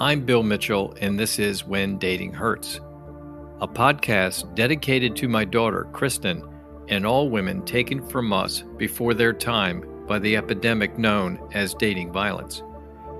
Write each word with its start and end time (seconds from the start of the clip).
I'm 0.00 0.26
Bill 0.26 0.42
Mitchell, 0.42 0.94
and 1.00 1.18
this 1.18 1.38
is 1.38 1.64
When 1.64 1.98
Dating 1.98 2.32
Hurts, 2.32 2.76
a 3.60 3.66
podcast 3.66 4.54
dedicated 4.54 5.16
to 5.16 5.28
my 5.28 5.44
daughter, 5.44 5.88
Kristen, 5.92 6.42
and 6.88 7.06
all 7.06 7.28
women 7.28 7.64
taken 7.64 8.06
from 8.08 8.32
us 8.32 8.62
before 8.76 9.14
their 9.14 9.32
time 9.32 9.84
by 10.06 10.18
the 10.18 10.36
epidemic 10.36 10.98
known 10.98 11.40
as 11.52 11.74
dating 11.74 12.12
violence. 12.12 12.62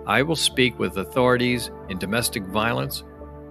I 0.07 0.23
will 0.23 0.37
speak 0.37 0.79
with 0.79 0.99
authorities 0.99 1.71
in 1.89 1.99
domestic 1.99 2.45
violence, 2.45 3.05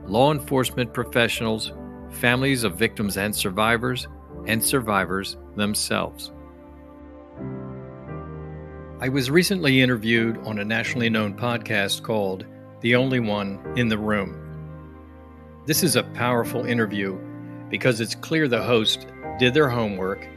law 0.06 0.32
enforcement 0.32 0.94
professionals, 0.94 1.72
families 2.12 2.64
of 2.64 2.78
victims 2.78 3.18
and 3.18 3.36
survivors, 3.36 4.08
and 4.46 4.64
survivors 4.64 5.38
themselves. 5.56 6.32
I 9.00 9.10
was 9.10 9.32
recently 9.32 9.82
interviewed 9.82 10.38
on 10.46 10.60
a 10.60 10.66
nationally 10.66 11.10
known 11.10 11.36
podcast 11.36 12.04
called 12.04 12.46
the 12.82 12.96
only 12.96 13.20
one 13.20 13.60
in 13.76 13.88
the 13.88 13.98
room. 13.98 14.40
This 15.66 15.84
is 15.84 15.96
a 15.96 16.04
powerful 16.04 16.66
interview 16.66 17.18
because 17.70 18.00
it's 18.00 18.16
clear 18.16 18.48
the 18.48 18.62
host 18.62 19.08
did 19.40 19.54
their 19.54 19.70
homework, 19.70 20.28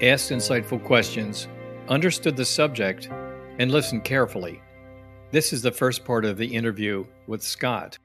asked 0.00 0.30
insightful 0.30 0.82
questions, 0.82 1.48
understood 1.88 2.36
the 2.36 2.44
subject, 2.44 3.10
and 3.58 3.70
listened 3.70 4.04
carefully. 4.04 4.60
This 5.30 5.52
is 5.52 5.62
the 5.62 5.72
first 5.72 6.04
part 6.04 6.24
of 6.24 6.38
the 6.38 6.46
interview 6.46 7.04
with 7.26 7.42
Scott. 7.42 7.98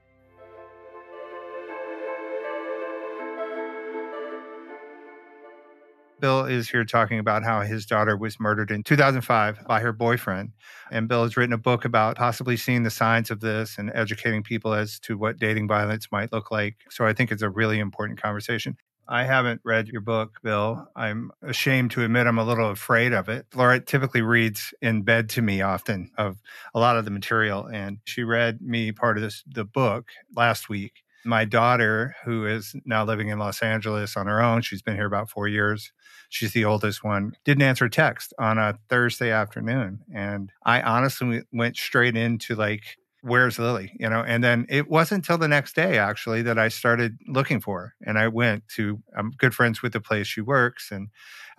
Bill 6.20 6.46
is 6.46 6.68
here 6.68 6.84
talking 6.84 7.20
about 7.20 7.44
how 7.44 7.60
his 7.60 7.86
daughter 7.86 8.16
was 8.16 8.40
murdered 8.40 8.70
in 8.70 8.82
2005 8.82 9.64
by 9.66 9.80
her 9.80 9.92
boyfriend. 9.92 10.50
And 10.90 11.08
Bill 11.08 11.22
has 11.22 11.36
written 11.36 11.52
a 11.52 11.58
book 11.58 11.84
about 11.84 12.16
possibly 12.16 12.56
seeing 12.56 12.82
the 12.82 12.90
signs 12.90 13.30
of 13.30 13.40
this 13.40 13.78
and 13.78 13.90
educating 13.94 14.42
people 14.42 14.74
as 14.74 14.98
to 15.00 15.16
what 15.16 15.38
dating 15.38 15.68
violence 15.68 16.08
might 16.10 16.32
look 16.32 16.50
like. 16.50 16.76
So 16.90 17.06
I 17.06 17.12
think 17.12 17.30
it's 17.30 17.42
a 17.42 17.48
really 17.48 17.78
important 17.78 18.20
conversation. 18.20 18.76
I 19.08 19.24
haven't 19.24 19.62
read 19.64 19.88
your 19.88 20.02
book, 20.02 20.38
Bill. 20.42 20.86
I'm 20.94 21.30
ashamed 21.42 21.92
to 21.92 22.04
admit 22.04 22.26
I'm 22.26 22.38
a 22.38 22.44
little 22.44 22.70
afraid 22.70 23.12
of 23.12 23.28
it. 23.28 23.46
Laura 23.54 23.80
typically 23.80 24.22
reads 24.22 24.74
in 24.82 25.02
bed 25.02 25.28
to 25.30 25.42
me 25.42 25.62
often 25.62 26.10
of 26.18 26.36
a 26.74 26.78
lot 26.78 26.96
of 26.96 27.04
the 27.04 27.10
material, 27.10 27.66
and 27.66 27.98
she 28.04 28.22
read 28.22 28.60
me 28.60 28.92
part 28.92 29.16
of 29.16 29.22
this 29.22 29.42
the 29.46 29.64
book 29.64 30.10
last 30.36 30.68
week. 30.68 31.02
My 31.24 31.44
daughter, 31.44 32.14
who 32.24 32.46
is 32.46 32.76
now 32.84 33.04
living 33.04 33.28
in 33.28 33.38
Los 33.38 33.62
Angeles 33.62 34.16
on 34.16 34.26
her 34.26 34.42
own, 34.42 34.62
she's 34.62 34.82
been 34.82 34.96
here 34.96 35.06
about 35.06 35.30
four 35.30 35.48
years 35.48 35.92
she's 36.28 36.52
the 36.52 36.64
oldest 36.64 37.02
one, 37.02 37.32
didn't 37.44 37.62
answer 37.62 37.88
text 37.88 38.34
on 38.38 38.58
a 38.58 38.78
Thursday 38.88 39.30
afternoon. 39.30 40.00
And 40.14 40.50
I 40.64 40.80
honestly 40.82 41.42
went 41.52 41.76
straight 41.76 42.16
into 42.16 42.54
like, 42.54 42.98
where's 43.22 43.58
Lily? 43.58 43.92
You 43.98 44.08
know, 44.08 44.22
and 44.22 44.42
then 44.42 44.66
it 44.68 44.88
wasn't 44.88 45.24
until 45.24 45.38
the 45.38 45.48
next 45.48 45.74
day 45.74 45.98
actually 45.98 46.42
that 46.42 46.58
I 46.58 46.68
started 46.68 47.18
looking 47.26 47.60
for 47.60 47.80
her. 47.80 47.94
And 48.06 48.18
I 48.18 48.28
went 48.28 48.68
to, 48.76 49.02
I'm 49.16 49.30
good 49.30 49.54
friends 49.54 49.82
with 49.82 49.92
the 49.92 50.00
place 50.00 50.26
she 50.26 50.40
works. 50.40 50.90
And 50.90 51.08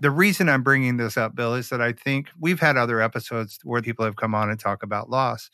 the 0.01 0.11
reason 0.11 0.49
I'm 0.49 0.63
bringing 0.63 0.97
this 0.97 1.17
up, 1.17 1.35
Bill, 1.35 1.55
is 1.55 1.69
that 1.69 1.81
I 1.81 1.93
think 1.93 2.29
we've 2.39 2.59
had 2.59 2.77
other 2.77 3.01
episodes 3.01 3.59
where 3.63 3.81
people 3.81 4.05
have 4.05 4.15
come 4.15 4.33
on 4.33 4.49
and 4.49 4.59
talk 4.59 4.83
about 4.83 5.09
loss. 5.09 5.49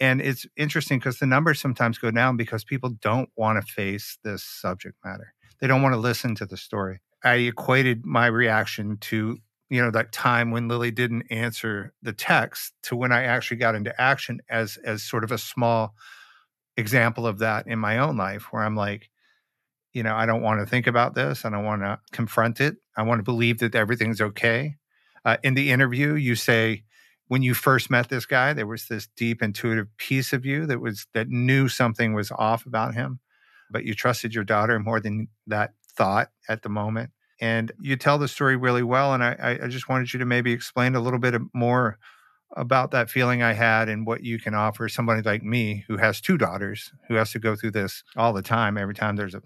And 0.00 0.20
it's 0.20 0.46
interesting 0.56 0.98
because 0.98 1.18
the 1.18 1.26
numbers 1.26 1.60
sometimes 1.60 1.98
go 1.98 2.10
down 2.10 2.36
because 2.36 2.64
people 2.64 2.90
don't 3.00 3.30
want 3.36 3.60
to 3.60 3.72
face 3.72 4.18
this 4.22 4.44
subject 4.44 4.96
matter. 5.04 5.34
They 5.60 5.66
don't 5.66 5.82
want 5.82 5.94
to 5.94 6.00
listen 6.00 6.34
to 6.36 6.46
the 6.46 6.56
story. 6.56 7.00
I 7.24 7.34
equated 7.34 8.06
my 8.06 8.26
reaction 8.26 8.98
to 9.00 9.38
you 9.70 9.82
know 9.82 9.90
that 9.90 10.12
time 10.12 10.50
when 10.50 10.68
Lily 10.68 10.90
didn't 10.90 11.30
answer 11.30 11.92
the 12.02 12.12
text 12.12 12.72
to 12.84 12.96
when 12.96 13.12
I 13.12 13.24
actually 13.24 13.58
got 13.58 13.74
into 13.74 13.98
action 14.00 14.40
as 14.48 14.76
as 14.84 15.02
sort 15.02 15.24
of 15.24 15.32
a 15.32 15.38
small 15.38 15.94
example 16.76 17.26
of 17.26 17.38
that 17.40 17.66
in 17.66 17.78
my 17.78 17.98
own 17.98 18.16
life 18.16 18.52
where 18.52 18.62
I'm 18.62 18.76
like 18.76 19.10
you 19.92 20.02
know 20.02 20.14
I 20.14 20.26
don't 20.26 20.42
want 20.42 20.60
to 20.60 20.66
think 20.66 20.86
about 20.86 21.14
this. 21.14 21.44
I 21.44 21.50
don't 21.50 21.64
want 21.64 21.82
to 21.82 21.98
confront 22.12 22.60
it. 22.60 22.76
I 22.96 23.02
want 23.02 23.18
to 23.18 23.24
believe 23.24 23.58
that 23.58 23.74
everything's 23.74 24.20
okay. 24.20 24.76
Uh, 25.24 25.36
in 25.42 25.54
the 25.54 25.70
interview 25.70 26.14
you 26.14 26.34
say 26.34 26.84
when 27.26 27.42
you 27.42 27.52
first 27.52 27.90
met 27.90 28.08
this 28.08 28.24
guy 28.24 28.52
there 28.52 28.66
was 28.66 28.86
this 28.86 29.08
deep 29.16 29.42
intuitive 29.42 29.88
piece 29.98 30.32
of 30.32 30.46
you 30.46 30.64
that 30.66 30.80
was 30.80 31.06
that 31.12 31.28
knew 31.28 31.68
something 31.68 32.14
was 32.14 32.30
off 32.30 32.64
about 32.64 32.94
him 32.94 33.20
but 33.70 33.84
you 33.84 33.94
trusted 33.94 34.34
your 34.34 34.44
daughter 34.44 34.78
more 34.78 35.00
than 35.00 35.28
that 35.46 35.74
thought 35.96 36.30
at 36.48 36.62
the 36.62 36.68
moment. 36.68 37.10
And 37.40 37.70
you 37.80 37.96
tell 37.96 38.18
the 38.18 38.28
story 38.28 38.56
really 38.56 38.82
well. 38.82 39.14
And 39.14 39.22
I, 39.22 39.58
I 39.62 39.68
just 39.68 39.88
wanted 39.88 40.12
you 40.12 40.18
to 40.18 40.26
maybe 40.26 40.52
explain 40.52 40.94
a 40.94 41.00
little 41.00 41.20
bit 41.20 41.34
more 41.54 41.98
about 42.56 42.90
that 42.92 43.10
feeling 43.10 43.42
I 43.42 43.52
had 43.52 43.88
and 43.88 44.06
what 44.06 44.24
you 44.24 44.38
can 44.38 44.54
offer 44.54 44.88
somebody 44.88 45.22
like 45.22 45.42
me 45.42 45.84
who 45.86 45.98
has 45.98 46.20
two 46.20 46.38
daughters 46.38 46.92
who 47.06 47.14
has 47.14 47.30
to 47.32 47.38
go 47.38 47.54
through 47.54 47.72
this 47.72 48.02
all 48.16 48.32
the 48.32 48.42
time. 48.42 48.78
Every 48.78 48.94
time 48.94 49.16
there's 49.16 49.34
a 49.34 49.42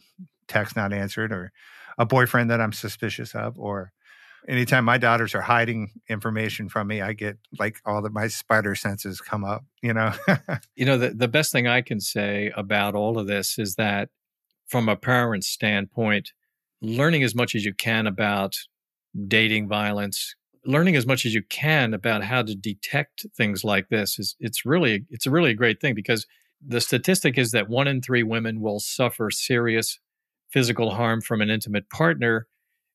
text 0.49 0.77
not 0.77 0.93
answered 0.93 1.33
or 1.33 1.53
a 1.99 2.07
boyfriend 2.07 2.51
that 2.51 2.61
I'm 2.61 2.73
suspicious 2.73 3.35
of, 3.35 3.59
or 3.59 3.93
anytime 4.49 4.85
my 4.85 4.99
daughters 4.99 5.35
are 5.35 5.43
hiding 5.43 5.91
information 6.09 6.69
from 6.69 6.89
me, 6.89 7.01
I 7.01 7.13
get 7.13 7.39
like 7.59 7.81
all 7.85 8.05
of 8.05 8.13
my 8.13 8.29
spider 8.29 8.75
senses 8.75 9.21
come 9.21 9.45
up, 9.45 9.65
you 9.83 9.93
know? 9.93 10.13
you 10.75 10.87
know, 10.87 10.99
the, 10.99 11.11
the 11.11 11.29
best 11.29 11.53
thing 11.53 11.67
I 11.67 11.83
can 11.83 12.01
say 12.01 12.53
about 12.57 12.95
all 12.95 13.19
of 13.19 13.27
this 13.27 13.59
is 13.59 13.75
that 13.77 14.09
from 14.67 14.89
a 14.89 14.97
parent's 14.97 15.49
standpoint, 15.49 16.33
learning 16.83 17.23
as 17.23 17.35
much 17.35 17.55
as 17.55 17.65
you 17.65 17.73
can 17.73 18.07
about 18.07 18.57
dating 19.27 19.69
violence, 19.69 20.35
learning 20.67 20.97
as 20.97 21.07
much 21.07 21.25
as 21.25 21.33
you 21.33 21.43
can 21.49 21.95
about 21.95 22.25
how 22.25 22.43
to 22.43 22.55
detect 22.55 23.25
things 23.37 23.65
like 23.65 23.89
this 23.89 24.19
is 24.19 24.37
it's 24.41 24.67
really 24.67 25.05
it's 25.11 25.27
a 25.27 25.31
really 25.31 25.51
a 25.51 25.55
great 25.55 25.81
thing 25.81 25.95
because 25.95 26.27
the 26.65 26.81
statistic 26.81 27.39
is 27.39 27.53
that 27.53 27.69
one 27.69 27.89
in 27.89 28.01
three 28.01 28.23
women 28.23 28.61
will 28.61 28.81
suffer 28.81 29.31
serious 29.31 29.99
physical 30.51 30.91
harm 30.91 31.21
from 31.21 31.41
an 31.41 31.51
intimate 31.51 31.89
partner 31.91 32.47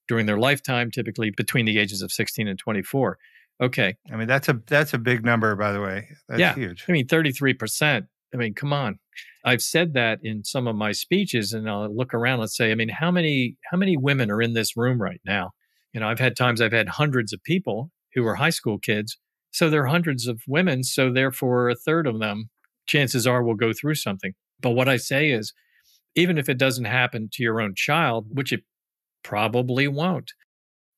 during 0.07 0.25
their 0.25 0.37
lifetime, 0.37 0.91
typically 0.91 1.31
between 1.31 1.65
the 1.65 1.79
ages 1.79 2.01
of 2.01 2.11
16 2.11 2.47
and 2.47 2.57
24. 2.57 3.17
Okay. 3.61 3.97
I 4.11 4.15
mean, 4.15 4.27
that's 4.27 4.47
a 4.47 4.61
that's 4.67 4.93
a 4.93 4.97
big 4.97 5.25
number, 5.25 5.55
by 5.55 5.71
the 5.71 5.81
way. 5.81 6.09
That's 6.29 6.39
yeah. 6.39 6.53
huge. 6.53 6.85
I 6.87 6.91
mean, 6.91 7.07
33%. 7.07 8.07
I 8.33 8.37
mean, 8.37 8.53
come 8.53 8.73
on. 8.73 8.99
I've 9.45 9.61
said 9.61 9.93
that 9.93 10.19
in 10.23 10.43
some 10.43 10.67
of 10.67 10.75
my 10.75 10.91
speeches, 10.91 11.53
and 11.53 11.69
I'll 11.69 11.93
look 11.95 12.13
around. 12.13 12.39
Let's 12.39 12.57
say, 12.57 12.71
I 12.71 12.75
mean, 12.75 12.89
how 12.89 13.11
many 13.11 13.55
how 13.71 13.77
many 13.77 13.97
women 13.97 14.29
are 14.29 14.41
in 14.41 14.53
this 14.53 14.75
room 14.75 15.01
right 15.01 15.21
now? 15.25 15.51
You 15.93 16.01
know, 16.01 16.09
I've 16.09 16.19
had 16.19 16.35
times 16.35 16.61
I've 16.61 16.73
had 16.73 16.89
hundreds 16.89 17.33
of 17.33 17.43
people 17.43 17.91
who 18.13 18.25
are 18.25 18.35
high 18.35 18.49
school 18.49 18.77
kids, 18.77 19.17
so 19.51 19.69
there 19.69 19.83
are 19.83 19.87
hundreds 19.87 20.27
of 20.27 20.41
women. 20.47 20.83
So 20.83 21.11
therefore, 21.11 21.69
a 21.69 21.75
third 21.75 22.07
of 22.07 22.19
them, 22.19 22.49
chances 22.85 23.25
are, 23.25 23.43
will 23.43 23.55
go 23.55 23.73
through 23.73 23.95
something. 23.95 24.33
But 24.59 24.71
what 24.71 24.89
I 24.89 24.97
say 24.97 25.29
is, 25.29 25.53
even 26.15 26.37
if 26.37 26.49
it 26.49 26.57
doesn't 26.57 26.85
happen 26.85 27.29
to 27.33 27.43
your 27.43 27.61
own 27.61 27.73
child, 27.75 28.27
which 28.29 28.51
it 28.51 28.61
probably 29.23 29.87
won't, 29.87 30.33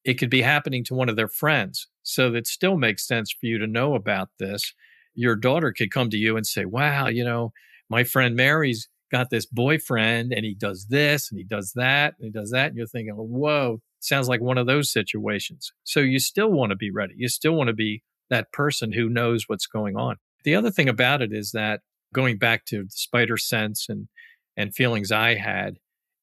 it 0.03 0.15
could 0.15 0.29
be 0.29 0.41
happening 0.41 0.83
to 0.85 0.95
one 0.95 1.09
of 1.09 1.15
their 1.15 1.27
friends. 1.27 1.87
So 2.03 2.31
that 2.31 2.47
still 2.47 2.77
makes 2.77 3.05
sense 3.05 3.31
for 3.31 3.45
you 3.45 3.57
to 3.59 3.67
know 3.67 3.95
about 3.95 4.29
this. 4.39 4.73
Your 5.15 5.35
daughter 5.35 5.73
could 5.73 5.91
come 5.91 6.09
to 6.09 6.17
you 6.17 6.37
and 6.37 6.45
say, 6.45 6.65
"Wow, 6.65 7.07
you 7.07 7.23
know." 7.23 7.51
my 7.89 8.03
friend 8.03 8.35
Mary's 8.35 8.87
got 9.11 9.29
this 9.29 9.45
boyfriend 9.45 10.31
and 10.31 10.45
he 10.45 10.53
does 10.53 10.85
this 10.87 11.31
and 11.31 11.39
he 11.39 11.43
does 11.43 11.73
that 11.75 12.13
and 12.19 12.25
he 12.25 12.31
does 12.31 12.51
that. 12.51 12.67
And 12.67 12.77
you're 12.77 12.87
thinking, 12.87 13.15
whoa, 13.15 13.81
sounds 13.99 14.29
like 14.29 14.41
one 14.41 14.59
of 14.59 14.67
those 14.67 14.91
situations. 14.91 15.71
So 15.83 15.99
you 15.99 16.19
still 16.19 16.51
want 16.51 16.69
to 16.69 16.75
be 16.75 16.91
ready. 16.91 17.15
You 17.17 17.27
still 17.27 17.53
want 17.53 17.69
to 17.69 17.73
be 17.73 18.03
that 18.29 18.51
person 18.53 18.91
who 18.91 19.09
knows 19.09 19.45
what's 19.47 19.65
going 19.65 19.97
on. 19.97 20.17
The 20.43 20.55
other 20.55 20.69
thing 20.69 20.87
about 20.87 21.21
it 21.21 21.33
is 21.33 21.51
that 21.51 21.81
going 22.13 22.37
back 22.37 22.65
to 22.65 22.83
the 22.83 22.89
spider 22.91 23.37
sense 23.37 23.87
and, 23.89 24.07
and 24.55 24.73
feelings 24.73 25.11
I 25.11 25.35
had 25.35 25.77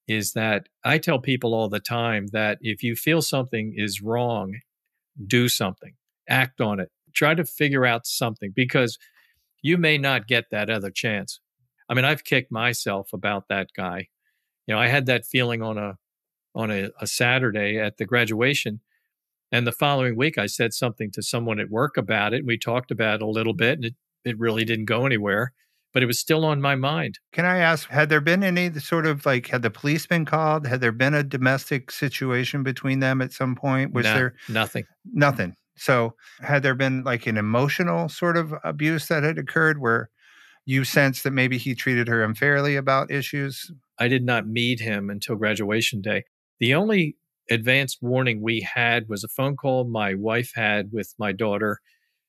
is 0.06 0.32
that 0.32 0.68
I 0.84 0.98
tell 0.98 1.18
people 1.18 1.52
all 1.52 1.68
the 1.68 1.80
time 1.80 2.28
that 2.28 2.58
if 2.60 2.84
you 2.84 2.94
feel 2.94 3.20
something 3.20 3.74
is 3.76 4.00
wrong, 4.00 4.54
do 5.26 5.48
something, 5.48 5.94
act 6.28 6.60
on 6.60 6.78
it, 6.78 6.90
try 7.16 7.34
to 7.34 7.44
figure 7.44 7.84
out 7.84 8.06
something 8.06 8.52
because 8.54 8.98
you 9.62 9.76
may 9.78 9.98
not 9.98 10.28
get 10.28 10.50
that 10.50 10.70
other 10.70 10.90
chance. 10.90 11.40
I 11.88 11.94
mean, 11.94 12.04
I've 12.04 12.24
kicked 12.24 12.52
myself 12.52 13.12
about 13.12 13.48
that 13.48 13.70
guy. 13.76 14.08
You 14.66 14.74
know, 14.74 14.80
I 14.80 14.88
had 14.88 15.06
that 15.06 15.24
feeling 15.24 15.62
on 15.62 15.78
a 15.78 15.96
on 16.54 16.70
a, 16.70 16.90
a 17.00 17.06
Saturday 17.06 17.78
at 17.78 17.98
the 17.98 18.06
graduation. 18.06 18.80
And 19.52 19.66
the 19.66 19.72
following 19.72 20.16
week, 20.16 20.38
I 20.38 20.46
said 20.46 20.72
something 20.72 21.10
to 21.12 21.22
someone 21.22 21.60
at 21.60 21.70
work 21.70 21.96
about 21.96 22.32
it. 22.32 22.38
And 22.38 22.46
we 22.46 22.58
talked 22.58 22.90
about 22.90 23.16
it 23.16 23.22
a 23.22 23.28
little 23.28 23.52
bit, 23.52 23.74
and 23.74 23.84
it, 23.84 23.94
it 24.24 24.38
really 24.38 24.64
didn't 24.64 24.86
go 24.86 25.06
anywhere, 25.06 25.52
but 25.92 26.02
it 26.02 26.06
was 26.06 26.18
still 26.18 26.44
on 26.44 26.60
my 26.60 26.74
mind. 26.74 27.18
Can 27.32 27.44
I 27.44 27.58
ask, 27.58 27.88
had 27.90 28.08
there 28.08 28.22
been 28.22 28.42
any 28.42 28.72
sort 28.80 29.06
of 29.06 29.24
like, 29.26 29.48
had 29.48 29.62
the 29.62 29.70
police 29.70 30.06
been 30.06 30.24
called? 30.24 30.66
Had 30.66 30.80
there 30.80 30.92
been 30.92 31.14
a 31.14 31.22
domestic 31.22 31.90
situation 31.90 32.62
between 32.62 33.00
them 33.00 33.20
at 33.20 33.32
some 33.32 33.54
point? 33.54 33.92
Was 33.92 34.04
no, 34.04 34.14
there 34.14 34.34
nothing? 34.48 34.84
Nothing. 35.12 35.54
So, 35.76 36.14
had 36.40 36.62
there 36.62 36.75
been 36.75 37.05
like 37.05 37.26
an 37.26 37.37
emotional 37.37 38.08
sort 38.08 38.37
of 38.37 38.55
abuse 38.64 39.08
that 39.08 39.23
had 39.23 39.38
occurred 39.38 39.81
where 39.81 40.11
you 40.67 40.84
sensed 40.84 41.25
that 41.25 41.32
maybe 41.32 41.58
he 41.58 41.75
treated 41.75 42.08
her 42.08 42.23
unfairly 42.25 42.76
about 42.76 43.11
issues? 43.11 43.70
I 43.99 44.08
did 44.08 44.25
not 44.25 44.49
meet 44.49 44.81
him 44.81 45.11
until 45.11 45.37
graduation 45.37 46.02
day. 46.02 46.25
The 46.61 46.75
only 46.75 47.17
advanced 47.50 47.99
warning 48.02 48.43
we 48.43 48.61
had 48.61 49.08
was 49.08 49.25
a 49.25 49.28
phone 49.28 49.56
call 49.56 49.84
my 49.84 50.14
wife 50.14 50.52
had 50.55 50.90
with 50.93 51.14
my 51.19 51.32
daughter 51.32 51.81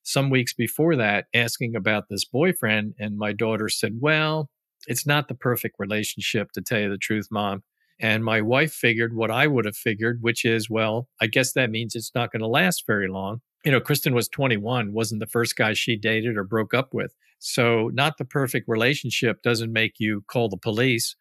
some 0.03 0.29
weeks 0.29 0.53
before 0.53 0.95
that 0.95 1.25
asking 1.33 1.75
about 1.75 2.05
this 2.09 2.25
boyfriend. 2.25 2.93
And 2.99 3.17
my 3.17 3.33
daughter 3.33 3.69
said, 3.69 3.97
Well, 3.99 4.49
it's 4.87 5.05
not 5.05 5.27
the 5.27 5.35
perfect 5.35 5.75
relationship, 5.79 6.51
to 6.53 6.61
tell 6.61 6.79
you 6.79 6.89
the 6.89 6.97
truth, 6.97 7.27
mom. 7.31 7.63
And 7.99 8.23
my 8.23 8.41
wife 8.41 8.73
figured 8.73 9.15
what 9.15 9.31
I 9.31 9.47
would 9.47 9.65
have 9.65 9.75
figured, 9.75 10.19
which 10.21 10.45
is, 10.45 10.69
well, 10.69 11.07
I 11.19 11.27
guess 11.27 11.53
that 11.53 11.71
means 11.71 11.95
it's 11.95 12.11
not 12.13 12.31
going 12.31 12.41
to 12.41 12.47
last 12.47 12.83
very 12.85 13.07
long. 13.07 13.41
You 13.65 13.71
know, 13.71 13.81
Kristen 13.81 14.13
was 14.13 14.29
21, 14.29 14.93
wasn't 14.93 15.19
the 15.19 15.27
first 15.27 15.55
guy 15.55 15.73
she 15.73 15.97
dated 15.97 16.37
or 16.37 16.43
broke 16.43 16.73
up 16.73 16.93
with. 16.93 17.15
So, 17.39 17.89
not 17.93 18.17
the 18.17 18.25
perfect 18.25 18.67
relationship 18.67 19.41
doesn't 19.41 19.73
make 19.73 19.93
you 19.99 20.23
call 20.27 20.49
the 20.49 20.57
police 20.57 21.15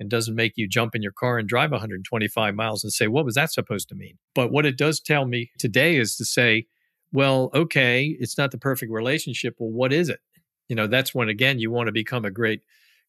and 0.00 0.10
doesn't 0.10 0.34
make 0.34 0.54
you 0.56 0.68
jump 0.68 0.94
in 0.94 1.02
your 1.02 1.12
car 1.12 1.38
and 1.38 1.48
drive 1.48 1.70
125 1.70 2.54
miles 2.54 2.82
and 2.82 2.92
say, 2.92 3.08
what 3.08 3.24
was 3.24 3.34
that 3.34 3.52
supposed 3.52 3.88
to 3.88 3.94
mean? 3.94 4.18
But 4.34 4.50
what 4.50 4.66
it 4.66 4.76
does 4.76 5.00
tell 5.00 5.26
me 5.26 5.50
today 5.58 5.96
is 5.96 6.16
to 6.16 6.24
say, 6.24 6.66
well, 7.12 7.50
okay, 7.54 8.16
it's 8.18 8.38
not 8.38 8.50
the 8.50 8.58
perfect 8.58 8.90
relationship. 8.90 9.54
Well, 9.58 9.70
what 9.70 9.92
is 9.92 10.08
it? 10.08 10.20
You 10.68 10.76
know, 10.76 10.86
that's 10.86 11.14
when, 11.14 11.28
again, 11.28 11.58
you 11.58 11.70
want 11.70 11.88
to 11.88 11.92
become 11.92 12.24
a 12.24 12.30
great 12.30 12.62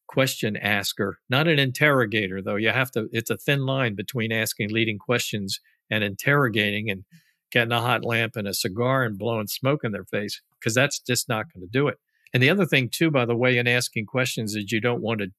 question 0.06 0.56
asker, 0.56 1.18
not 1.28 1.48
an 1.48 1.58
interrogator, 1.58 2.42
though. 2.42 2.56
You 2.56 2.70
have 2.70 2.90
to, 2.92 3.08
it's 3.12 3.30
a 3.30 3.36
thin 3.36 3.66
line 3.66 3.94
between 3.94 4.32
asking 4.32 4.70
leading 4.70 4.98
questions 4.98 5.60
and 5.90 6.04
interrogating 6.04 6.90
and 6.90 7.04
getting 7.50 7.72
a 7.72 7.80
hot 7.80 8.04
lamp 8.04 8.36
and 8.36 8.48
a 8.48 8.54
cigar 8.54 9.04
and 9.04 9.18
blowing 9.18 9.46
smoke 9.46 9.84
in 9.84 9.92
their 9.92 10.04
face, 10.04 10.40
because 10.58 10.74
that's 10.74 10.98
just 10.98 11.28
not 11.28 11.52
going 11.52 11.66
to 11.66 11.70
do 11.70 11.88
it. 11.88 11.98
And 12.32 12.42
the 12.42 12.50
other 12.50 12.66
thing, 12.66 12.88
too, 12.88 13.10
by 13.10 13.24
the 13.24 13.36
way, 13.36 13.58
in 13.58 13.68
asking 13.68 14.06
questions 14.06 14.56
is 14.56 14.72
you 14.72 14.80
don't 14.80 15.02
want 15.02 15.20
to 15.20 15.32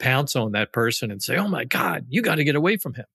pounce 0.00 0.34
on 0.34 0.52
that 0.52 0.72
person 0.72 1.10
and 1.10 1.22
say, 1.22 1.36
oh 1.36 1.48
my 1.48 1.64
God, 1.64 2.06
you 2.08 2.22
got 2.22 2.36
to 2.36 2.44
get 2.44 2.56
away 2.56 2.76
from 2.76 2.94
him. 2.94 3.06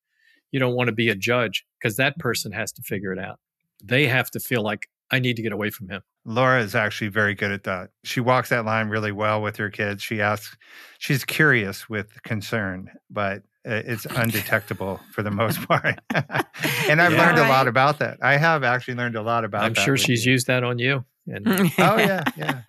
You 0.52 0.60
don't 0.60 0.76
want 0.76 0.88
to 0.88 0.94
be 0.94 1.10
a 1.10 1.16
judge 1.16 1.66
because 1.78 1.98
that 1.98 2.18
person 2.18 2.54
has 2.54 2.72
to 2.74 2.82
figure 2.82 3.12
it 3.12 3.20
out. 3.20 3.40
They 3.84 4.08
have 4.08 4.32
to 4.32 4.40
feel 4.40 4.64
like, 4.64 4.88
I 5.12 5.20
need 5.20 5.36
to 5.38 5.42
get 5.42 5.52
away 5.52 5.72
from 5.72 5.90
him. 5.90 6.02
Laura 6.30 6.62
is 6.62 6.76
actually 6.76 7.08
very 7.08 7.34
good 7.34 7.52
at 7.52 7.64
that. 7.64 7.90
She 8.04 8.20
walks 8.20 8.50
that 8.50 8.64
line 8.64 8.90
really 8.90 9.12
well 9.12 9.42
with 9.42 9.58
her 9.58 9.72
kids. 9.72 10.04
She 10.04 10.22
asks, 10.22 10.56
she's 11.00 11.26
curious 11.26 11.90
with 11.90 12.22
concern, 12.22 12.92
but 13.10 13.42
uh, 13.68 13.82
it's 13.86 14.06
undetectable 14.12 15.00
for 15.12 15.24
the 15.24 15.32
most 15.32 15.60
part. 15.68 16.00
and 16.14 17.02
I've 17.02 17.14
yeah, 17.14 17.26
learned 17.26 17.40
a 17.40 17.50
lot 17.50 17.68
about 17.68 17.98
that. 18.00 18.20
I 18.22 18.38
have 18.38 18.64
actually 18.64 18.94
learned 18.94 19.16
a 19.16 19.24
lot 19.24 19.44
about 19.44 19.64
I'm 19.64 19.74
sure 19.74 19.98
she's 19.98 20.24
you. 20.24 20.34
used 20.34 20.46
that 20.46 20.64
on 20.64 20.78
you. 20.78 21.04
And 21.26 21.48
oh 21.48 21.98
yeah, 21.98 22.24
yeah. 22.38 22.62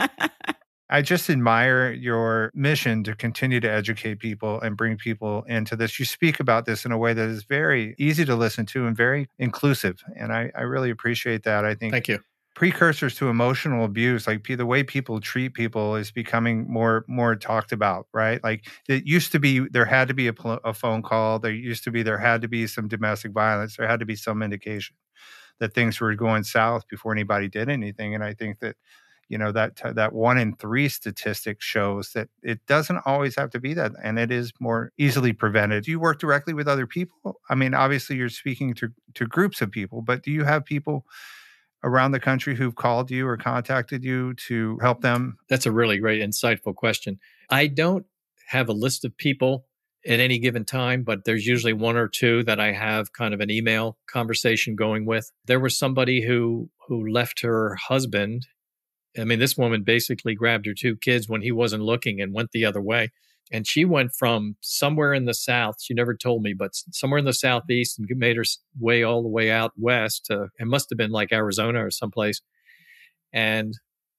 I 0.89 1.03
just 1.03 1.29
admire 1.29 1.93
your 1.93 2.51
mission 2.55 3.05
to 3.05 3.15
continue 3.15 3.61
to 3.61 3.71
educate 3.71 4.21
people 4.21 4.59
and 4.61 4.77
bring 4.77 4.97
people 4.97 5.45
into 5.45 5.77
this. 5.77 5.99
You 5.99 6.07
speak 6.07 6.41
about 6.41 6.65
this 6.65 6.85
in 6.87 6.93
a 6.93 6.99
way 6.99 7.13
that 7.13 7.29
is 7.29 7.45
very 7.45 7.95
easy 7.99 8.25
to 8.25 8.35
listen 8.35 8.65
to 8.67 8.87
and 8.87 8.97
very 8.97 9.29
inclusive. 9.39 10.03
And 10.17 10.33
I, 10.33 10.51
I 10.55 10.63
really 10.63 10.91
appreciate 10.91 11.45
that. 11.45 11.65
I 11.65 11.75
think 11.75 11.93
Thank 11.93 12.09
you. 12.09 12.19
Precursors 12.61 13.15
to 13.15 13.31
emotional 13.31 13.87
abuse, 13.87 14.27
like 14.27 14.45
the 14.47 14.67
way 14.67 14.83
people 14.85 15.19
treat 15.19 15.55
people, 15.55 15.97
is 15.97 16.11
becoming 16.11 16.71
more 16.71 17.07
more 17.09 17.35
talked 17.35 17.73
about, 17.73 18.07
right? 18.13 18.45
Like 18.45 18.67
it 18.87 19.07
used 19.07 19.33
to 19.33 19.39
be, 19.39 19.61
there 19.61 19.87
had 19.87 20.09
to 20.09 20.15
be 20.15 20.29
a, 20.29 20.35
a 20.63 20.75
phone 20.75 21.01
call. 21.01 21.39
There 21.39 21.51
used 21.51 21.85
to 21.85 21.91
be, 21.91 22.03
there 22.03 22.19
had 22.19 22.43
to 22.43 22.49
be 22.49 22.67
some 22.67 22.87
domestic 22.87 23.33
violence. 23.33 23.79
There 23.79 23.89
had 23.89 24.01
to 24.01 24.05
be 24.05 24.15
some 24.15 24.43
indication 24.43 24.95
that 25.59 25.73
things 25.73 26.01
were 26.01 26.15
going 26.15 26.45
south 26.45 26.87
before 26.87 27.13
anybody 27.13 27.49
did 27.49 27.71
anything. 27.71 28.15
And 28.15 28.23
I 28.23 28.35
think 28.35 28.61
that 28.61 28.77
you 29.31 29.39
know 29.39 29.53
that 29.53 29.81
that 29.95 30.13
one 30.13 30.37
in 30.37 30.55
three 30.57 30.91
statistic 30.91 31.63
shows 31.63 32.13
that 32.13 32.29
it 32.43 32.61
doesn't 32.67 33.01
always 33.07 33.37
have 33.37 33.49
to 33.51 33.61
be 33.61 33.73
that 33.73 33.93
and 34.03 34.19
it 34.19 34.31
is 34.31 34.53
more 34.61 34.93
easily 34.99 35.33
prevented 35.33 35.85
do 35.85 35.93
you 35.93 36.01
work 36.01 36.19
directly 36.19 36.53
with 36.53 36.67
other 36.67 36.87
people 36.87 37.41
i 37.49 37.55
mean 37.55 37.73
obviously 37.73 38.17
you're 38.17 38.29
speaking 38.29 38.75
to 38.75 38.89
to 39.15 39.27
groups 39.27 39.63
of 39.63 39.71
people 39.71 40.03
but 40.03 40.25
do 40.25 40.33
you 40.33 40.43
have 40.45 40.65
people 40.65 41.07
around 41.83 42.13
the 42.13 42.21
country 42.21 42.55
who've 42.55 42.75
called 42.75 43.11
you 43.11 43.27
or 43.27 43.37
contacted 43.37 44.05
you 44.05 44.35
to 44.35 44.79
help 44.81 45.01
them 45.01 45.37
that's 45.49 45.67
a 45.67 45.73
really 45.73 45.99
great 45.99 46.23
insightful 46.23 46.75
question 46.75 47.19
i 47.51 47.67
don't 47.67 48.07
have 48.49 48.69
a 48.69 48.73
list 48.73 49.05
of 49.05 49.17
people 49.17 49.67
at 50.07 50.19
any 50.19 50.39
given 50.39 50.65
time, 50.65 51.03
but 51.03 51.27
there's 51.27 51.47
usually 51.47 51.75
one 51.75 51.95
or 51.95 52.09
two 52.09 52.43
that 52.45 52.59
I 52.59 52.73
have 52.73 53.13
kind 53.13 53.35
of 53.35 53.41
an 53.41 53.51
email 53.51 53.99
conversation 54.11 54.75
going 54.75 55.05
with. 55.05 55.31
There 55.45 55.61
was 55.61 55.79
somebody 55.79 56.23
who 56.23 56.71
who 56.89 57.07
left 57.07 57.43
her 57.43 57.75
husband 57.75 58.47
I 59.19 59.25
mean, 59.25 59.39
this 59.39 59.57
woman 59.57 59.83
basically 59.83 60.35
grabbed 60.35 60.67
her 60.67 60.75
two 60.75 60.97
kids 60.97 61.29
when 61.29 61.43
he 61.43 61.51
wasn't 61.51 61.83
looking 61.83 62.21
and 62.21 62.33
went 62.33 62.53
the 62.53 62.65
other 62.65 62.81
way. 62.81 63.11
And 63.53 63.67
she 63.67 63.85
went 63.85 64.13
from 64.17 64.57
somewhere 64.61 65.13
in 65.13 65.25
the 65.25 65.35
South, 65.35 65.77
she 65.81 65.93
never 65.93 66.15
told 66.15 66.43
me, 66.43 66.55
but 66.57 66.71
somewhere 66.93 67.19
in 67.19 67.25
the 67.25 67.33
Southeast 67.33 67.99
and 67.99 68.09
made 68.17 68.37
her 68.37 68.45
way 68.79 69.03
all 69.03 69.23
the 69.23 69.29
way 69.29 69.51
out 69.51 69.73
west. 69.77 70.27
To, 70.27 70.49
it 70.59 70.67
must 70.67 70.89
have 70.91 70.97
been 70.97 71.11
like 71.11 71.33
Arizona 71.33 71.85
or 71.85 71.91
someplace. 71.91 72.41
And 73.33 73.75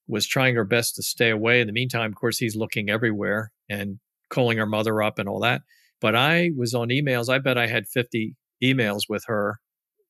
was 0.07 0.27
trying 0.27 0.55
her 0.55 0.65
best 0.65 0.95
to 0.95 1.03
stay 1.03 1.29
away. 1.29 1.61
In 1.61 1.67
the 1.67 1.73
meantime, 1.73 2.11
of 2.11 2.15
course, 2.15 2.37
he's 2.37 2.55
looking 2.55 2.89
everywhere 2.89 3.51
and 3.69 3.99
calling 4.29 4.57
her 4.57 4.65
mother 4.65 5.01
up 5.01 5.19
and 5.19 5.29
all 5.29 5.39
that. 5.41 5.61
But 6.01 6.15
I 6.15 6.51
was 6.57 6.73
on 6.73 6.89
emails. 6.89 7.29
I 7.29 7.39
bet 7.39 7.57
I 7.57 7.67
had 7.67 7.87
50 7.87 8.35
emails 8.61 9.03
with 9.07 9.23
her. 9.27 9.59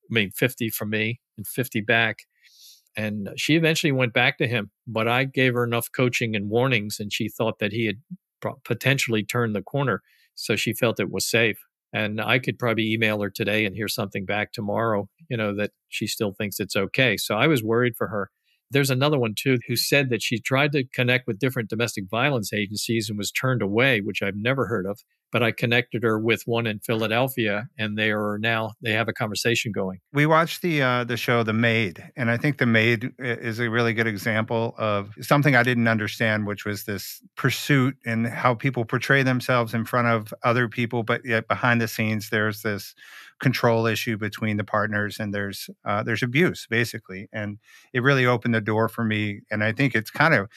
I 0.09 0.13
mean, 0.13 0.31
50 0.31 0.69
from 0.69 0.89
me 0.89 1.19
and 1.37 1.45
50 1.45 1.81
back 1.81 2.19
and 2.95 3.29
she 3.37 3.55
eventually 3.55 3.91
went 3.91 4.13
back 4.13 4.37
to 4.37 4.47
him, 4.47 4.71
but 4.85 5.07
I 5.07 5.23
gave 5.23 5.53
her 5.53 5.63
enough 5.63 5.87
coaching 5.95 6.35
and 6.35 6.49
warnings, 6.49 6.99
and 6.99 7.11
she 7.11 7.29
thought 7.29 7.59
that 7.59 7.71
he 7.71 7.85
had 7.85 7.97
potentially 8.63 9.23
turned 9.23 9.55
the 9.55 9.61
corner. 9.61 10.01
So 10.35 10.55
she 10.55 10.73
felt 10.73 10.99
it 10.99 11.11
was 11.11 11.29
safe. 11.29 11.57
And 11.93 12.21
I 12.21 12.39
could 12.39 12.57
probably 12.57 12.93
email 12.93 13.21
her 13.21 13.29
today 13.29 13.65
and 13.65 13.75
hear 13.75 13.89
something 13.89 14.25
back 14.25 14.53
tomorrow, 14.53 15.09
you 15.29 15.35
know, 15.35 15.53
that 15.55 15.71
she 15.89 16.07
still 16.07 16.31
thinks 16.31 16.59
it's 16.59 16.75
okay. 16.75 17.17
So 17.17 17.35
I 17.35 17.47
was 17.47 17.63
worried 17.63 17.95
for 17.97 18.07
her. 18.07 18.29
There's 18.69 18.89
another 18.89 19.19
one 19.19 19.33
too 19.37 19.59
who 19.67 19.75
said 19.75 20.09
that 20.09 20.21
she 20.21 20.39
tried 20.39 20.71
to 20.71 20.85
connect 20.93 21.27
with 21.27 21.39
different 21.39 21.69
domestic 21.69 22.05
violence 22.09 22.53
agencies 22.53 23.09
and 23.09 23.17
was 23.17 23.31
turned 23.31 23.61
away, 23.61 23.99
which 23.99 24.21
I've 24.21 24.37
never 24.37 24.67
heard 24.67 24.85
of 24.85 25.01
but 25.31 25.43
I 25.43 25.51
connected 25.51 26.03
her 26.03 26.19
with 26.19 26.43
one 26.45 26.67
in 26.67 26.79
Philadelphia, 26.79 27.67
and 27.77 27.97
they 27.97 28.11
are 28.11 28.37
now 28.39 28.71
they 28.81 28.93
have 28.93 29.07
a 29.07 29.13
conversation 29.13 29.71
going. 29.71 29.99
We 30.13 30.25
watched 30.25 30.61
the 30.61 30.81
uh, 30.81 31.03
the 31.03 31.17
show 31.17 31.43
The 31.43 31.53
Maid, 31.53 32.03
and 32.15 32.29
I 32.29 32.37
think 32.37 32.57
The 32.57 32.65
Maid 32.65 33.11
is 33.19 33.59
a 33.59 33.69
really 33.69 33.93
good 33.93 34.07
example 34.07 34.75
of 34.77 35.13
something 35.21 35.55
I 35.55 35.63
didn't 35.63 35.87
understand, 35.87 36.47
which 36.47 36.65
was 36.65 36.83
this 36.83 37.21
pursuit 37.35 37.95
and 38.05 38.27
how 38.27 38.53
people 38.53 38.85
portray 38.85 39.23
themselves 39.23 39.73
in 39.73 39.85
front 39.85 40.07
of 40.07 40.33
other 40.43 40.67
people, 40.67 41.03
but 41.03 41.21
yet 41.25 41.47
behind 41.47 41.81
the 41.81 41.87
scenes 41.87 42.29
there's 42.29 42.61
this 42.61 42.93
control 43.39 43.87
issue 43.87 44.17
between 44.17 44.57
the 44.57 44.63
partners, 44.63 45.17
and 45.19 45.33
there's 45.33 45.69
uh, 45.85 46.03
there's 46.03 46.23
abuse 46.23 46.67
basically, 46.69 47.27
and 47.33 47.57
it 47.93 48.03
really 48.03 48.25
opened 48.25 48.53
the 48.53 48.61
door 48.61 48.89
for 48.89 49.03
me, 49.03 49.41
and 49.49 49.63
I 49.63 49.71
think 49.71 49.95
it's 49.95 50.11
kind 50.11 50.33
of 50.33 50.49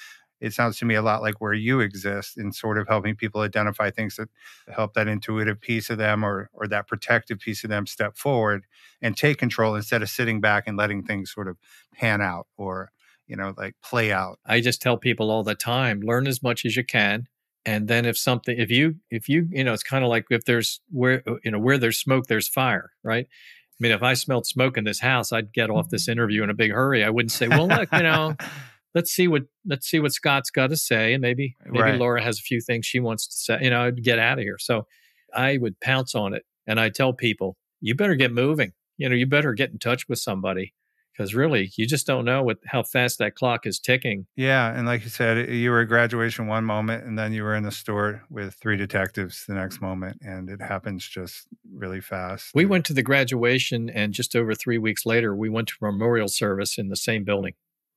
it 0.45 0.53
sounds 0.53 0.79
to 0.79 0.85
me 0.85 0.95
a 0.95 1.03
lot 1.03 1.23
like 1.23 1.41
where 1.41 1.55
you 1.55 1.81
exist 1.81 2.37
in 2.37 2.53
sort 2.53 2.77
of 2.77 2.87
helping 2.87 3.17
people 3.17 3.41
identify 3.41 3.91
things 3.91 4.17
that 4.17 4.29
help 4.69 4.93
that 4.93 5.09
intuitive 5.09 5.59
piece 5.61 5.89
of 5.89 5.97
them 5.97 6.23
or 6.23 6.51
or 6.53 6.69
that 6.69 6.87
protective 6.87 7.39
piece 7.39 7.65
of 7.65 7.71
them 7.71 7.87
step 7.87 8.17
forward 8.17 8.67
and 9.01 9.17
take 9.17 9.39
control 9.39 9.75
instead 9.75 10.03
of 10.03 10.11
sitting 10.11 10.41
back 10.41 10.65
and 10.67 10.77
letting 10.77 11.03
things 11.03 11.33
sort 11.33 11.49
of 11.49 11.57
pan 11.95 12.21
out 12.21 12.47
or 12.59 12.91
you 13.27 13.37
know 13.37 13.55
like 13.57 13.75
play 13.83 14.13
out 14.13 14.39
i 14.45 14.61
just 14.61 14.83
tell 14.83 14.99
people 14.99 15.31
all 15.31 15.43
the 15.43 15.55
time 15.55 16.01
learn 16.01 16.27
as 16.27 16.43
much 16.43 16.67
as 16.67 16.77
you 16.77 16.85
can 16.85 17.27
and 17.65 17.89
then 17.89 18.05
if 18.05 18.19
something 18.19 18.59
if 18.59 18.71
you 18.71 18.97
if 19.11 19.29
you 19.29 19.49
you 19.51 19.65
know 19.65 19.73
it's 19.73 19.83
kind 19.83 20.05
of 20.05 20.11
like 20.11 20.27
if 20.29 20.45
there's 20.45 20.83
where 20.91 21.23
uh, 21.27 21.37
you 21.43 21.51
know 21.51 21.59
where 21.59 21.79
there's 21.79 21.99
smoke 21.99 22.27
there's 22.27 22.49
fire 22.49 22.93
right 23.03 23.27
I 23.75 23.83
mean, 23.83 23.91
if 23.91 24.05
I 24.05 24.15
smelled 24.15 24.47
smoke 24.47 24.77
in 24.77 24.85
this 24.85 25.01
house, 25.01 25.33
I'd 25.33 25.53
get 25.53 25.69
off 25.69 25.89
this 25.89 26.07
interview 26.15 26.45
in 26.45 26.49
a 26.49 26.55
big 26.55 26.71
hurry. 26.71 27.03
I 27.03 27.11
wouldn't 27.11 27.33
say, 27.33 27.49
"Well, 27.49 27.67
look, 27.67 27.89
you 27.93 28.05
know, 28.05 28.37
let's 28.95 29.11
see 29.11 29.29
what 29.29 29.43
let's 29.67 29.89
see 29.89 30.01
what 30.01 30.13
Scott's 30.13 30.51
got 30.51 30.69
to 30.69 30.77
say, 30.77 31.13
and 31.13 31.21
maybe 31.21 31.57
maybe 31.65 31.81
right. 31.81 31.99
Laura 31.99 32.23
has 32.23 32.39
a 32.39 32.43
few 32.43 32.61
things 32.61 32.87
she 32.87 33.01
wants 33.01 33.27
to 33.27 33.37
say. 33.37 33.59
You 33.63 33.71
know, 33.71 33.91
get 33.91 34.19
out 34.19 34.39
of 34.39 34.45
here. 34.45 34.59
So 34.59 34.87
I 35.35 35.59
would 35.59 35.81
pounce 35.81 36.15
on 36.15 36.35
it, 36.35 36.45
and 36.67 36.81
I 36.81 36.89
tell 36.89 37.13
people, 37.13 37.57
you 37.81 37.95
better 37.95 38.15
get 38.15 38.33
moving. 38.33 38.73
You 38.97 39.09
know, 39.09 39.15
you 39.15 39.27
better 39.27 39.53
get 39.55 39.71
in 39.71 39.79
touch 39.79 40.09
with 40.09 40.21
somebody 40.21 40.73
because 41.13 41.35
really, 41.35 41.71
you 41.77 41.87
just 41.87 42.07
don't 42.07 42.25
know 42.25 42.43
what 42.43 42.59
how 42.67 42.83
fast 42.83 43.19
that 43.19 43.35
clock 43.35 43.67
is 43.67 43.79
ticking. 43.79 44.27
Yeah, 44.37 44.73
and 44.73 44.87
like 44.87 45.05
you 45.05 45.11
said, 45.11 45.49
you 45.51 45.71
were 45.71 45.83
at 45.83 45.89
graduation 45.89 46.47
one 46.47 46.65
moment, 46.65 47.05
and 47.05 47.19
then 47.19 47.33
you 47.33 47.43
were 47.43 47.55
in 47.55 47.63
the 47.63 47.71
store 47.71 48.25
with 48.31 48.55
three 48.55 48.77
detectives 48.77 49.45
the 49.47 49.55
next 49.55 49.81
moment, 49.81 50.19
and 50.23 50.51
it 50.51 50.61
happens 50.61 51.07
just 51.07 51.47
really 51.73 52.01
fast. 52.01 52.51
We 52.55 52.67
went 52.67 52.85
to 52.87 52.93
the 52.93 53.03
graduation, 53.03 53.91
and 53.91 54.13
just 54.13 54.35
over 54.35 54.55
three 54.55 54.79
weeks 54.79 55.07
later, 55.07 55.35
we 55.35 55.49
went 55.49 55.69
to 55.69 55.75
memorial 55.81 56.29
service 56.29 56.79
in 56.79 56.89
the 56.89 56.97
same 56.97 57.25
building. 57.25 57.55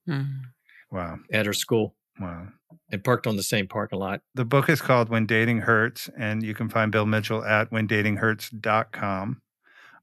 Mm. 0.07 0.41
Wow. 0.91 1.17
At 1.31 1.45
her 1.45 1.53
school. 1.53 1.95
Wow. 2.19 2.47
And 2.91 3.03
parked 3.03 3.27
on 3.27 3.35
the 3.35 3.43
same 3.43 3.67
parking 3.67 3.99
lot. 3.99 4.21
The 4.33 4.45
book 4.45 4.69
is 4.69 4.81
called 4.81 5.09
When 5.09 5.25
Dating 5.25 5.59
Hurts, 5.59 6.09
and 6.17 6.41
you 6.43 6.53
can 6.53 6.69
find 6.69 6.91
Bill 6.91 7.05
Mitchell 7.05 7.43
at 7.43 7.69
whendatinghurts.com. 7.71 9.41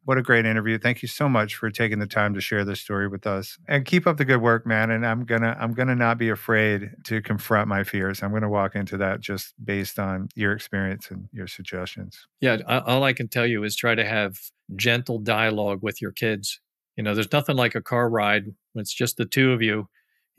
What 0.07 0.19
a 0.19 0.23
great 0.23 0.45
interview. 0.45 0.79
Thank 0.79 1.01
you 1.01 1.09
so 1.09 1.31
much 1.31 1.57
for 1.57 1.71
taking 1.71 1.99
the 1.99 2.07
time 2.07 2.35
to 2.35 2.41
share 2.41 2.63
this 2.63 2.79
story 2.79 3.09
with 3.09 3.27
us. 3.27 3.59
And 3.67 3.87
keep 3.87 4.07
up 4.07 4.19
the 4.19 4.27
good 4.27 4.43
work, 4.43 4.67
man. 4.67 4.91
And 4.91 5.07
I'm 5.07 5.25
to 5.25 5.57
I'm 5.59 5.73
going 5.73 5.89
to 5.89 5.95
not 5.95 6.19
be 6.19 6.29
afraid 6.29 6.91
to 7.05 7.23
confront 7.23 7.69
my 7.69 7.85
fears. 7.85 8.23
I'm 8.23 8.29
going 8.31 8.43
to 8.43 8.51
walk 8.51 8.77
into 8.77 8.99
that 8.99 9.23
just 9.23 9.55
based 9.65 9.99
on 9.99 10.29
your 10.35 10.53
experience 10.53 11.11
and 11.11 11.29
your 11.33 11.47
suggestions. 11.47 12.27
Yeah, 12.41 12.59
all 12.87 13.03
I 13.03 13.15
can 13.15 13.29
tell 13.29 13.47
you 13.47 13.65
is 13.65 13.77
try 13.77 13.95
to 13.95 14.05
have 14.05 14.39
gentle 14.77 15.19
dialogue 15.19 15.79
with 15.81 16.03
your 16.03 16.13
kids. 16.13 16.61
You 16.97 17.03
know, 17.03 17.15
there's 17.15 17.33
nothing 17.33 17.57
like 17.57 17.75
a 17.75 17.83
car 17.83 18.11
ride 18.11 18.45
when 18.75 18.83
it's 18.83 18.95
just 18.95 19.17
the 19.17 19.25
two 19.25 19.53
of 19.53 19.63
you 19.63 19.89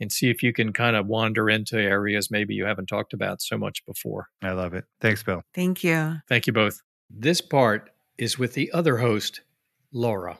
and 0.00 0.12
see 0.12 0.30
if 0.30 0.42
you 0.42 0.52
can 0.52 0.72
kind 0.72 0.96
of 0.96 1.06
wander 1.06 1.48
into 1.48 1.78
areas 1.78 2.30
maybe 2.30 2.54
you 2.54 2.64
haven't 2.64 2.86
talked 2.86 3.12
about 3.12 3.40
so 3.40 3.56
much 3.56 3.84
before. 3.86 4.28
I 4.42 4.52
love 4.52 4.74
it. 4.74 4.84
Thanks, 5.00 5.22
Bill. 5.22 5.42
Thank 5.54 5.82
you. 5.84 6.16
Thank 6.28 6.46
you 6.46 6.52
both. 6.52 6.82
This 7.10 7.40
part 7.40 7.90
is 8.18 8.38
with 8.38 8.54
the 8.54 8.70
other 8.72 8.96
host, 8.96 9.42
Laura. 9.92 10.38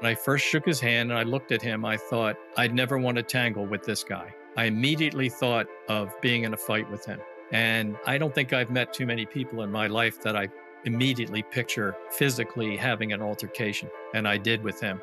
When 0.00 0.10
I 0.10 0.14
first 0.14 0.44
shook 0.44 0.66
his 0.66 0.80
hand 0.80 1.10
and 1.10 1.18
I 1.18 1.22
looked 1.22 1.52
at 1.52 1.62
him, 1.62 1.84
I 1.84 1.96
thought, 1.96 2.36
I'd 2.56 2.74
never 2.74 2.98
want 2.98 3.16
to 3.16 3.22
tangle 3.22 3.64
with 3.64 3.84
this 3.84 4.04
guy. 4.04 4.34
I 4.56 4.64
immediately 4.64 5.28
thought 5.28 5.66
of 5.88 6.12
being 6.20 6.44
in 6.44 6.52
a 6.52 6.56
fight 6.56 6.90
with 6.90 7.04
him. 7.04 7.20
And 7.52 7.96
I 8.06 8.18
don't 8.18 8.34
think 8.34 8.52
I've 8.52 8.70
met 8.70 8.92
too 8.92 9.06
many 9.06 9.24
people 9.24 9.62
in 9.62 9.70
my 9.70 9.86
life 9.86 10.20
that 10.22 10.36
I 10.36 10.48
immediately 10.84 11.42
picture 11.42 11.96
physically 12.10 12.76
having 12.76 13.12
an 13.12 13.22
altercation. 13.22 13.88
And 14.12 14.28
I 14.28 14.36
did 14.36 14.62
with 14.62 14.80
him. 14.80 15.00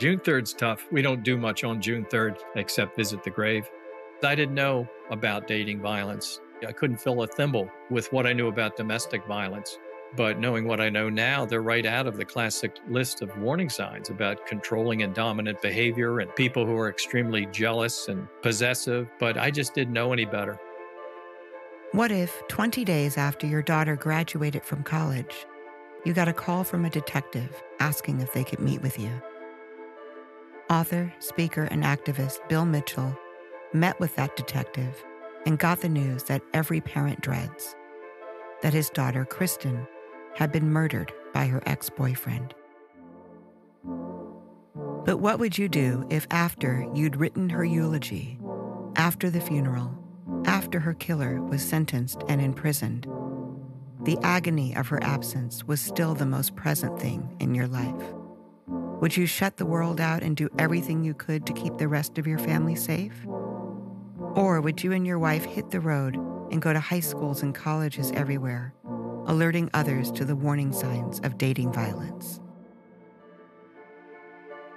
June 0.00 0.18
3rd's 0.18 0.54
tough. 0.54 0.90
We 0.90 1.02
don't 1.02 1.22
do 1.22 1.36
much 1.36 1.62
on 1.62 1.78
June 1.78 2.06
3rd 2.06 2.38
except 2.56 2.96
visit 2.96 3.22
the 3.22 3.28
grave. 3.28 3.70
I 4.24 4.34
didn't 4.34 4.54
know 4.54 4.88
about 5.10 5.46
dating 5.46 5.82
violence. 5.82 6.40
I 6.66 6.72
couldn't 6.72 6.96
fill 6.96 7.22
a 7.22 7.26
thimble 7.26 7.70
with 7.90 8.10
what 8.10 8.26
I 8.26 8.32
knew 8.32 8.48
about 8.48 8.78
domestic 8.78 9.26
violence. 9.26 9.78
But 10.16 10.38
knowing 10.38 10.66
what 10.66 10.80
I 10.80 10.88
know 10.88 11.10
now, 11.10 11.44
they're 11.44 11.60
right 11.60 11.84
out 11.84 12.06
of 12.06 12.16
the 12.16 12.24
classic 12.24 12.76
list 12.88 13.20
of 13.20 13.36
warning 13.36 13.68
signs 13.68 14.08
about 14.08 14.46
controlling 14.46 15.02
and 15.02 15.14
dominant 15.14 15.60
behavior 15.60 16.20
and 16.20 16.34
people 16.34 16.64
who 16.64 16.78
are 16.78 16.88
extremely 16.88 17.44
jealous 17.52 18.08
and 18.08 18.26
possessive. 18.40 19.06
But 19.18 19.36
I 19.36 19.50
just 19.50 19.74
didn't 19.74 19.92
know 19.92 20.14
any 20.14 20.24
better. 20.24 20.58
What 21.92 22.10
if 22.10 22.42
20 22.48 22.86
days 22.86 23.18
after 23.18 23.46
your 23.46 23.62
daughter 23.62 23.96
graduated 23.96 24.64
from 24.64 24.82
college, 24.82 25.46
you 26.06 26.14
got 26.14 26.28
a 26.28 26.32
call 26.32 26.64
from 26.64 26.86
a 26.86 26.90
detective 26.90 27.62
asking 27.80 28.20
if 28.20 28.32
they 28.32 28.44
could 28.44 28.60
meet 28.60 28.80
with 28.80 28.98
you? 28.98 29.10
Author, 30.70 31.12
speaker, 31.18 31.64
and 31.64 31.82
activist 31.82 32.48
Bill 32.48 32.64
Mitchell 32.64 33.18
met 33.72 33.98
with 33.98 34.14
that 34.14 34.36
detective 34.36 35.02
and 35.44 35.58
got 35.58 35.80
the 35.80 35.88
news 35.88 36.22
that 36.24 36.42
every 36.54 36.80
parent 36.80 37.20
dreads 37.20 37.74
that 38.62 38.72
his 38.72 38.88
daughter, 38.90 39.24
Kristen, 39.24 39.84
had 40.36 40.52
been 40.52 40.70
murdered 40.70 41.12
by 41.34 41.46
her 41.46 41.60
ex 41.66 41.90
boyfriend. 41.90 42.54
But 45.04 45.16
what 45.16 45.40
would 45.40 45.58
you 45.58 45.68
do 45.68 46.06
if, 46.08 46.28
after 46.30 46.86
you'd 46.94 47.16
written 47.16 47.48
her 47.50 47.64
eulogy, 47.64 48.38
after 48.94 49.28
the 49.28 49.40
funeral, 49.40 49.92
after 50.44 50.78
her 50.78 50.94
killer 50.94 51.42
was 51.42 51.62
sentenced 51.62 52.22
and 52.28 52.40
imprisoned, 52.40 53.08
the 54.04 54.18
agony 54.22 54.76
of 54.76 54.86
her 54.88 55.02
absence 55.02 55.64
was 55.64 55.80
still 55.80 56.14
the 56.14 56.26
most 56.26 56.54
present 56.54 57.00
thing 57.00 57.34
in 57.40 57.56
your 57.56 57.66
life? 57.66 58.19
Would 59.00 59.16
you 59.16 59.24
shut 59.24 59.56
the 59.56 59.64
world 59.64 59.98
out 59.98 60.22
and 60.22 60.36
do 60.36 60.50
everything 60.58 61.02
you 61.02 61.14
could 61.14 61.46
to 61.46 61.54
keep 61.54 61.78
the 61.78 61.88
rest 61.88 62.18
of 62.18 62.26
your 62.26 62.38
family 62.38 62.74
safe? 62.74 63.14
Or 64.34 64.60
would 64.60 64.84
you 64.84 64.92
and 64.92 65.06
your 65.06 65.18
wife 65.18 65.46
hit 65.46 65.70
the 65.70 65.80
road 65.80 66.16
and 66.52 66.60
go 66.60 66.74
to 66.74 66.80
high 66.80 67.00
schools 67.00 67.42
and 67.42 67.54
colleges 67.54 68.12
everywhere, 68.12 68.74
alerting 69.24 69.70
others 69.72 70.12
to 70.12 70.26
the 70.26 70.36
warning 70.36 70.70
signs 70.70 71.18
of 71.20 71.38
dating 71.38 71.72
violence? 71.72 72.42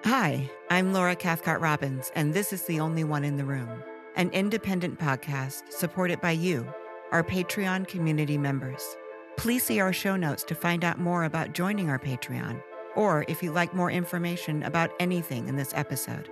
Hi, 0.05 0.49
I'm 0.69 0.93
Laura 0.93 1.17
Cathcart 1.17 1.59
Robbins, 1.59 2.09
and 2.15 2.33
this 2.33 2.53
is 2.53 2.61
The 2.61 2.79
Only 2.79 3.03
One 3.03 3.25
in 3.25 3.35
the 3.35 3.45
Room, 3.45 3.83
an 4.15 4.29
independent 4.29 4.99
podcast 4.99 5.69
supported 5.69 6.21
by 6.21 6.31
you, 6.31 6.65
our 7.11 7.23
Patreon 7.23 7.89
community 7.89 8.37
members. 8.37 8.95
Please 9.35 9.63
see 9.63 9.81
our 9.81 9.91
show 9.91 10.15
notes 10.15 10.45
to 10.45 10.55
find 10.55 10.85
out 10.85 10.97
more 10.97 11.25
about 11.25 11.51
joining 11.51 11.89
our 11.89 11.99
Patreon 11.99 12.61
or 12.95 13.25
if 13.27 13.41
you'd 13.41 13.53
like 13.53 13.73
more 13.73 13.91
information 13.91 14.63
about 14.63 14.91
anything 14.99 15.47
in 15.47 15.55
this 15.55 15.73
episode. 15.75 16.29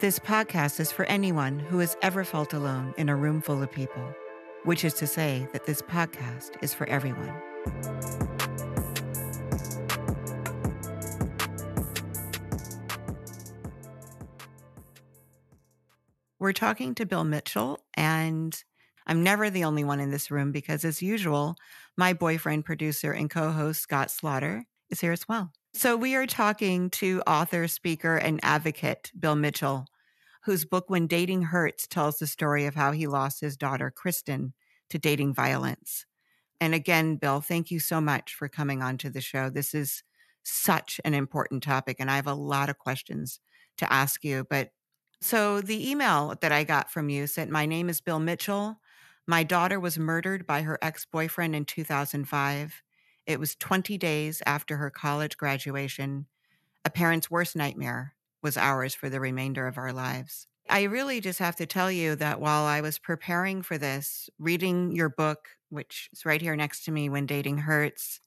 This 0.00 0.18
podcast 0.18 0.80
is 0.80 0.90
for 0.90 1.04
anyone 1.04 1.58
who 1.58 1.78
has 1.80 1.96
ever 2.00 2.24
felt 2.24 2.54
alone 2.54 2.94
in 2.96 3.08
a 3.08 3.16
room 3.16 3.42
full 3.42 3.62
of 3.62 3.70
people, 3.70 4.14
which 4.64 4.84
is 4.84 4.94
to 4.94 5.06
say 5.06 5.46
that 5.52 5.66
this 5.66 5.82
podcast 5.82 6.52
is 6.62 6.72
for 6.72 6.88
everyone. 6.88 7.34
We're 16.38 16.54
talking 16.54 16.94
to 16.94 17.04
Bill 17.04 17.24
Mitchell, 17.24 17.78
and 17.94 18.64
I'm 19.06 19.22
never 19.22 19.50
the 19.50 19.64
only 19.64 19.84
one 19.84 20.00
in 20.00 20.10
this 20.10 20.30
room 20.30 20.52
because, 20.52 20.86
as 20.86 21.02
usual, 21.02 21.56
my 21.98 22.14
boyfriend, 22.14 22.64
producer, 22.64 23.12
and 23.12 23.28
co 23.28 23.52
host, 23.52 23.82
Scott 23.82 24.10
Slaughter, 24.10 24.64
is 24.88 25.02
here 25.02 25.12
as 25.12 25.28
well. 25.28 25.52
So, 25.72 25.96
we 25.96 26.16
are 26.16 26.26
talking 26.26 26.90
to 26.90 27.22
author, 27.28 27.68
speaker, 27.68 28.16
and 28.16 28.40
advocate 28.42 29.12
Bill 29.18 29.36
Mitchell, 29.36 29.86
whose 30.44 30.64
book, 30.64 30.90
When 30.90 31.06
Dating 31.06 31.42
Hurts, 31.42 31.86
tells 31.86 32.18
the 32.18 32.26
story 32.26 32.66
of 32.66 32.74
how 32.74 32.90
he 32.92 33.06
lost 33.06 33.40
his 33.40 33.56
daughter, 33.56 33.90
Kristen, 33.90 34.52
to 34.88 34.98
dating 34.98 35.32
violence. 35.32 36.06
And 36.60 36.74
again, 36.74 37.16
Bill, 37.16 37.40
thank 37.40 37.70
you 37.70 37.78
so 37.78 38.00
much 38.00 38.34
for 38.34 38.48
coming 38.48 38.82
on 38.82 38.98
to 38.98 39.10
the 39.10 39.20
show. 39.20 39.48
This 39.48 39.72
is 39.72 40.02
such 40.42 41.00
an 41.04 41.14
important 41.14 41.62
topic, 41.62 41.96
and 42.00 42.10
I 42.10 42.16
have 42.16 42.26
a 42.26 42.34
lot 42.34 42.68
of 42.68 42.78
questions 42.78 43.40
to 43.78 43.92
ask 43.92 44.24
you. 44.24 44.46
But 44.50 44.70
so, 45.20 45.60
the 45.60 45.88
email 45.88 46.34
that 46.40 46.52
I 46.52 46.64
got 46.64 46.90
from 46.90 47.08
you 47.08 47.28
said, 47.28 47.48
My 47.48 47.66
name 47.66 47.88
is 47.88 48.00
Bill 48.00 48.18
Mitchell. 48.20 48.80
My 49.26 49.44
daughter 49.44 49.78
was 49.78 49.98
murdered 49.98 50.46
by 50.46 50.62
her 50.62 50.78
ex 50.82 51.06
boyfriend 51.06 51.54
in 51.54 51.64
2005. 51.64 52.82
It 53.30 53.38
was 53.38 53.54
20 53.54 53.96
days 53.96 54.42
after 54.44 54.76
her 54.76 54.90
college 54.90 55.36
graduation. 55.36 56.26
A 56.84 56.90
parent's 56.90 57.30
worst 57.30 57.54
nightmare 57.54 58.14
was 58.42 58.56
ours 58.56 58.92
for 58.92 59.08
the 59.08 59.20
remainder 59.20 59.68
of 59.68 59.78
our 59.78 59.92
lives. 59.92 60.48
I 60.68 60.82
really 60.82 61.20
just 61.20 61.38
have 61.38 61.54
to 61.56 61.66
tell 61.66 61.92
you 61.92 62.16
that 62.16 62.40
while 62.40 62.64
I 62.64 62.80
was 62.80 62.98
preparing 62.98 63.62
for 63.62 63.78
this, 63.78 64.28
reading 64.38 64.90
your 64.92 65.08
book, 65.08 65.48
which 65.68 66.08
is 66.12 66.26
right 66.26 66.40
here 66.40 66.56
next 66.56 66.84
to 66.84 66.90
me, 66.90 67.08
When 67.08 67.26
Dating 67.26 67.58
Hurts, 67.58 68.20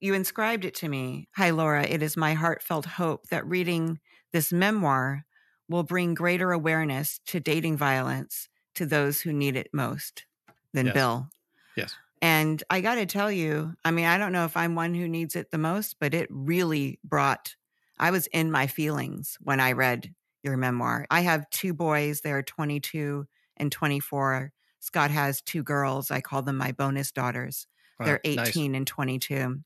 you 0.00 0.14
inscribed 0.14 0.64
it 0.64 0.74
to 0.76 0.88
me. 0.88 1.28
Hi, 1.36 1.50
Laura. 1.50 1.84
It 1.84 2.02
is 2.02 2.16
my 2.16 2.32
heartfelt 2.32 2.86
hope 2.86 3.28
that 3.28 3.46
reading 3.46 4.00
this 4.32 4.52
memoir 4.52 5.26
will 5.68 5.82
bring 5.82 6.14
greater 6.14 6.52
awareness 6.52 7.20
to 7.26 7.40
dating 7.40 7.76
violence 7.76 8.48
to 8.74 8.86
those 8.86 9.20
who 9.20 9.34
need 9.34 9.56
it 9.56 9.68
most 9.72 10.24
than 10.72 10.86
yes. 10.86 10.94
Bill. 10.94 11.28
Yes. 11.76 11.94
And 12.22 12.62
I 12.70 12.80
got 12.80 12.94
to 12.96 13.06
tell 13.06 13.30
you, 13.30 13.74
I 13.84 13.90
mean, 13.90 14.06
I 14.06 14.18
don't 14.18 14.32
know 14.32 14.44
if 14.44 14.56
I'm 14.56 14.74
one 14.74 14.94
who 14.94 15.06
needs 15.06 15.36
it 15.36 15.50
the 15.50 15.58
most, 15.58 15.96
but 16.00 16.14
it 16.14 16.28
really 16.30 16.98
brought, 17.04 17.54
I 17.98 18.10
was 18.10 18.26
in 18.28 18.50
my 18.50 18.66
feelings 18.66 19.36
when 19.40 19.60
I 19.60 19.72
read 19.72 20.14
your 20.42 20.56
memoir. 20.56 21.06
I 21.10 21.20
have 21.20 21.50
two 21.50 21.74
boys, 21.74 22.20
they're 22.20 22.42
22 22.42 23.26
and 23.56 23.70
24. 23.70 24.52
Scott 24.80 25.10
has 25.10 25.42
two 25.42 25.62
girls. 25.62 26.10
I 26.10 26.20
call 26.20 26.42
them 26.42 26.56
my 26.56 26.72
bonus 26.72 27.12
daughters. 27.12 27.66
Wow, 27.98 28.06
they're 28.06 28.20
18 28.24 28.72
nice. 28.72 28.78
and 28.78 28.86
22. 28.86 29.56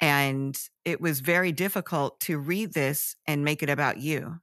And 0.00 0.58
it 0.84 1.00
was 1.00 1.20
very 1.20 1.52
difficult 1.52 2.18
to 2.20 2.38
read 2.38 2.72
this 2.72 3.16
and 3.26 3.44
make 3.44 3.62
it 3.62 3.70
about 3.70 3.98
you. 3.98 4.40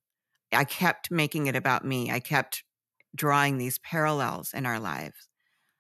I 0.54 0.64
kept 0.64 1.12
making 1.12 1.48
it 1.48 1.56
about 1.56 1.84
me. 1.84 2.12
I 2.12 2.20
kept 2.20 2.64
drawing 3.16 3.58
these 3.58 3.80
parallels 3.80 4.54
in 4.54 4.66
our 4.66 4.80
lives. 4.80 5.29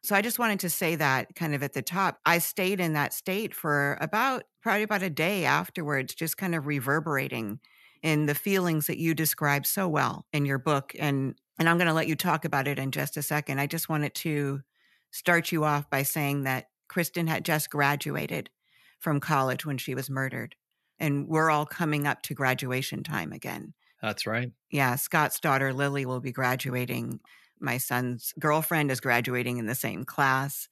So 0.01 0.15
I 0.15 0.21
just 0.21 0.39
wanted 0.39 0.61
to 0.61 0.69
say 0.69 0.95
that 0.95 1.35
kind 1.35 1.53
of 1.53 1.61
at 1.61 1.73
the 1.73 1.81
top. 1.81 2.19
I 2.25 2.39
stayed 2.39 2.79
in 2.79 2.93
that 2.93 3.13
state 3.13 3.53
for 3.53 3.97
about 3.99 4.43
probably 4.61 4.83
about 4.83 5.03
a 5.03 5.09
day 5.09 5.45
afterwards, 5.45 6.15
just 6.15 6.37
kind 6.37 6.55
of 6.55 6.67
reverberating 6.67 7.59
in 8.01 8.25
the 8.25 8.35
feelings 8.35 8.87
that 8.87 8.97
you 8.97 9.13
describe 9.13 9.65
so 9.65 9.87
well 9.87 10.25
in 10.31 10.45
your 10.45 10.59
book. 10.59 10.93
And 10.97 11.35
and 11.57 11.67
I'm 11.67 11.77
going 11.77 11.87
to 11.87 11.93
let 11.93 12.07
you 12.07 12.15
talk 12.15 12.45
about 12.45 12.69
it 12.69 12.79
in 12.79 12.91
just 12.91 13.17
a 13.17 13.21
second. 13.21 13.59
I 13.59 13.67
just 13.67 13.89
wanted 13.89 14.13
to 14.15 14.61
start 15.11 15.51
you 15.51 15.65
off 15.65 15.89
by 15.89 16.03
saying 16.03 16.43
that 16.43 16.67
Kristen 16.87 17.27
had 17.27 17.43
just 17.43 17.69
graduated 17.69 18.49
from 18.99 19.19
college 19.19 19.65
when 19.65 19.77
she 19.77 19.93
was 19.93 20.09
murdered. 20.09 20.55
And 20.99 21.27
we're 21.27 21.49
all 21.49 21.65
coming 21.65 22.07
up 22.07 22.21
to 22.23 22.33
graduation 22.33 23.03
time 23.03 23.33
again. 23.33 23.73
That's 24.01 24.25
right. 24.25 24.51
Yeah. 24.71 24.95
Scott's 24.95 25.41
daughter, 25.41 25.73
Lily, 25.73 26.05
will 26.05 26.21
be 26.21 26.31
graduating 26.31 27.19
my 27.59 27.77
son's 27.77 28.33
girlfriend 28.39 28.91
is 28.91 28.99
graduating 28.99 29.57
in 29.57 29.65
the 29.65 29.75
same 29.75 30.03
class. 30.05 30.67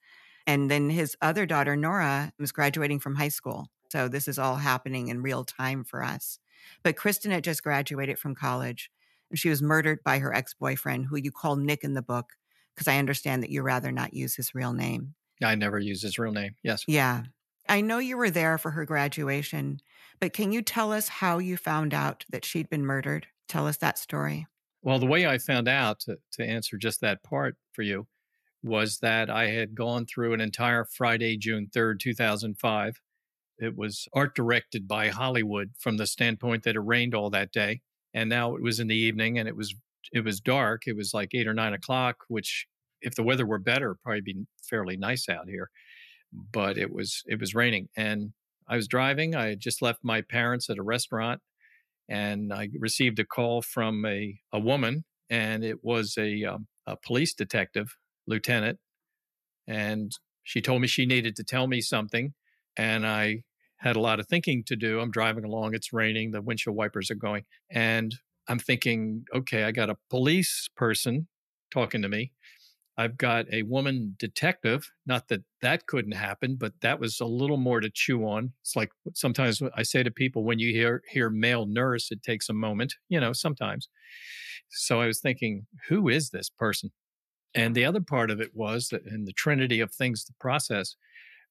And 0.45 0.71
then 0.71 0.89
his 0.89 1.17
other 1.21 1.45
daughter, 1.45 1.75
Nora, 1.75 2.31
was 2.39 2.51
graduating 2.51 2.99
from 2.99 3.15
high 3.15 3.27
school. 3.29 3.67
So 3.91 4.07
this 4.07 4.27
is 4.27 4.39
all 4.39 4.55
happening 4.55 5.07
in 5.07 5.21
real 5.21 5.43
time 5.43 5.83
for 5.83 6.03
us. 6.03 6.39
But 6.83 6.95
Kristen 6.95 7.31
had 7.31 7.43
just 7.43 7.63
graduated 7.63 8.19
from 8.19 8.35
college 8.35 8.91
and 9.29 9.39
she 9.39 9.49
was 9.49 9.61
murdered 9.61 10.03
by 10.03 10.19
her 10.19 10.33
ex 10.33 10.53
boyfriend, 10.53 11.07
who 11.07 11.17
you 11.17 11.31
call 11.31 11.55
Nick 11.55 11.83
in 11.83 11.93
the 11.93 12.01
book, 12.01 12.33
because 12.73 12.87
I 12.87 12.97
understand 12.97 13.43
that 13.43 13.49
you 13.49 13.61
rather 13.61 13.91
not 13.91 14.13
use 14.13 14.35
his 14.35 14.55
real 14.55 14.73
name. 14.73 15.15
I 15.43 15.55
never 15.55 15.79
use 15.79 16.01
his 16.01 16.17
real 16.17 16.31
name. 16.31 16.55
Yes. 16.63 16.83
Yeah. 16.87 17.23
I 17.69 17.81
know 17.81 17.99
you 17.99 18.17
were 18.17 18.29
there 18.29 18.57
for 18.57 18.71
her 18.71 18.85
graduation, 18.85 19.81
but 20.19 20.33
can 20.33 20.51
you 20.51 20.61
tell 20.61 20.93
us 20.93 21.09
how 21.09 21.37
you 21.37 21.57
found 21.57 21.93
out 21.93 22.25
that 22.29 22.45
she'd 22.45 22.69
been 22.69 22.85
murdered? 22.85 23.27
Tell 23.47 23.67
us 23.67 23.77
that 23.77 23.97
story. 23.97 24.47
Well, 24.87 24.99
the 24.99 25.05
way 25.05 25.27
I 25.27 25.37
found 25.37 25.67
out, 25.67 25.99
to, 26.05 26.17
to 26.31 26.45
answer 26.45 26.77
just 26.77 27.01
that 27.01 27.21
part 27.21 27.57
for 27.73 27.81
you, 27.81 28.07
was 28.63 28.99
that 28.99 29.29
I 29.29 29.47
had 29.47 29.75
gone 29.75 30.05
through 30.05 30.31
an 30.31 30.39
entire 30.39 30.85
Friday, 30.85 31.35
June 31.35 31.67
3rd, 31.75 31.99
2005. 31.99 33.01
It 33.59 33.75
was 33.77 34.07
art 34.13 34.33
directed 34.33 34.87
by 34.87 35.09
Hollywood 35.09 35.71
from 35.77 35.97
the 35.97 36.07
standpoint 36.07 36.63
that 36.63 36.77
it 36.77 36.79
rained 36.79 37.13
all 37.13 37.29
that 37.31 37.51
day. 37.51 37.81
And 38.13 38.29
now 38.29 38.55
it 38.55 38.61
was 38.61 38.79
in 38.79 38.87
the 38.87 38.95
evening 38.95 39.37
and 39.37 39.45
it 39.45 39.57
was 39.57 39.75
it 40.13 40.23
was 40.23 40.39
dark. 40.39 40.83
It 40.87 40.95
was 40.95 41.13
like 41.13 41.35
eight 41.35 41.49
or 41.49 41.53
nine 41.53 41.73
o'clock, 41.73 42.23
which 42.29 42.65
if 43.01 43.13
the 43.13 43.23
weather 43.23 43.45
were 43.45 43.59
better, 43.59 43.93
probably 44.01 44.21
be 44.21 44.45
fairly 44.63 44.95
nice 44.95 45.27
out 45.27 45.49
here. 45.49 45.69
But 46.31 46.77
it 46.77 46.93
was 46.93 47.23
it 47.27 47.41
was 47.41 47.53
raining. 47.53 47.89
And 47.97 48.31
I 48.69 48.77
was 48.77 48.87
driving. 48.87 49.35
I 49.35 49.47
had 49.47 49.59
just 49.59 49.81
left 49.81 49.99
my 50.01 50.21
parents 50.21 50.69
at 50.69 50.77
a 50.77 50.81
restaurant 50.81 51.41
and 52.09 52.53
I 52.53 52.69
received 52.79 53.19
a 53.19 53.25
call 53.25 53.61
from 53.61 54.05
a, 54.05 54.39
a 54.51 54.59
woman, 54.59 55.05
and 55.29 55.63
it 55.63 55.83
was 55.83 56.15
a, 56.17 56.43
um, 56.45 56.67
a 56.85 56.95
police 56.95 57.33
detective, 57.33 57.95
lieutenant. 58.25 58.79
And 59.67 60.11
she 60.43 60.61
told 60.61 60.81
me 60.81 60.87
she 60.87 61.05
needed 61.05 61.35
to 61.35 61.43
tell 61.43 61.67
me 61.67 61.81
something. 61.81 62.33
And 62.77 63.05
I 63.05 63.43
had 63.77 63.95
a 63.95 64.01
lot 64.01 64.19
of 64.19 64.27
thinking 64.27 64.63
to 64.65 64.75
do. 64.75 64.99
I'm 64.99 65.11
driving 65.11 65.43
along, 65.43 65.75
it's 65.75 65.93
raining, 65.93 66.31
the 66.31 66.41
windshield 66.41 66.75
wipers 66.75 67.11
are 67.11 67.15
going. 67.15 67.43
And 67.69 68.15
I'm 68.47 68.59
thinking, 68.59 69.25
okay, 69.35 69.63
I 69.63 69.71
got 69.71 69.89
a 69.89 69.97
police 70.09 70.69
person 70.75 71.27
talking 71.71 72.01
to 72.01 72.09
me. 72.09 72.31
I've 72.97 73.17
got 73.17 73.45
a 73.51 73.61
woman 73.63 74.15
detective. 74.17 74.89
Not 75.05 75.27
that 75.27 75.43
that 75.61 75.85
couldn't 75.85 76.13
happen, 76.13 76.55
but 76.55 76.73
that 76.81 76.99
was 76.99 77.19
a 77.19 77.25
little 77.25 77.57
more 77.57 77.79
to 77.79 77.91
chew 77.91 78.25
on. 78.25 78.53
It's 78.61 78.75
like 78.75 78.89
sometimes 79.13 79.61
I 79.75 79.83
say 79.83 80.01
to 80.01 80.11
people, 80.11 80.43
when 80.43 80.59
you 80.59 80.71
hear 80.71 81.03
hear 81.09 81.29
male 81.29 81.67
nurse, 81.67 82.11
it 82.11 82.23
takes 82.23 82.49
a 82.49 82.53
moment. 82.53 82.95
You 83.09 83.19
know, 83.19 83.33
sometimes. 83.33 83.87
So 84.69 84.99
I 84.99 85.07
was 85.07 85.21
thinking, 85.21 85.67
who 85.87 86.09
is 86.09 86.29
this 86.29 86.49
person? 86.49 86.91
And 87.53 87.75
the 87.75 87.85
other 87.85 88.01
part 88.01 88.31
of 88.31 88.41
it 88.41 88.51
was 88.53 88.89
that 88.89 89.05
in 89.07 89.25
the 89.25 89.33
trinity 89.33 89.79
of 89.79 89.93
things 89.93 90.23
to 90.25 90.33
process 90.39 90.95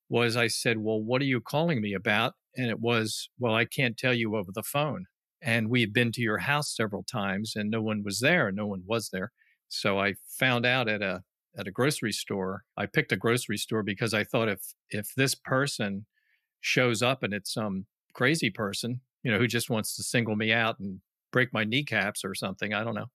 was 0.08 0.36
I 0.36 0.46
said, 0.46 0.78
well, 0.78 1.00
what 1.00 1.20
are 1.22 1.26
you 1.26 1.40
calling 1.40 1.80
me 1.80 1.94
about? 1.94 2.34
And 2.56 2.70
it 2.70 2.80
was, 2.80 3.28
well, 3.38 3.54
I 3.54 3.64
can't 3.64 3.96
tell 3.96 4.14
you 4.14 4.36
over 4.36 4.50
the 4.52 4.62
phone. 4.62 5.06
And 5.42 5.68
we 5.68 5.80
had 5.80 5.92
been 5.92 6.12
to 6.12 6.20
your 6.20 6.38
house 6.38 6.74
several 6.74 7.02
times 7.02 7.54
and 7.56 7.70
no 7.70 7.82
one 7.82 8.02
was 8.04 8.20
there. 8.20 8.52
No 8.52 8.66
one 8.66 8.82
was 8.86 9.10
there. 9.12 9.32
So 9.68 9.98
I 9.98 10.14
found 10.38 10.64
out 10.64 10.88
at 10.88 11.02
a 11.02 11.22
at 11.56 11.66
a 11.66 11.70
grocery 11.70 12.12
store. 12.12 12.64
I 12.76 12.86
picked 12.86 13.12
a 13.12 13.16
grocery 13.16 13.58
store 13.58 13.82
because 13.82 14.14
I 14.14 14.24
thought 14.24 14.48
if 14.48 14.60
if 14.90 15.14
this 15.14 15.34
person 15.34 16.06
shows 16.60 17.02
up 17.02 17.22
and 17.22 17.32
it's 17.32 17.52
some 17.52 17.86
crazy 18.14 18.50
person, 18.50 19.00
you 19.22 19.30
know, 19.30 19.38
who 19.38 19.46
just 19.46 19.70
wants 19.70 19.96
to 19.96 20.02
single 20.02 20.36
me 20.36 20.52
out 20.52 20.78
and 20.78 21.00
break 21.32 21.52
my 21.52 21.64
kneecaps 21.64 22.24
or 22.24 22.34
something, 22.34 22.72
I 22.72 22.84
don't 22.84 22.94
know. 22.94 23.10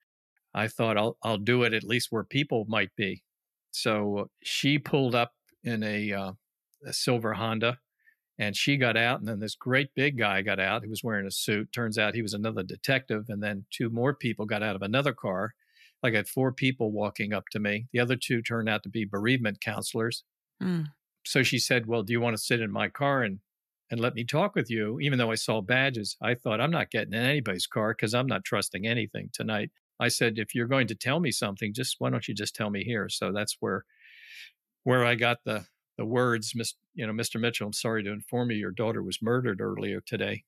I 0.53 0.67
thought 0.67 0.97
I'll 0.97 1.17
I'll 1.23 1.37
do 1.37 1.63
it 1.63 1.73
at 1.73 1.83
least 1.83 2.11
where 2.11 2.23
people 2.23 2.65
might 2.67 2.95
be. 2.95 3.23
So 3.71 4.29
she 4.43 4.77
pulled 4.77 5.15
up 5.15 5.33
in 5.63 5.83
a, 5.83 6.11
uh, 6.11 6.31
a 6.85 6.93
silver 6.93 7.33
Honda 7.33 7.79
and 8.39 8.55
she 8.57 8.75
got 8.75 8.97
out 8.97 9.19
and 9.19 9.27
then 9.27 9.39
this 9.39 9.55
great 9.55 9.93
big 9.95 10.17
guy 10.17 10.41
got 10.41 10.59
out 10.59 10.83
he 10.83 10.89
was 10.89 11.03
wearing 11.03 11.27
a 11.27 11.31
suit 11.31 11.71
turns 11.71 11.97
out 11.97 12.15
he 12.15 12.21
was 12.21 12.33
another 12.33 12.63
detective 12.63 13.25
and 13.29 13.41
then 13.41 13.65
two 13.69 13.89
more 13.89 14.13
people 14.13 14.45
got 14.45 14.63
out 14.63 14.75
of 14.75 14.81
another 14.81 15.13
car 15.13 15.53
like 16.03 16.13
I 16.13 16.17
had 16.17 16.27
four 16.27 16.51
people 16.51 16.91
walking 16.91 17.33
up 17.33 17.45
to 17.51 17.59
me. 17.59 17.87
The 17.93 17.99
other 17.99 18.15
two 18.15 18.41
turned 18.41 18.69
out 18.69 18.83
to 18.83 18.89
be 18.89 19.05
bereavement 19.05 19.61
counselors. 19.61 20.23
Mm. 20.61 20.87
So 21.25 21.43
she 21.43 21.59
said, 21.59 21.85
Well, 21.85 22.03
do 22.03 22.13
you 22.13 22.21
want 22.21 22.35
to 22.35 22.41
sit 22.41 22.61
in 22.61 22.71
my 22.71 22.89
car 22.89 23.23
and 23.23 23.39
and 23.89 23.99
let 23.99 24.15
me 24.15 24.23
talk 24.23 24.55
with 24.55 24.69
you? 24.69 24.99
Even 24.99 25.19
though 25.19 25.31
I 25.31 25.35
saw 25.35 25.61
badges, 25.61 26.15
I 26.21 26.35
thought 26.35 26.61
I'm 26.61 26.71
not 26.71 26.91
getting 26.91 27.13
in 27.13 27.23
anybody's 27.23 27.67
car 27.67 27.93
because 27.93 28.13
I'm 28.13 28.27
not 28.27 28.45
trusting 28.45 28.87
anything 28.87 29.29
tonight. 29.33 29.69
I 29.99 30.07
said, 30.07 30.39
if 30.39 30.55
you're 30.55 30.67
going 30.67 30.87
to 30.87 30.95
tell 30.95 31.19
me 31.19 31.31
something, 31.31 31.73
just 31.73 31.97
why 31.99 32.09
don't 32.09 32.27
you 32.27 32.33
just 32.33 32.55
tell 32.55 32.69
me 32.69 32.83
here? 32.83 33.09
So 33.09 33.31
that's 33.31 33.57
where 33.59 33.85
where 34.83 35.05
I 35.05 35.15
got 35.15 35.39
the 35.45 35.65
the 35.97 36.05
words, 36.05 36.53
Mr. 36.53 36.75
You 36.95 37.05
know, 37.05 37.13
Mr. 37.13 37.39
Mitchell, 37.39 37.67
I'm 37.67 37.73
sorry 37.73 38.03
to 38.03 38.11
inform 38.11 38.51
you, 38.51 38.57
your 38.57 38.71
daughter 38.71 39.03
was 39.03 39.21
murdered 39.21 39.61
earlier 39.61 40.01
today 40.01 40.43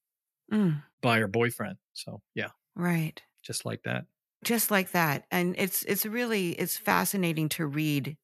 mm. 0.51 0.81
by 1.01 1.19
her 1.19 1.27
boyfriend. 1.27 1.77
So 1.93 2.21
yeah, 2.33 2.49
right, 2.75 3.21
just 3.43 3.65
like 3.65 3.83
that 3.83 4.05
just 4.43 4.71
like 4.71 4.91
that 4.91 5.25
and 5.31 5.55
it's 5.57 5.83
it's 5.83 6.05
really 6.05 6.51
it's 6.51 6.77
fascinating 6.77 7.49
to 7.49 7.65
read 7.65 8.17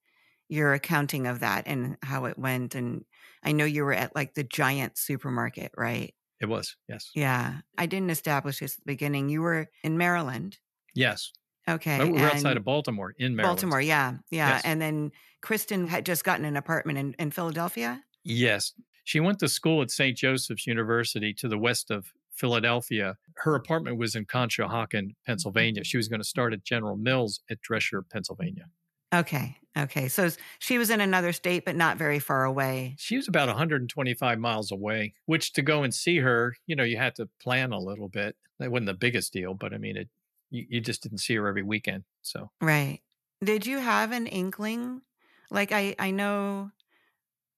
your 0.48 0.74
accounting 0.74 1.28
of 1.28 1.40
that 1.40 1.64
and 1.68 1.98
how 2.02 2.26
it 2.26 2.38
went 2.38 2.76
and 2.76 3.06
i 3.44 3.52
know 3.52 3.66
you 3.66 3.84
were 3.84 3.94
at 3.94 4.16
like 4.16 4.34
the 4.34 4.44
giant 4.44 4.98
supermarket 4.98 5.72
right? 5.78 6.14
It 6.42 6.48
was 6.48 6.76
yes. 6.88 7.12
Yeah 7.16 7.60
i 7.78 7.86
didn't 7.86 8.12
establish 8.12 8.60
this 8.60 8.74
at 8.74 8.80
the 8.80 8.92
beginning 8.94 9.30
you 9.30 9.42
were 9.42 9.68
in 9.84 9.98
maryland. 9.98 10.58
Yes. 10.96 11.32
Okay 11.68 12.10
we're 12.10 12.26
outside 12.26 12.58
of 12.58 12.64
baltimore 12.64 13.14
in 13.18 13.36
maryland. 13.36 13.58
Baltimore 13.58 13.82
yeah 13.82 14.16
yeah 14.32 14.50
yes. 14.50 14.62
and 14.66 14.82
then 14.82 15.12
kristen 15.42 15.88
had 15.88 16.06
just 16.06 16.24
gotten 16.24 16.46
an 16.46 16.58
apartment 16.58 16.98
in, 16.98 17.14
in 17.20 17.32
philadelphia? 17.32 18.02
Yes 18.24 18.74
she 19.04 19.20
went 19.20 19.40
to 19.40 19.50
school 19.50 19.82
at 19.82 19.92
st 19.92 20.18
joseph's 20.18 20.68
university 20.68 21.34
to 21.34 21.48
the 21.48 21.58
west 21.58 21.92
of 21.92 22.14
Philadelphia. 22.40 23.18
Her 23.36 23.56
apartment 23.56 23.98
was 23.98 24.16
in 24.16 24.26
Conshohocken, 24.26 24.94
mm-hmm. 24.94 25.26
Pennsylvania. 25.26 25.84
She 25.84 25.98
was 25.98 26.08
going 26.08 26.22
to 26.22 26.28
start 26.28 26.54
at 26.54 26.64
General 26.64 26.98
Mills 26.98 27.42
at 27.50 27.62
Dresher, 27.62 28.02
Pennsylvania. 28.02 28.66
Okay. 29.14 29.58
Okay. 29.78 30.08
So 30.08 30.30
she 30.60 30.78
was 30.78 30.90
in 30.90 31.02
another 31.02 31.34
state, 31.34 31.66
but 31.66 31.76
not 31.76 31.98
very 31.98 32.20
far 32.20 32.44
away. 32.44 32.96
She 32.98 33.18
was 33.18 33.28
about 33.28 33.48
125 33.48 34.40
miles 34.40 34.72
away, 34.72 35.14
which 35.26 35.54
to 35.54 35.62
go 35.62 35.84
and 35.84 35.94
see 35.94 36.18
her, 36.20 36.56
you 36.68 36.76
know, 36.76 36.84
you 36.84 36.98
had 36.98 37.16
to 37.16 37.30
plan 37.42 37.72
a 37.72 37.80
little 37.80 38.10
bit. 38.10 38.36
It 38.60 38.72
wasn't 38.72 38.88
the 38.88 38.94
biggest 38.94 39.34
deal, 39.34 39.54
but 39.54 39.74
I 39.74 39.78
mean, 39.78 39.98
it, 39.98 40.10
you, 40.50 40.66
you 40.70 40.82
just 40.82 41.04
didn't 41.04 41.20
see 41.20 41.36
her 41.36 41.48
every 41.48 41.64
weekend. 41.64 42.04
So, 42.22 42.52
right. 42.62 43.00
Did 43.44 43.66
you 43.66 43.80
have 43.80 44.12
an 44.12 44.28
inkling? 44.28 45.02
Like, 45.50 45.72
I, 45.72 45.96
I 45.98 46.12
know 46.12 46.72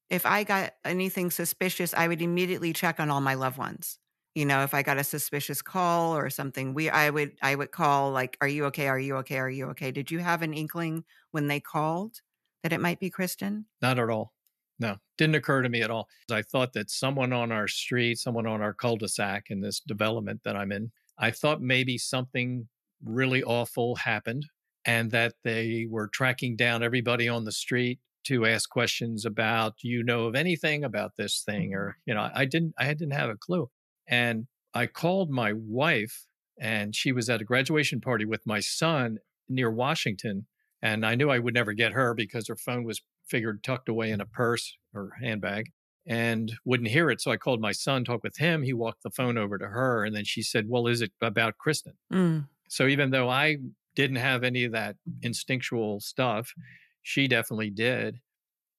if 0.09 0.25
I 0.25 0.43
got 0.43 0.73
anything 0.85 1.31
suspicious, 1.31 1.93
I 1.93 2.07
would 2.07 2.21
immediately 2.21 2.71
check 2.71 2.99
on 2.99 3.09
all 3.09 3.21
my 3.21 3.33
loved 3.33 3.57
ones 3.57 3.97
you 4.35 4.45
know 4.45 4.63
if 4.63 4.73
i 4.73 4.81
got 4.81 4.97
a 4.97 5.03
suspicious 5.03 5.61
call 5.61 6.15
or 6.15 6.29
something 6.29 6.73
we 6.73 6.89
i 6.89 7.09
would 7.09 7.31
i 7.41 7.55
would 7.55 7.71
call 7.71 8.11
like 8.11 8.37
are 8.41 8.47
you 8.47 8.65
okay? 8.65 8.87
Are 8.87 8.99
you 8.99 9.15
okay? 9.17 9.37
Are 9.37 9.49
you 9.49 9.67
okay? 9.67 9.91
Did 9.91 10.11
you 10.11 10.19
have 10.19 10.41
an 10.41 10.53
inkling 10.53 11.03
when 11.31 11.47
they 11.47 11.59
called 11.59 12.21
that 12.63 12.73
it 12.73 12.81
might 12.81 12.99
be 12.99 13.09
kristen? 13.09 13.65
Not 13.81 13.99
at 13.99 14.09
all. 14.09 14.33
No 14.79 14.97
didn't 15.17 15.35
occur 15.35 15.61
to 15.61 15.69
me 15.69 15.81
at 15.81 15.91
all. 15.91 16.07
I 16.31 16.41
thought 16.41 16.73
that 16.73 16.89
someone 16.89 17.33
on 17.33 17.51
our 17.51 17.67
street 17.67 18.17
someone 18.17 18.47
on 18.47 18.61
our 18.61 18.73
cul-de-sac 18.73 19.45
in 19.49 19.61
this 19.61 19.79
development 19.79 20.41
that 20.43 20.55
i'm 20.55 20.71
in 20.71 20.91
i 21.17 21.31
thought 21.31 21.61
maybe 21.61 21.97
something 21.97 22.67
really 23.03 23.43
awful 23.43 23.95
happened 23.95 24.45
and 24.85 25.11
that 25.11 25.33
they 25.43 25.87
were 25.89 26.07
tracking 26.07 26.55
down 26.55 26.83
everybody 26.83 27.27
on 27.27 27.45
the 27.45 27.51
street 27.51 27.99
to 28.23 28.45
ask 28.45 28.69
questions 28.69 29.25
about 29.25 29.77
do 29.77 29.87
you 29.87 30.03
know 30.03 30.25
of 30.25 30.35
anything 30.35 30.83
about 30.83 31.11
this 31.17 31.43
thing? 31.45 31.69
Mm-hmm. 31.69 31.79
Or 31.79 31.97
you 32.05 32.13
know 32.13 32.29
i 32.33 32.45
didn't 32.45 32.73
i 32.77 32.85
didn't 32.93 33.13
have 33.13 33.29
a 33.29 33.37
clue 33.37 33.69
and 34.11 34.45
I 34.73 34.85
called 34.85 35.31
my 35.31 35.53
wife, 35.53 36.27
and 36.59 36.95
she 36.95 37.11
was 37.11 37.29
at 37.29 37.41
a 37.41 37.45
graduation 37.45 38.01
party 38.01 38.25
with 38.25 38.45
my 38.45 38.59
son 38.59 39.17
near 39.49 39.71
Washington. 39.71 40.45
And 40.81 41.05
I 41.05 41.15
knew 41.15 41.29
I 41.29 41.39
would 41.39 41.53
never 41.53 41.73
get 41.73 41.93
her 41.93 42.13
because 42.13 42.47
her 42.47 42.55
phone 42.55 42.83
was 42.83 43.01
figured 43.27 43.63
tucked 43.63 43.89
away 43.89 44.11
in 44.11 44.21
a 44.21 44.25
purse 44.25 44.75
or 44.93 45.11
handbag 45.21 45.71
and 46.05 46.53
wouldn't 46.65 46.89
hear 46.89 47.09
it. 47.09 47.21
So 47.21 47.31
I 47.31 47.37
called 47.37 47.61
my 47.61 47.71
son, 47.71 48.03
talked 48.03 48.23
with 48.23 48.37
him. 48.37 48.63
He 48.63 48.73
walked 48.73 49.03
the 49.03 49.11
phone 49.11 49.37
over 49.37 49.57
to 49.57 49.67
her. 49.67 50.03
And 50.03 50.15
then 50.15 50.25
she 50.25 50.41
said, 50.41 50.67
Well, 50.67 50.87
is 50.87 51.01
it 51.01 51.11
about 51.21 51.57
Kristen? 51.57 51.93
Mm. 52.11 52.47
So 52.67 52.87
even 52.87 53.11
though 53.11 53.29
I 53.29 53.57
didn't 53.95 54.17
have 54.17 54.43
any 54.43 54.63
of 54.63 54.71
that 54.71 54.95
instinctual 55.21 55.99
stuff, 55.99 56.53
she 57.01 57.27
definitely 57.27 57.69
did. 57.69 58.19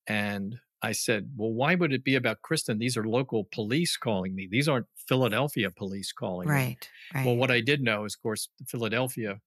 And 0.06 0.56
I 0.82 0.92
said, 0.92 1.30
Well, 1.36 1.52
why 1.52 1.74
would 1.74 1.92
it 1.92 2.04
be 2.04 2.16
about 2.16 2.42
Kristen? 2.42 2.78
These 2.78 2.96
are 2.96 3.06
local 3.06 3.48
police 3.52 3.96
calling 3.96 4.34
me. 4.34 4.48
These 4.50 4.68
aren't 4.68 4.86
Philadelphia 4.96 5.70
police 5.70 6.12
calling 6.12 6.48
right, 6.48 6.68
me. 7.14 7.18
Right. 7.18 7.26
Well, 7.26 7.36
what 7.36 7.50
I 7.50 7.60
did 7.60 7.82
know 7.82 8.04
is, 8.04 8.14
of 8.14 8.22
course, 8.22 8.48
the 8.58 8.64
Philadelphia 8.64 9.40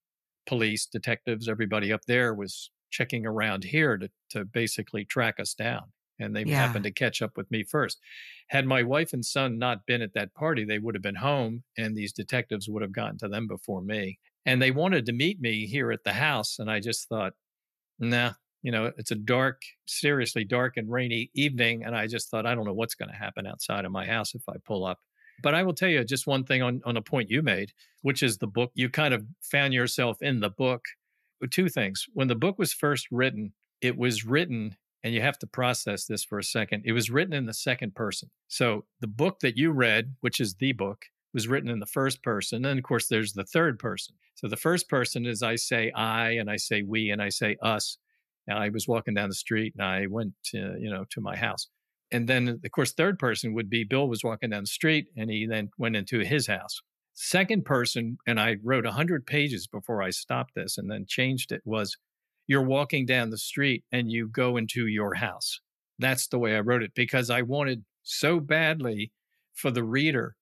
police, 0.45 0.85
detectives, 0.85 1.49
everybody 1.49 1.91
up 1.91 2.05
there 2.07 2.33
was 2.33 2.71
checking 2.91 3.25
around 3.25 3.63
here 3.63 3.97
to, 3.97 4.09
to 4.29 4.45
basically 4.45 5.03
track 5.05 5.39
us 5.39 5.53
down. 5.53 5.83
And 6.19 6.33
they 6.33 6.43
yeah. 6.43 6.65
happened 6.65 6.85
to 6.85 6.91
catch 6.91 7.21
up 7.21 7.31
with 7.35 7.51
me 7.51 7.63
first. 7.63 7.99
Had 8.47 8.65
my 8.65 8.83
wife 8.83 9.11
and 9.11 9.25
son 9.25 9.57
not 9.57 9.85
been 9.85 10.01
at 10.01 10.13
that 10.13 10.33
party, 10.33 10.63
they 10.63 10.79
would 10.79 10.95
have 10.95 11.01
been 11.01 11.15
home 11.15 11.63
and 11.77 11.95
these 11.95 12.13
detectives 12.13 12.69
would 12.69 12.81
have 12.81 12.93
gotten 12.93 13.17
to 13.17 13.27
them 13.27 13.47
before 13.47 13.81
me. 13.81 14.19
And 14.45 14.61
they 14.61 14.71
wanted 14.71 15.05
to 15.07 15.11
meet 15.11 15.41
me 15.41 15.65
here 15.65 15.91
at 15.91 16.05
the 16.05 16.13
house. 16.13 16.57
And 16.57 16.71
I 16.71 16.79
just 16.79 17.09
thought, 17.09 17.33
nah, 17.99 18.33
you 18.65 18.71
know, 18.71 18.91
it's 18.97 19.11
a 19.11 19.15
dark, 19.15 19.61
seriously 19.85 20.43
dark 20.43 20.75
and 20.75 20.91
rainy 20.91 21.29
evening. 21.35 21.83
And 21.85 21.95
I 21.95 22.07
just 22.07 22.31
thought, 22.31 22.47
I 22.47 22.55
don't 22.55 22.65
know 22.65 22.73
what's 22.73 22.95
going 22.95 23.09
to 23.09 23.15
happen 23.15 23.45
outside 23.45 23.85
of 23.85 23.91
my 23.91 24.07
house 24.07 24.33
if 24.33 24.41
I 24.49 24.55
pull 24.65 24.85
up. 24.85 24.97
But 25.43 25.53
I 25.53 25.61
will 25.61 25.75
tell 25.75 25.89
you 25.89 26.03
just 26.03 26.25
one 26.25 26.43
thing 26.43 26.63
on, 26.63 26.81
on 26.83 26.97
a 26.97 27.01
point 27.01 27.29
you 27.29 27.43
made, 27.43 27.73
which 28.01 28.23
is 28.23 28.39
the 28.39 28.47
book. 28.47 28.71
You 28.73 28.89
kind 28.89 29.13
of 29.13 29.23
found 29.39 29.75
yourself 29.75 30.19
in 30.19 30.39
the 30.39 30.49
book. 30.49 30.83
Two 31.51 31.69
things. 31.69 32.07
When 32.13 32.27
the 32.27 32.33
book 32.33 32.57
was 32.57 32.73
first 32.73 33.05
written, 33.11 33.53
it 33.81 33.97
was 33.97 34.25
written 34.25 34.75
and 35.03 35.13
you 35.13 35.21
have 35.21 35.37
to 35.37 35.47
process 35.47 36.05
this 36.05 36.23
for 36.23 36.39
a 36.39 36.43
second. 36.43 36.81
It 36.85 36.93
was 36.93 37.11
written 37.11 37.35
in 37.35 37.45
the 37.45 37.53
second 37.53 37.93
person. 37.93 38.31
So 38.47 38.85
the 38.99 39.05
book 39.07 39.41
that 39.41 39.57
you 39.57 39.69
read, 39.69 40.15
which 40.21 40.39
is 40.39 40.55
the 40.55 40.71
book, 40.71 41.05
was 41.35 41.47
written 41.47 41.69
in 41.69 41.79
the 41.79 41.85
first 41.85 42.23
person. 42.23 42.65
And 42.65 42.79
of 42.79 42.83
course, 42.83 43.09
there's 43.09 43.33
the 43.33 43.43
third 43.43 43.77
person. 43.77 44.15
So 44.33 44.47
the 44.47 44.57
first 44.57 44.89
person 44.89 45.27
is 45.27 45.43
I 45.43 45.55
say 45.57 45.91
I 45.91 46.31
and 46.31 46.49
I 46.49 46.55
say 46.55 46.81
we 46.81 47.11
and 47.11 47.21
I 47.21 47.29
say 47.29 47.57
us. 47.61 47.99
And 48.47 48.57
I 48.57 48.69
was 48.69 48.87
walking 48.87 49.13
down 49.13 49.29
the 49.29 49.35
street 49.35 49.73
and 49.77 49.85
I 49.85 50.07
went 50.07 50.33
to, 50.51 50.75
you 50.79 50.89
know, 50.89 51.05
to 51.11 51.21
my 51.21 51.35
house. 51.35 51.67
And 52.11 52.27
then, 52.27 52.47
of 52.47 52.71
course, 52.71 52.93
third 52.93 53.17
person 53.17 53.53
would 53.53 53.69
be 53.69 53.83
Bill 53.83 54.07
was 54.07 54.23
walking 54.23 54.51
down 54.51 54.63
the 54.63 54.67
street 54.67 55.07
and 55.17 55.29
he 55.29 55.47
then 55.47 55.69
went 55.77 55.95
into 55.95 56.19
his 56.19 56.47
house. 56.47 56.81
Second 57.13 57.65
person, 57.65 58.17
and 58.27 58.39
I 58.39 58.57
wrote 58.61 58.85
100 58.85 59.25
pages 59.25 59.67
before 59.67 60.03
I 60.03 60.09
stopped 60.09 60.53
this 60.53 60.77
and 60.77 60.91
then 60.91 61.05
changed 61.07 61.51
it, 61.51 61.61
was 61.65 61.97
you're 62.47 62.61
walking 62.61 63.05
down 63.05 63.29
the 63.29 63.37
street 63.37 63.83
and 63.91 64.11
you 64.11 64.27
go 64.27 64.57
into 64.57 64.87
your 64.87 65.15
house. 65.15 65.59
That's 65.97 66.27
the 66.27 66.37
way 66.37 66.55
I 66.55 66.59
wrote 66.59 66.83
it 66.83 66.91
because 66.93 67.29
I 67.29 67.41
wanted 67.41 67.85
so 68.03 68.39
badly 68.39 69.11
for 69.53 69.71
the 69.71 69.83
reader 69.83 70.35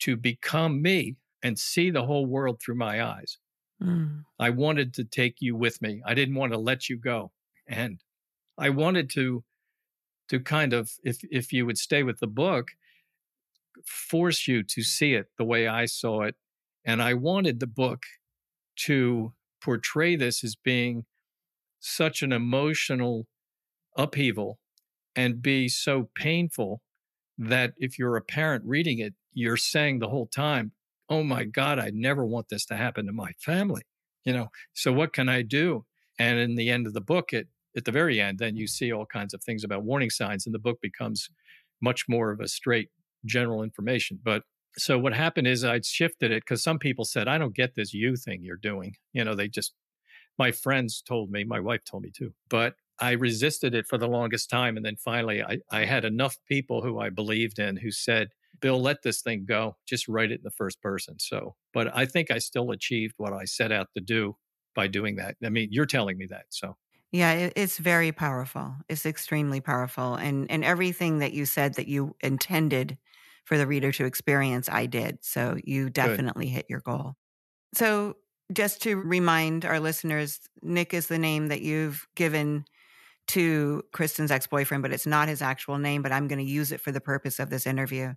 to 0.00 0.16
become 0.16 0.82
me 0.82 1.16
and 1.42 1.58
see 1.58 1.90
the 1.90 2.04
whole 2.04 2.26
world 2.26 2.60
through 2.60 2.74
my 2.74 3.02
eyes. 3.02 3.38
Mm. 3.82 4.24
I 4.38 4.50
wanted 4.50 4.94
to 4.94 5.04
take 5.04 5.36
you 5.40 5.54
with 5.56 5.80
me. 5.80 6.02
I 6.04 6.14
didn't 6.14 6.34
want 6.34 6.52
to 6.52 6.58
let 6.58 6.88
you 6.88 6.98
go. 6.98 7.32
And 7.66 8.00
I 8.58 8.70
wanted 8.70 9.10
to 9.10 9.44
to 10.28 10.40
kind 10.40 10.72
of 10.72 10.92
if 11.04 11.18
if 11.30 11.52
you 11.52 11.66
would 11.66 11.78
stay 11.78 12.02
with 12.02 12.18
the 12.20 12.26
book 12.26 12.68
force 13.84 14.48
you 14.48 14.62
to 14.62 14.82
see 14.82 15.14
it 15.14 15.26
the 15.38 15.44
way 15.44 15.68
I 15.68 15.84
saw 15.86 16.22
it 16.22 16.34
and 16.84 17.02
I 17.02 17.14
wanted 17.14 17.60
the 17.60 17.66
book 17.66 18.02
to 18.76 19.34
portray 19.62 20.16
this 20.16 20.42
as 20.42 20.56
being 20.56 21.04
such 21.78 22.22
an 22.22 22.32
emotional 22.32 23.26
upheaval 23.96 24.58
and 25.14 25.42
be 25.42 25.68
so 25.68 26.08
painful 26.16 26.80
that 27.38 27.74
if 27.76 27.98
you're 27.98 28.16
a 28.16 28.22
parent 28.22 28.64
reading 28.64 28.98
it 28.98 29.14
you're 29.36 29.58
saying 29.58 29.98
the 29.98 30.08
whole 30.08 30.26
time, 30.26 30.72
oh 31.08 31.22
my 31.22 31.44
God, 31.44 31.78
I 31.78 31.90
never 31.92 32.24
want 32.24 32.48
this 32.48 32.64
to 32.66 32.76
happen 32.76 33.06
to 33.06 33.12
my 33.12 33.32
family. 33.38 33.82
You 34.24 34.32
know, 34.32 34.48
so 34.72 34.92
what 34.92 35.12
can 35.12 35.28
I 35.28 35.42
do? 35.42 35.84
And 36.18 36.38
in 36.38 36.56
the 36.56 36.70
end 36.70 36.86
of 36.86 36.94
the 36.94 37.02
book, 37.02 37.32
it, 37.32 37.46
at 37.76 37.84
the 37.84 37.92
very 37.92 38.20
end, 38.20 38.38
then 38.38 38.56
you 38.56 38.66
see 38.66 38.92
all 38.92 39.06
kinds 39.06 39.34
of 39.34 39.42
things 39.42 39.64
about 39.64 39.84
warning 39.84 40.10
signs, 40.10 40.46
and 40.46 40.54
the 40.54 40.58
book 40.58 40.78
becomes 40.80 41.28
much 41.82 42.04
more 42.08 42.30
of 42.30 42.40
a 42.40 42.48
straight 42.48 42.88
general 43.24 43.62
information. 43.62 44.18
But 44.22 44.42
so 44.78 44.98
what 44.98 45.14
happened 45.14 45.46
is 45.46 45.64
I'd 45.64 45.86
shifted 45.86 46.30
it 46.30 46.42
because 46.42 46.62
some 46.62 46.78
people 46.78 47.04
said, 47.04 47.28
I 47.28 47.38
don't 47.38 47.54
get 47.54 47.74
this 47.74 47.94
you 47.94 48.16
thing 48.16 48.42
you're 48.42 48.56
doing. 48.56 48.94
You 49.12 49.24
know, 49.24 49.34
they 49.34 49.48
just, 49.48 49.74
my 50.38 50.52
friends 50.52 51.02
told 51.06 51.30
me, 51.30 51.44
my 51.44 51.60
wife 51.60 51.82
told 51.84 52.02
me 52.02 52.10
too. 52.14 52.32
But 52.48 52.74
I 52.98 53.12
resisted 53.12 53.74
it 53.74 53.86
for 53.86 53.98
the 53.98 54.08
longest 54.08 54.50
time. 54.50 54.76
And 54.76 54.84
then 54.84 54.96
finally, 54.96 55.42
I, 55.42 55.58
I 55.70 55.84
had 55.84 56.04
enough 56.04 56.36
people 56.48 56.82
who 56.82 56.98
I 56.98 57.10
believed 57.10 57.58
in 57.58 57.76
who 57.76 57.90
said, 57.90 58.28
Bill, 58.60 58.80
let 58.80 59.02
this 59.02 59.20
thing 59.20 59.44
go. 59.46 59.76
Just 59.86 60.08
write 60.08 60.30
it 60.30 60.36
in 60.40 60.44
the 60.44 60.50
first 60.50 60.80
person. 60.80 61.18
So, 61.18 61.56
but 61.74 61.94
I 61.94 62.06
think 62.06 62.30
I 62.30 62.38
still 62.38 62.70
achieved 62.70 63.14
what 63.18 63.34
I 63.34 63.44
set 63.44 63.70
out 63.70 63.88
to 63.94 64.00
do 64.00 64.36
by 64.74 64.86
doing 64.86 65.16
that. 65.16 65.36
I 65.44 65.50
mean, 65.50 65.68
you're 65.70 65.86
telling 65.86 66.16
me 66.16 66.26
that. 66.30 66.46
So, 66.48 66.76
yeah, 67.16 67.32
it, 67.32 67.54
it's 67.56 67.78
very 67.78 68.12
powerful. 68.12 68.74
It's 68.90 69.06
extremely 69.06 69.60
powerful. 69.60 70.16
And 70.16 70.50
and 70.50 70.62
everything 70.62 71.20
that 71.20 71.32
you 71.32 71.46
said 71.46 71.74
that 71.74 71.88
you 71.88 72.14
intended 72.20 72.98
for 73.44 73.56
the 73.56 73.66
reader 73.66 73.90
to 73.92 74.04
experience, 74.04 74.68
I 74.68 74.84
did. 74.84 75.18
So 75.22 75.56
you 75.64 75.88
definitely 75.88 76.46
Good. 76.46 76.52
hit 76.52 76.66
your 76.68 76.80
goal. 76.80 77.14
So 77.74 78.16
just 78.52 78.82
to 78.82 78.96
remind 78.96 79.64
our 79.64 79.80
listeners, 79.80 80.40
Nick 80.62 80.92
is 80.92 81.06
the 81.06 81.18
name 81.18 81.48
that 81.48 81.62
you've 81.62 82.06
given 82.14 82.66
to 83.28 83.82
Kristen's 83.92 84.30
ex-boyfriend, 84.30 84.82
but 84.82 84.92
it's 84.92 85.06
not 85.06 85.28
his 85.28 85.42
actual 85.42 85.78
name, 85.78 86.02
but 86.02 86.12
I'm 86.12 86.28
going 86.28 86.44
to 86.44 86.52
use 86.52 86.70
it 86.70 86.80
for 86.80 86.92
the 86.92 87.00
purpose 87.00 87.38
of 87.40 87.50
this 87.50 87.66
interview. 87.66 88.14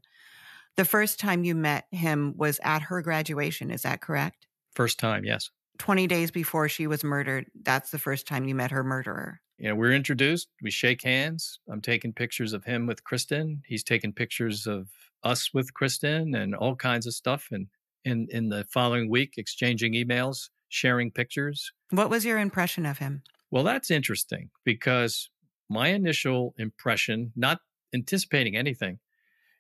The 0.76 0.86
first 0.86 1.20
time 1.20 1.44
you 1.44 1.56
met 1.56 1.86
him 1.92 2.34
was 2.38 2.60
at 2.64 2.84
her 2.84 3.02
graduation. 3.02 3.72
Is 3.72 3.84
that 3.84 4.02
correct? 4.02 4.46
First 4.76 5.00
time, 5.00 5.24
yes. 5.26 5.50
20 5.80 6.08
days 6.08 6.30
before 6.30 6.70
she 6.70 6.88
was 6.88 7.04
murdered, 7.04 7.48
that's 7.64 7.92
the 7.92 7.98
first 7.98 8.28
time 8.28 8.46
you 8.46 8.54
met 8.54 8.72
her 8.72 8.84
murderer. 8.84 9.42
You 9.58 9.70
know, 9.70 9.76
we're 9.76 9.94
introduced, 9.94 10.48
we 10.62 10.72
shake 10.72 11.04
hands. 11.04 11.60
I'm 11.70 11.82
taking 11.82 12.14
pictures 12.14 12.54
of 12.54 12.64
him 12.64 12.86
with 12.86 13.04
Kristen. 13.04 13.62
He's 13.66 13.84
taking 13.84 14.14
pictures 14.14 14.68
of 14.68 14.88
us 15.24 15.54
with 15.54 15.74
Kristen 15.74 16.36
and 16.36 16.56
all 16.56 16.76
kinds 16.76 17.08
of 17.08 17.14
stuff. 17.14 17.48
And 17.52 17.68
in, 18.06 18.28
in 18.30 18.50
the 18.50 18.66
following 18.66 19.10
week, 19.10 19.34
exchanging 19.38 19.94
emails, 19.94 20.50
sharing 20.70 21.12
pictures. 21.12 21.72
What 21.90 22.10
was 22.10 22.24
your 22.24 22.38
impression 22.38 22.86
of 22.86 23.00
him? 23.00 23.24
Well, 23.52 23.64
that's 23.64 23.92
interesting 23.92 24.50
because 24.64 25.30
my 25.70 25.90
initial 25.90 26.54
impression, 26.58 27.34
not 27.36 27.60
anticipating 27.94 28.56
anything, 28.56 29.00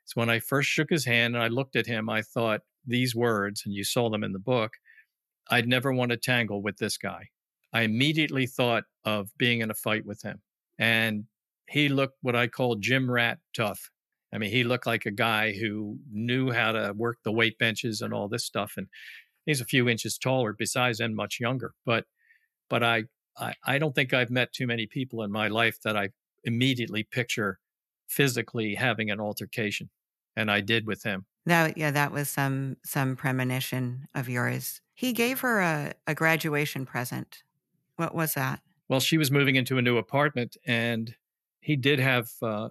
so 0.05 0.13
when 0.21 0.29
I 0.29 0.39
first 0.39 0.69
shook 0.69 0.89
his 0.89 1.05
hand 1.05 1.35
and 1.35 1.43
I 1.43 1.49
looked 1.49 1.75
at 1.75 1.85
him, 1.85 2.09
I 2.09 2.23
thought 2.23 2.61
these 2.85 3.15
words, 3.15 3.61
and 3.63 3.75
you 3.75 3.83
saw 3.83 4.09
them 4.09 4.23
in 4.23 4.31
the 4.31 4.39
book 4.39 4.73
I'd 5.49 5.67
never 5.67 5.91
want 5.91 6.11
to 6.11 6.17
tangle 6.17 6.61
with 6.61 6.77
this 6.77 6.97
guy. 6.97 7.29
I 7.73 7.81
immediately 7.81 8.45
thought 8.45 8.85
of 9.05 9.29
being 9.37 9.61
in 9.61 9.71
a 9.71 9.75
fight 9.75 10.05
with 10.05 10.21
him. 10.21 10.41
And 10.77 11.25
he 11.67 11.89
looked 11.89 12.17
what 12.21 12.35
I 12.35 12.47
call 12.47 12.75
gym 12.75 13.09
rat 13.09 13.39
tough. 13.55 13.91
I 14.33 14.37
mean, 14.37 14.51
he 14.51 14.63
looked 14.63 14.85
like 14.85 15.05
a 15.05 15.11
guy 15.11 15.53
who 15.53 15.99
knew 16.11 16.51
how 16.51 16.71
to 16.71 16.93
work 16.95 17.17
the 17.23 17.31
weight 17.31 17.57
benches 17.57 18.01
and 18.01 18.13
all 18.13 18.27
this 18.27 18.45
stuff. 18.45 18.73
And 18.77 18.87
he's 19.45 19.61
a 19.61 19.65
few 19.65 19.89
inches 19.89 20.17
taller 20.17 20.53
besides 20.57 20.99
and 20.99 21.15
much 21.15 21.39
younger. 21.39 21.73
But 21.85 22.05
but 22.69 22.83
I, 22.83 23.05
I 23.37 23.55
I 23.63 23.77
don't 23.79 23.93
think 23.95 24.13
I've 24.13 24.29
met 24.29 24.53
too 24.53 24.67
many 24.67 24.87
people 24.87 25.23
in 25.23 25.31
my 25.31 25.47
life 25.47 25.81
that 25.83 25.97
I 25.97 26.09
immediately 26.43 27.03
picture 27.03 27.59
physically 28.07 28.75
having 28.75 29.11
an 29.11 29.19
altercation 29.19 29.89
and 30.35 30.49
I 30.49 30.61
did 30.61 30.87
with 30.87 31.03
him. 31.03 31.25
That 31.45 31.77
yeah, 31.77 31.91
that 31.91 32.11
was 32.11 32.29
some 32.29 32.77
some 32.83 33.15
premonition 33.15 34.07
of 34.13 34.29
yours. 34.29 34.81
He 34.99 35.13
gave 35.13 35.39
her 35.39 35.61
a, 35.61 35.93
a 36.07 36.13
graduation 36.13 36.85
present. 36.85 37.43
What 37.95 38.13
was 38.13 38.33
that? 38.33 38.59
Well, 38.89 38.99
she 38.99 39.17
was 39.17 39.31
moving 39.31 39.55
into 39.55 39.77
a 39.77 39.81
new 39.81 39.97
apartment, 39.97 40.57
and 40.65 41.15
he 41.61 41.77
did 41.77 41.99
have 41.99 42.27
uh, 42.41 42.67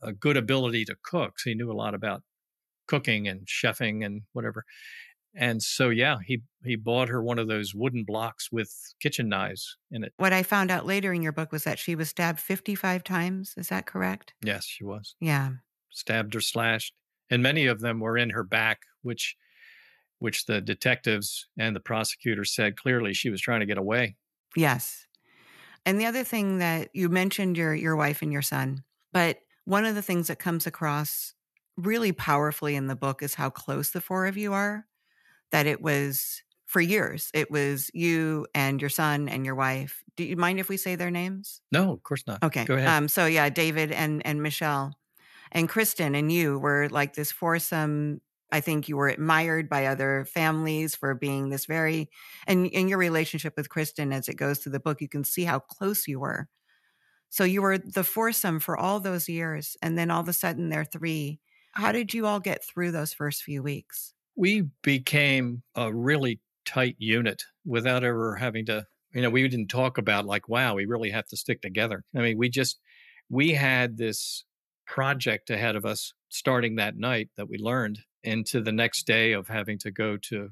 a 0.00 0.12
good 0.12 0.36
ability 0.36 0.84
to 0.84 0.96
cook. 1.02 1.40
So 1.40 1.50
he 1.50 1.56
knew 1.56 1.72
a 1.72 1.74
lot 1.74 1.94
about 1.94 2.22
cooking 2.86 3.26
and 3.26 3.46
chefing 3.46 4.06
and 4.06 4.22
whatever. 4.32 4.64
And 5.34 5.60
so, 5.60 5.88
yeah, 5.88 6.18
he 6.24 6.42
he 6.64 6.76
bought 6.76 7.08
her 7.08 7.20
one 7.20 7.40
of 7.40 7.48
those 7.48 7.74
wooden 7.74 8.04
blocks 8.04 8.52
with 8.52 8.72
kitchen 9.00 9.28
knives 9.28 9.76
in 9.90 10.04
it. 10.04 10.12
What 10.18 10.32
I 10.32 10.44
found 10.44 10.70
out 10.70 10.86
later 10.86 11.12
in 11.12 11.20
your 11.20 11.32
book 11.32 11.50
was 11.50 11.64
that 11.64 11.80
she 11.80 11.96
was 11.96 12.10
stabbed 12.10 12.38
55 12.38 13.02
times. 13.02 13.54
Is 13.56 13.70
that 13.70 13.86
correct? 13.86 14.34
Yes, 14.44 14.66
she 14.66 14.84
was. 14.84 15.16
Yeah. 15.18 15.54
Stabbed 15.90 16.36
or 16.36 16.40
slashed 16.40 16.94
and 17.32 17.42
many 17.42 17.66
of 17.66 17.80
them 17.80 17.98
were 17.98 18.18
in 18.18 18.28
her 18.30 18.44
back, 18.44 18.82
which 19.00 19.36
which 20.22 20.46
the 20.46 20.60
detectives 20.60 21.48
and 21.58 21.74
the 21.74 21.80
prosecutor 21.80 22.44
said 22.44 22.76
clearly 22.76 23.12
she 23.12 23.30
was 23.30 23.40
trying 23.40 23.60
to 23.60 23.66
get 23.66 23.78
away. 23.78 24.16
Yes. 24.56 25.06
And 25.84 26.00
the 26.00 26.06
other 26.06 26.24
thing 26.24 26.58
that 26.58 26.90
you 26.94 27.08
mentioned 27.08 27.56
your 27.56 27.74
your 27.74 27.96
wife 27.96 28.22
and 28.22 28.32
your 28.32 28.42
son, 28.42 28.84
but 29.12 29.38
one 29.64 29.84
of 29.84 29.94
the 29.94 30.02
things 30.02 30.28
that 30.28 30.38
comes 30.38 30.66
across 30.66 31.34
really 31.76 32.12
powerfully 32.12 32.76
in 32.76 32.86
the 32.86 32.96
book 32.96 33.22
is 33.22 33.34
how 33.34 33.50
close 33.50 33.90
the 33.90 34.00
four 34.00 34.26
of 34.26 34.36
you 34.36 34.52
are. 34.52 34.86
That 35.50 35.66
it 35.66 35.82
was 35.82 36.42
for 36.66 36.80
years. 36.80 37.30
It 37.34 37.50
was 37.50 37.90
you 37.92 38.46
and 38.54 38.80
your 38.80 38.88
son 38.88 39.28
and 39.28 39.44
your 39.44 39.54
wife. 39.54 40.02
Do 40.16 40.24
you 40.24 40.36
mind 40.36 40.58
if 40.58 40.70
we 40.70 40.78
say 40.78 40.96
their 40.96 41.10
names? 41.10 41.60
No, 41.70 41.92
of 41.92 42.02
course 42.02 42.24
not. 42.26 42.42
Okay. 42.42 42.64
Go 42.64 42.74
ahead. 42.74 42.88
Um, 42.88 43.08
so 43.08 43.26
yeah, 43.26 43.50
David 43.50 43.92
and 43.92 44.24
and 44.24 44.42
Michelle 44.42 44.94
and 45.50 45.68
Kristen 45.68 46.14
and 46.14 46.32
you 46.32 46.58
were 46.58 46.88
like 46.88 47.14
this 47.14 47.32
foursome. 47.32 48.20
I 48.52 48.60
think 48.60 48.88
you 48.88 48.96
were 48.96 49.08
admired 49.08 49.68
by 49.68 49.86
other 49.86 50.26
families 50.26 50.94
for 50.94 51.14
being 51.14 51.48
this 51.48 51.64
very, 51.64 52.10
and 52.46 52.66
in 52.66 52.86
your 52.86 52.98
relationship 52.98 53.54
with 53.56 53.70
Kristen, 53.70 54.12
as 54.12 54.28
it 54.28 54.36
goes 54.36 54.58
through 54.58 54.72
the 54.72 54.80
book, 54.80 55.00
you 55.00 55.08
can 55.08 55.24
see 55.24 55.44
how 55.44 55.58
close 55.58 56.06
you 56.06 56.20
were. 56.20 56.48
So 57.30 57.44
you 57.44 57.62
were 57.62 57.78
the 57.78 58.04
foursome 58.04 58.60
for 58.60 58.76
all 58.76 59.00
those 59.00 59.26
years. 59.26 59.74
And 59.80 59.96
then 59.96 60.10
all 60.10 60.20
of 60.20 60.28
a 60.28 60.34
sudden 60.34 60.68
they're 60.68 60.84
three. 60.84 61.40
How 61.72 61.90
did 61.90 62.12
you 62.12 62.26
all 62.26 62.40
get 62.40 62.62
through 62.62 62.92
those 62.92 63.14
first 63.14 63.42
few 63.42 63.62
weeks? 63.62 64.12
We 64.36 64.64
became 64.82 65.62
a 65.74 65.92
really 65.92 66.40
tight 66.66 66.96
unit 66.98 67.42
without 67.64 68.04
ever 68.04 68.36
having 68.36 68.66
to, 68.66 68.86
you 69.14 69.22
know, 69.22 69.30
we 69.30 69.48
didn't 69.48 69.68
talk 69.68 69.96
about 69.96 70.26
like, 70.26 70.50
wow, 70.50 70.74
we 70.74 70.84
really 70.84 71.10
have 71.10 71.26
to 71.28 71.36
stick 71.38 71.62
together. 71.62 72.04
I 72.14 72.20
mean, 72.20 72.36
we 72.36 72.50
just, 72.50 72.78
we 73.30 73.52
had 73.52 73.96
this 73.96 74.44
project 74.86 75.48
ahead 75.48 75.74
of 75.74 75.86
us 75.86 76.12
starting 76.28 76.76
that 76.76 76.98
night 76.98 77.30
that 77.38 77.48
we 77.48 77.56
learned 77.56 78.00
into 78.24 78.60
the 78.60 78.72
next 78.72 79.06
day 79.06 79.32
of 79.32 79.48
having 79.48 79.78
to 79.78 79.90
go 79.90 80.16
to 80.16 80.50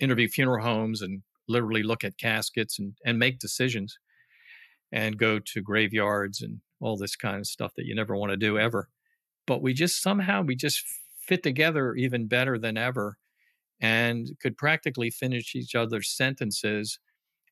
interview 0.00 0.28
funeral 0.28 0.64
homes 0.64 1.02
and 1.02 1.22
literally 1.48 1.82
look 1.82 2.04
at 2.04 2.18
caskets 2.18 2.78
and, 2.78 2.94
and 3.04 3.18
make 3.18 3.38
decisions 3.38 3.98
and 4.92 5.18
go 5.18 5.38
to 5.38 5.60
graveyards 5.62 6.40
and 6.42 6.60
all 6.80 6.96
this 6.96 7.16
kind 7.16 7.38
of 7.38 7.46
stuff 7.46 7.72
that 7.76 7.86
you 7.86 7.94
never 7.94 8.16
want 8.16 8.30
to 8.30 8.36
do 8.36 8.58
ever. 8.58 8.88
But 9.46 9.62
we 9.62 9.74
just 9.74 10.02
somehow 10.02 10.42
we 10.42 10.56
just 10.56 10.84
fit 11.20 11.42
together 11.42 11.94
even 11.94 12.28
better 12.28 12.58
than 12.58 12.78
ever 12.78 13.18
and 13.80 14.30
could 14.40 14.58
practically 14.58 15.10
finish 15.10 15.54
each 15.56 15.74
other's 15.74 16.10
sentences 16.10 17.00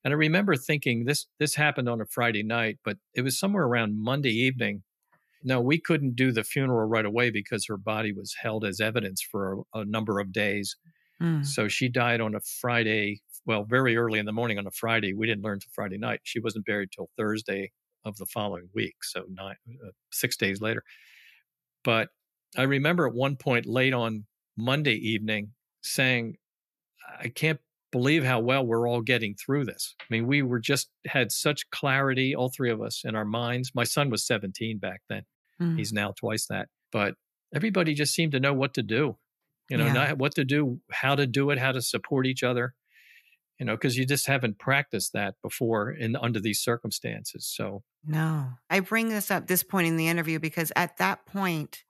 And 0.05 0.14
I 0.14 0.16
remember 0.16 0.57
thinking 0.57 1.05
this 1.07 1.27
this 1.38 1.57
happened 1.57 1.88
on 1.88 2.01
a 2.01 2.07
Friday 2.07 2.42
night, 2.44 2.79
but 2.85 2.99
it 3.14 3.23
was 3.23 3.38
somewhere 3.38 3.64
around 3.64 4.03
Monday 4.03 4.33
evening. 4.33 4.85
No, 5.42 5.61
we 5.61 5.79
couldn't 5.79 6.16
do 6.16 6.33
the 6.33 6.44
funeral 6.44 6.88
right 6.88 7.05
away 7.05 7.31
because 7.31 7.66
her 7.66 7.77
body 7.77 8.12
was 8.12 8.35
held 8.40 8.64
as 8.64 8.81
evidence 8.81 9.22
for 9.22 9.64
a, 9.74 9.81
a 9.81 9.85
number 9.85 10.20
of 10.20 10.33
days. 10.33 10.77
Mm. 11.22 11.44
So 11.44 11.68
she 11.68 11.88
died 11.88 12.20
on 12.20 12.35
a 12.35 12.40
Friday, 12.40 13.20
well, 13.46 13.64
very 13.64 13.96
early 13.96 14.18
in 14.18 14.27
the 14.27 14.33
morning 14.33 14.59
on 14.59 14.66
a 14.66 14.70
Friday. 14.70 15.14
We 15.14 15.27
didn't 15.27 15.44
learn 15.44 15.61
till 15.61 15.70
Friday 15.72 15.98
night. 15.98 16.20
She 16.24 16.40
wasn't 16.40 16.66
buried 16.66 16.90
till 16.94 17.09
Thursday 17.16 17.72
of 18.05 18.16
the 18.16 18.27
following 18.27 18.68
week, 18.74 18.96
so 19.03 19.24
nine, 19.29 19.57
uh, 19.85 19.90
six 20.12 20.37
days 20.37 20.61
later. 20.61 20.83
But 21.85 22.09
I 22.57 22.62
remember 22.62 23.07
at 23.07 23.14
one 23.14 23.37
point 23.37 23.66
late 23.66 23.92
on 23.92 24.24
Monday 24.57 24.94
evening 24.94 25.53
saying, 25.83 26.37
I 27.20 27.29
can't 27.29 27.61
believe 27.90 28.24
how 28.24 28.40
well 28.40 28.64
we're 28.64 28.88
all 28.88 29.01
getting 29.01 29.35
through 29.35 29.64
this. 29.64 29.94
I 30.01 30.05
mean, 30.11 30.27
we 30.27 30.42
were 30.42 30.59
just 30.59 30.90
had 31.07 31.33
such 31.33 31.68
clarity, 31.70 32.35
all 32.35 32.51
three 32.51 32.70
of 32.70 32.83
us 32.83 33.03
in 33.05 33.14
our 33.14 33.24
minds. 33.24 33.72
My 33.74 33.85
son 33.85 34.11
was 34.11 34.27
17 34.27 34.79
back 34.79 35.03
then. 35.09 35.22
Mm. 35.61 35.79
He's 35.79 35.92
now 35.92 36.12
twice 36.16 36.46
that. 36.46 36.68
But 36.92 37.14
everybody 37.55 37.94
just 37.94 38.14
seemed 38.14 38.33
to 38.33 38.40
know 38.40 38.53
what 38.53 38.74
to 38.74 38.83
do, 38.83 39.16
you 39.68 39.77
know, 39.77 39.87
yeah. 39.87 40.12
what 40.12 40.35
to 40.37 40.44
do, 40.44 40.81
how 40.90 41.14
to 41.14 41.27
do 41.27 41.51
it, 41.51 41.59
how 41.59 41.72
to 41.72 41.83
support 41.83 42.27
each 42.27 42.42
other, 42.42 42.74
you 43.59 43.66
know, 43.66 43.74
because 43.74 43.96
you 43.96 44.07
just 44.07 44.27
haven't 44.27 44.59
practiced 44.59 45.12
that 45.12 45.35
before 45.42 45.90
in 45.90 46.16
under 46.16 46.40
these 46.40 46.61
circumstances. 46.61 47.46
So, 47.46 47.83
no, 48.07 48.51
I 48.70 48.81
bring 48.81 49.09
this 49.09 49.31
up 49.31 49.46
this 49.46 49.62
point 49.62 49.88
in 49.88 49.96
the 49.96 50.09
interview 50.09 50.38
because 50.38 50.72
at 50.77 50.96
that 50.98 51.27
point, 51.27 51.85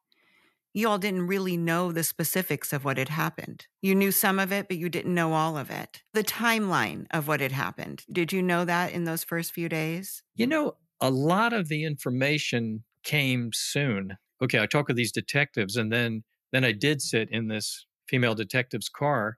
you 0.75 0.89
all 0.89 0.99
didn't 0.99 1.27
really 1.27 1.57
know 1.57 1.93
the 1.93 2.05
specifics 2.05 2.73
of 2.73 2.85
what 2.85 2.99
had 2.99 3.09
happened. 3.09 3.67
You 3.81 3.95
knew 3.95 4.13
some 4.13 4.39
of 4.39 4.53
it, 4.53 4.69
but 4.69 4.77
you 4.77 4.89
didn't 4.89 5.15
know 5.15 5.33
all 5.33 5.57
of 5.57 5.71
it. 5.71 6.03
The 6.13 6.23
timeline 6.23 7.07
of 7.11 7.27
what 7.27 7.41
had 7.41 7.53
happened. 7.53 8.05
Did 8.11 8.33
you 8.33 8.43
know 8.43 8.65
that 8.65 8.93
in 8.93 9.05
those 9.05 9.25
first 9.25 9.53
few 9.53 9.69
days? 9.69 10.23
You 10.35 10.47
know, 10.47 10.75
a 11.01 11.11
lot 11.11 11.53
of 11.53 11.69
the 11.69 11.85
information 11.85 12.85
came 13.03 13.51
soon. 13.53 14.17
Okay, 14.43 14.61
I 14.61 14.67
talked 14.67 14.89
with 14.89 14.97
these 14.97 15.13
detectives 15.13 15.77
and 15.77 15.93
then 15.93 16.25
then 16.53 16.65
I 16.65 16.73
did 16.73 17.03
sit 17.03 17.31
in 17.31 17.49
this 17.49 17.87
female 18.09 18.35
detective's 18.35 18.89
car, 18.89 19.37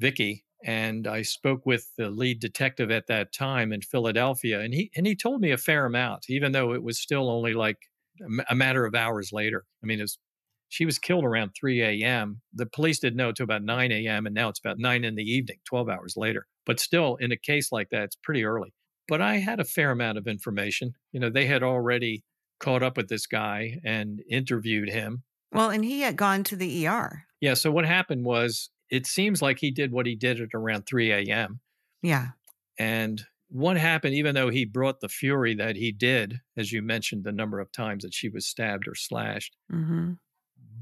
Vicky, 0.00 0.44
and 0.64 1.06
I 1.06 1.22
spoke 1.22 1.64
with 1.64 1.90
the 1.96 2.10
lead 2.10 2.40
detective 2.40 2.90
at 2.90 3.06
that 3.06 3.32
time 3.32 3.72
in 3.72 3.80
Philadelphia 3.80 4.60
and 4.60 4.72
he 4.72 4.90
and 4.96 5.06
he 5.06 5.16
told 5.16 5.40
me 5.40 5.50
a 5.50 5.58
fair 5.58 5.86
amount 5.86 6.26
even 6.28 6.52
though 6.52 6.72
it 6.72 6.82
was 6.82 7.00
still 7.00 7.30
only 7.30 7.54
like 7.54 7.78
a 8.48 8.54
matter 8.54 8.84
of 8.84 8.94
hours 8.94 9.32
later. 9.32 9.64
I 9.82 9.86
mean, 9.86 9.98
it 9.98 10.02
was 10.02 10.18
she 10.72 10.86
was 10.86 10.98
killed 10.98 11.26
around 11.26 11.50
3 11.50 11.82
a.m. 11.82 12.40
The 12.54 12.64
police 12.64 12.98
didn't 12.98 13.18
know 13.18 13.28
until 13.28 13.44
about 13.44 13.62
9 13.62 13.92
a.m. 13.92 14.24
and 14.24 14.34
now 14.34 14.48
it's 14.48 14.58
about 14.58 14.78
9 14.78 15.04
in 15.04 15.16
the 15.16 15.22
evening, 15.22 15.58
12 15.66 15.90
hours 15.90 16.14
later. 16.16 16.46
But 16.64 16.80
still, 16.80 17.16
in 17.16 17.30
a 17.30 17.36
case 17.36 17.70
like 17.70 17.90
that, 17.90 18.04
it's 18.04 18.16
pretty 18.16 18.42
early. 18.42 18.72
But 19.06 19.20
I 19.20 19.36
had 19.36 19.60
a 19.60 19.66
fair 19.66 19.90
amount 19.90 20.16
of 20.16 20.26
information. 20.26 20.94
You 21.12 21.20
know, 21.20 21.28
they 21.28 21.44
had 21.44 21.62
already 21.62 22.24
caught 22.58 22.82
up 22.82 22.96
with 22.96 23.08
this 23.08 23.26
guy 23.26 23.80
and 23.84 24.22
interviewed 24.30 24.88
him. 24.88 25.24
Well, 25.52 25.68
and 25.68 25.84
he 25.84 26.00
had 26.00 26.16
gone 26.16 26.42
to 26.44 26.56
the 26.56 26.88
ER. 26.88 27.24
Yeah. 27.42 27.52
So 27.52 27.70
what 27.70 27.84
happened 27.84 28.24
was 28.24 28.70
it 28.88 29.06
seems 29.06 29.42
like 29.42 29.58
he 29.58 29.70
did 29.70 29.92
what 29.92 30.06
he 30.06 30.16
did 30.16 30.40
at 30.40 30.54
around 30.54 30.84
3 30.86 31.12
a.m. 31.12 31.60
Yeah. 32.00 32.28
And 32.78 33.22
what 33.50 33.76
happened, 33.76 34.14
even 34.14 34.34
though 34.34 34.48
he 34.48 34.64
brought 34.64 35.00
the 35.00 35.10
fury 35.10 35.54
that 35.56 35.76
he 35.76 35.92
did, 35.92 36.40
as 36.56 36.72
you 36.72 36.80
mentioned, 36.80 37.24
the 37.24 37.32
number 37.32 37.60
of 37.60 37.70
times 37.72 38.04
that 38.04 38.14
she 38.14 38.30
was 38.30 38.46
stabbed 38.46 38.88
or 38.88 38.94
slashed, 38.94 39.54
mm-hmm 39.70 40.12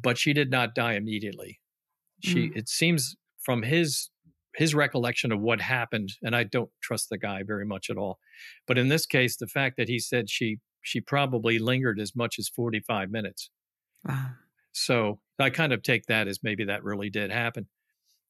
but 0.03 0.19
she 0.19 0.33
did 0.33 0.51
not 0.51 0.75
die 0.75 0.95
immediately. 0.95 1.61
She, 2.23 2.49
mm. 2.49 2.57
it 2.57 2.69
seems 2.69 3.17
from 3.43 3.63
his 3.63 4.11
his 4.57 4.75
recollection 4.75 5.31
of 5.31 5.41
what 5.41 5.61
happened, 5.61 6.11
and 6.23 6.35
I 6.35 6.43
don't 6.43 6.71
trust 6.83 7.09
the 7.09 7.19
guy 7.19 7.43
very 7.45 7.65
much 7.65 7.89
at 7.89 7.97
all. 7.97 8.19
But 8.67 8.79
in 8.79 8.89
this 8.89 9.07
case, 9.07 9.37
the 9.37 9.47
fact 9.47 9.77
that 9.77 9.89
he 9.89 9.99
said 9.99 10.29
she 10.29 10.59
she 10.83 11.01
probably 11.01 11.59
lingered 11.59 12.01
as 12.01 12.17
much 12.17 12.39
as 12.39 12.49
forty 12.49 12.81
five 12.81 13.11
minutes. 13.11 13.51
Wow. 14.05 14.31
So 14.73 15.21
I 15.39 15.51
kind 15.51 15.73
of 15.73 15.83
take 15.83 16.07
that 16.07 16.29
as 16.29 16.43
maybe 16.43 16.65
that 16.65 16.85
really 16.85 17.11
did 17.11 17.31
happen. 17.31 17.67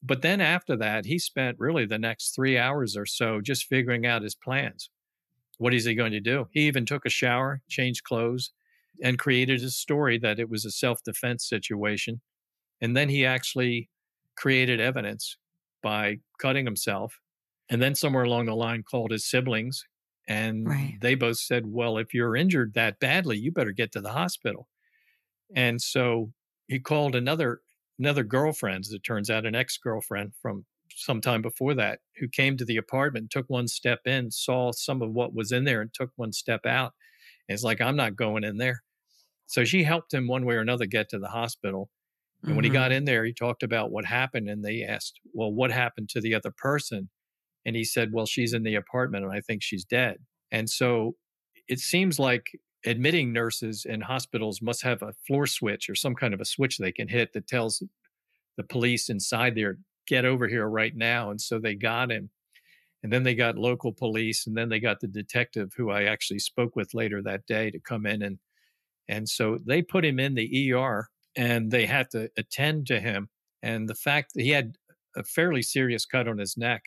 But 0.02 0.22
then 0.22 0.40
after 0.40 0.76
that, 0.76 1.04
he 1.04 1.18
spent 1.18 1.58
really 1.58 1.84
the 1.84 1.98
next 1.98 2.34
three 2.34 2.56
hours 2.56 2.96
or 2.96 3.04
so 3.04 3.40
just 3.40 3.66
figuring 3.66 4.06
out 4.06 4.22
his 4.22 4.34
plans. 4.34 4.90
What 5.58 5.74
is 5.74 5.84
he 5.84 5.94
going 5.94 6.12
to 6.12 6.20
do? 6.20 6.48
He 6.52 6.60
even 6.60 6.86
took 6.86 7.04
a 7.04 7.10
shower, 7.10 7.60
changed 7.68 8.04
clothes, 8.04 8.52
and 9.02 9.18
created 9.18 9.62
a 9.62 9.70
story 9.70 10.18
that 10.18 10.38
it 10.38 10.48
was 10.48 10.64
a 10.64 10.70
self 10.70 11.02
defense 11.02 11.48
situation. 11.48 12.20
And 12.80 12.96
then 12.96 13.08
he 13.08 13.24
actually 13.26 13.88
created 14.36 14.80
evidence 14.80 15.36
by 15.82 16.16
cutting 16.40 16.64
himself. 16.64 17.20
And 17.70 17.80
then 17.80 17.94
somewhere 17.94 18.24
along 18.24 18.46
the 18.46 18.54
line 18.54 18.82
called 18.82 19.12
his 19.12 19.28
siblings. 19.28 19.84
And 20.28 20.66
right. 20.66 20.98
they 21.00 21.14
both 21.14 21.38
said, 21.38 21.64
Well, 21.66 21.98
if 21.98 22.14
you're 22.14 22.36
injured 22.36 22.74
that 22.74 23.00
badly, 23.00 23.38
you 23.38 23.52
better 23.52 23.72
get 23.72 23.92
to 23.92 24.00
the 24.00 24.12
hospital. 24.12 24.68
And 25.54 25.80
so 25.80 26.32
he 26.68 26.78
called 26.78 27.14
another 27.14 27.60
another 27.98 28.24
girlfriend, 28.24 28.84
as 28.86 28.92
it 28.92 29.04
turns 29.04 29.28
out, 29.28 29.44
an 29.44 29.54
ex-girlfriend 29.54 30.32
from 30.40 30.64
some 30.96 31.20
time 31.20 31.42
before 31.42 31.74
that, 31.74 32.00
who 32.18 32.28
came 32.28 32.56
to 32.56 32.64
the 32.64 32.76
apartment, 32.76 33.30
took 33.30 33.48
one 33.48 33.68
step 33.68 34.00
in, 34.06 34.30
saw 34.30 34.72
some 34.72 35.02
of 35.02 35.12
what 35.12 35.34
was 35.34 35.52
in 35.52 35.64
there, 35.64 35.80
and 35.80 35.92
took 35.92 36.10
one 36.16 36.32
step 36.32 36.64
out. 36.66 36.92
It's 37.50 37.64
like, 37.64 37.80
I'm 37.80 37.96
not 37.96 38.16
going 38.16 38.44
in 38.44 38.58
there. 38.58 38.82
So 39.46 39.64
she 39.64 39.82
helped 39.82 40.14
him 40.14 40.28
one 40.28 40.44
way 40.44 40.54
or 40.54 40.60
another 40.60 40.86
get 40.86 41.08
to 41.10 41.18
the 41.18 41.28
hospital. 41.28 41.90
And 42.42 42.50
mm-hmm. 42.50 42.56
when 42.56 42.64
he 42.64 42.70
got 42.70 42.90
mm-hmm. 42.90 42.98
in 42.98 43.04
there, 43.04 43.24
he 43.24 43.34
talked 43.34 43.62
about 43.62 43.90
what 43.90 44.04
happened. 44.04 44.48
And 44.48 44.64
they 44.64 44.82
asked, 44.82 45.20
Well, 45.32 45.52
what 45.52 45.70
happened 45.70 46.08
to 46.10 46.20
the 46.20 46.34
other 46.34 46.52
person? 46.56 47.10
And 47.66 47.76
he 47.76 47.84
said, 47.84 48.12
Well, 48.12 48.26
she's 48.26 48.52
in 48.52 48.62
the 48.62 48.76
apartment 48.76 49.24
and 49.24 49.32
I 49.32 49.40
think 49.40 49.62
she's 49.62 49.84
dead. 49.84 50.18
And 50.52 50.70
so 50.70 51.16
it 51.68 51.80
seems 51.80 52.18
like 52.18 52.46
admitting 52.86 53.32
nurses 53.32 53.84
in 53.84 54.00
hospitals 54.00 54.62
must 54.62 54.82
have 54.82 55.02
a 55.02 55.12
floor 55.26 55.46
switch 55.46 55.90
or 55.90 55.94
some 55.94 56.14
kind 56.14 56.32
of 56.32 56.40
a 56.40 56.46
switch 56.46 56.78
they 56.78 56.92
can 56.92 57.08
hit 57.08 57.32
that 57.34 57.46
tells 57.46 57.82
the 58.56 58.64
police 58.64 59.08
inside 59.08 59.54
there, 59.54 59.78
get 60.06 60.24
over 60.24 60.48
here 60.48 60.68
right 60.68 60.96
now. 60.96 61.30
And 61.30 61.40
so 61.40 61.58
they 61.58 61.74
got 61.74 62.10
him. 62.10 62.30
And 63.02 63.12
then 63.12 63.22
they 63.22 63.34
got 63.34 63.56
local 63.56 63.92
police 63.92 64.46
and 64.46 64.56
then 64.56 64.68
they 64.68 64.80
got 64.80 65.00
the 65.00 65.08
detective 65.08 65.72
who 65.76 65.90
I 65.90 66.04
actually 66.04 66.40
spoke 66.40 66.76
with 66.76 66.92
later 66.92 67.22
that 67.22 67.46
day 67.46 67.70
to 67.70 67.80
come 67.80 68.06
in 68.06 68.22
and 68.22 68.38
and 69.08 69.28
so 69.28 69.58
they 69.66 69.82
put 69.82 70.04
him 70.04 70.20
in 70.20 70.34
the 70.34 70.72
ER 70.72 71.08
and 71.34 71.70
they 71.70 71.84
had 71.84 72.10
to 72.10 72.30
attend 72.36 72.86
to 72.86 73.00
him. 73.00 73.28
And 73.60 73.88
the 73.88 73.94
fact 73.94 74.34
that 74.34 74.42
he 74.42 74.50
had 74.50 74.76
a 75.16 75.24
fairly 75.24 75.62
serious 75.62 76.06
cut 76.06 76.28
on 76.28 76.38
his 76.38 76.56
neck, 76.56 76.82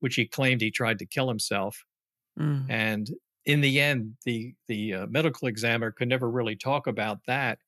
which 0.00 0.14
he 0.14 0.26
claimed 0.26 0.60
he 0.60 0.70
tried 0.70 1.00
to 1.00 1.06
kill 1.06 1.28
himself. 1.28 1.84
Mm. 2.38 2.66
And 2.68 3.10
in 3.44 3.60
the 3.60 3.80
end, 3.80 4.14
the 4.24 4.54
the 4.68 4.94
uh, 4.94 5.06
medical 5.08 5.48
examiner 5.48 5.92
could 5.92 6.08
never 6.08 6.30
really 6.30 6.56
talk 6.56 6.86
about 6.86 7.18
that 7.26 7.58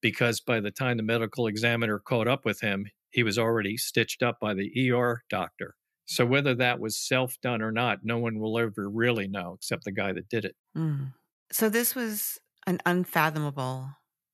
because 0.00 0.40
by 0.40 0.60
the 0.60 0.70
time 0.70 0.96
the 0.96 1.02
medical 1.02 1.46
examiner 1.46 1.98
caught 1.98 2.28
up 2.28 2.44
with 2.44 2.60
him, 2.60 2.86
he 3.10 3.22
was 3.22 3.38
already 3.38 3.76
stitched 3.76 4.22
up 4.22 4.38
by 4.40 4.54
the 4.54 4.92
ER 4.92 5.22
doctor. 5.30 5.74
So 6.06 6.26
whether 6.26 6.54
that 6.56 6.80
was 6.80 6.96
self 6.96 7.40
done 7.40 7.62
or 7.62 7.72
not, 7.72 8.00
no 8.02 8.18
one 8.18 8.38
will 8.38 8.58
ever 8.58 8.88
really 8.88 9.28
know 9.28 9.54
except 9.56 9.84
the 9.84 9.92
guy 9.92 10.12
that 10.12 10.28
did 10.28 10.44
it. 10.44 10.54
Mm. 10.76 11.12
So 11.50 11.68
this 11.68 11.94
was 11.94 12.38
an 12.66 12.80
unfathomable, 12.86 13.88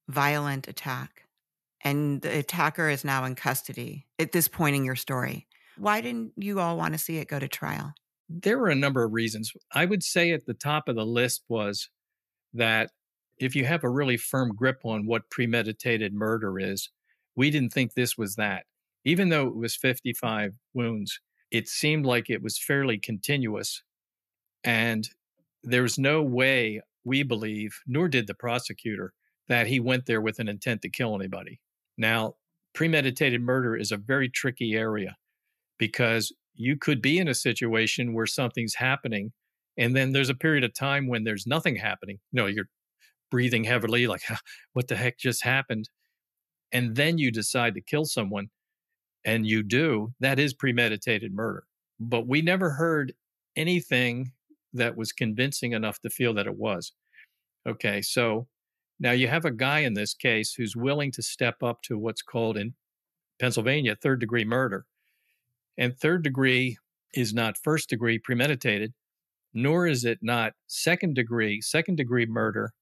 violent 0.09 0.69
attack. 0.69 1.27
And 1.83 2.21
the 2.21 2.39
attacker 2.39 2.89
is 2.89 3.05
now 3.05 3.25
in 3.25 3.35
custody 3.35 4.07
at 4.19 4.33
this 4.33 4.49
point 4.49 4.77
in 4.77 4.85
your 4.85 4.97
story. 4.97 5.47
Why 5.79 6.01
didn't 6.01 6.33
you 6.37 6.61
all 6.61 6.77
want 6.77 6.93
to 6.93 6.99
see 6.99 7.17
it 7.17 7.29
go 7.29 7.39
to 7.39 7.49
trial? 7.49 7.95
There 8.29 8.59
were 8.59 8.69
a 8.69 8.75
number 8.75 9.03
of 9.03 9.13
reasons. 9.13 9.53
I 9.73 9.87
would 9.87 10.03
say 10.03 10.33
at 10.33 10.47
the 10.47 10.55
top 10.55 10.89
of 10.89 10.97
the 10.97 11.07
list 11.07 11.43
was 11.49 11.89
that 12.53 12.91
if 13.39 13.57
you 13.57 13.65
have 13.65 13.83
a 13.83 13.89
really 13.89 14.19
firm 14.19 14.55
grip 14.55 14.81
on 14.85 15.07
what 15.07 15.31
premeditated 15.31 16.13
murder 16.13 16.59
is, 16.59 16.91
we 17.35 17.51
didn't 17.51 17.73
think 17.73 17.95
this 17.95 18.19
was 18.19 18.35
that. 18.37 18.65
Even 19.05 19.31
though 19.31 19.47
it 19.47 19.57
was 19.57 19.75
55 19.75 20.53
wounds, 20.75 21.19
it 21.51 21.69
seemed 21.69 22.07
like 22.07 22.31
it 22.31 22.43
was 22.43 22.59
fairly 22.59 22.99
continuous. 22.99 23.83
And 24.65 25.09
there's 25.63 25.99
no 25.99 26.23
way 26.23 26.81
we 27.05 27.23
believe, 27.23 27.81
nor 27.87 28.09
did 28.09 28.27
the 28.27 28.35
prosecutor, 28.35 29.13
that 29.49 29.67
he 29.67 29.81
went 29.81 30.07
there 30.07 30.21
with 30.21 30.39
an 30.39 30.49
intent 30.49 30.83
to 30.83 30.89
kill 30.89 31.15
anybody. 31.15 31.61
Now, 31.99 32.35
premeditated 32.75 33.41
murder 33.41 33.77
is 33.77 33.91
a 33.91 33.97
very 33.97 34.29
tricky 34.29 34.75
area 34.75 35.17
because 35.79 36.33
you 36.55 36.77
could 36.77 37.03
be 37.03 37.19
in 37.19 37.29
a 37.29 37.35
situation 37.35 38.13
where 38.13 38.27
something's 38.27 38.75
happening 38.75 39.33
and 39.77 39.97
then 39.97 40.13
there's 40.13 40.29
a 40.29 40.35
period 40.35 40.63
of 40.63 40.75
time 40.75 41.09
when 41.09 41.25
there's 41.25 41.47
nothing 41.47 41.77
happening. 41.77 42.19
You 42.33 42.43
know, 42.43 42.47
you're 42.47 42.69
breathing 43.31 43.65
heavily, 43.65 44.07
like, 44.07 44.23
what 44.73 44.89
the 44.89 44.97
heck 44.97 45.19
just 45.19 45.43
happened? 45.43 45.89
And 46.73 46.97
then 46.97 47.19
you 47.19 47.31
decide 47.31 47.75
to 47.75 47.81
kill 47.81 48.05
someone 48.05 48.51
and 49.25 49.47
you 49.47 49.63
do, 49.63 50.13
that 50.21 50.39
is 50.39 50.55
premeditated 50.55 51.35
murder. 51.35 51.65
But 51.99 52.27
we 52.27 52.43
never 52.43 52.71
heard 52.71 53.13
anything 53.57 54.33
that 54.73 54.97
was 54.97 55.13
convincing 55.13 55.73
enough 55.73 56.01
to 56.01 56.11
feel 56.11 56.35
that 56.35 56.47
it 56.47 56.57
was. 56.57 56.93
Okay, 57.69 58.01
so 58.01 58.47
now 58.99 59.13
you 59.13 59.29
have 59.29 59.45
a 59.45 59.51
guy 59.51 59.81
in 59.81 59.95
this 59.95 60.15
case 60.15 60.55
who's 60.55 60.77
willing 60.77 61.11
to 61.13 61.23
step 61.23 61.63
up 61.63 61.83
to 61.83 61.99
what's 61.99 62.23
called 62.23 62.57
in 62.57 62.75
Pennsylvania 63.41 63.97
third 63.97 64.21
degree 64.21 64.45
murder. 64.45 64.87
And 65.79 65.97
third 65.97 66.23
degree 66.23 66.77
is 67.15 67.35
not 67.35 67.59
first 67.59 67.89
degree 67.89 68.19
premeditated, 68.19 68.93
nor 69.55 69.87
is 69.87 70.05
it 70.05 70.19
not 70.23 70.53
second 70.67 71.15
degree. 71.15 71.61
Second 71.61 71.97
degree 71.97 72.27
murder 72.27 72.73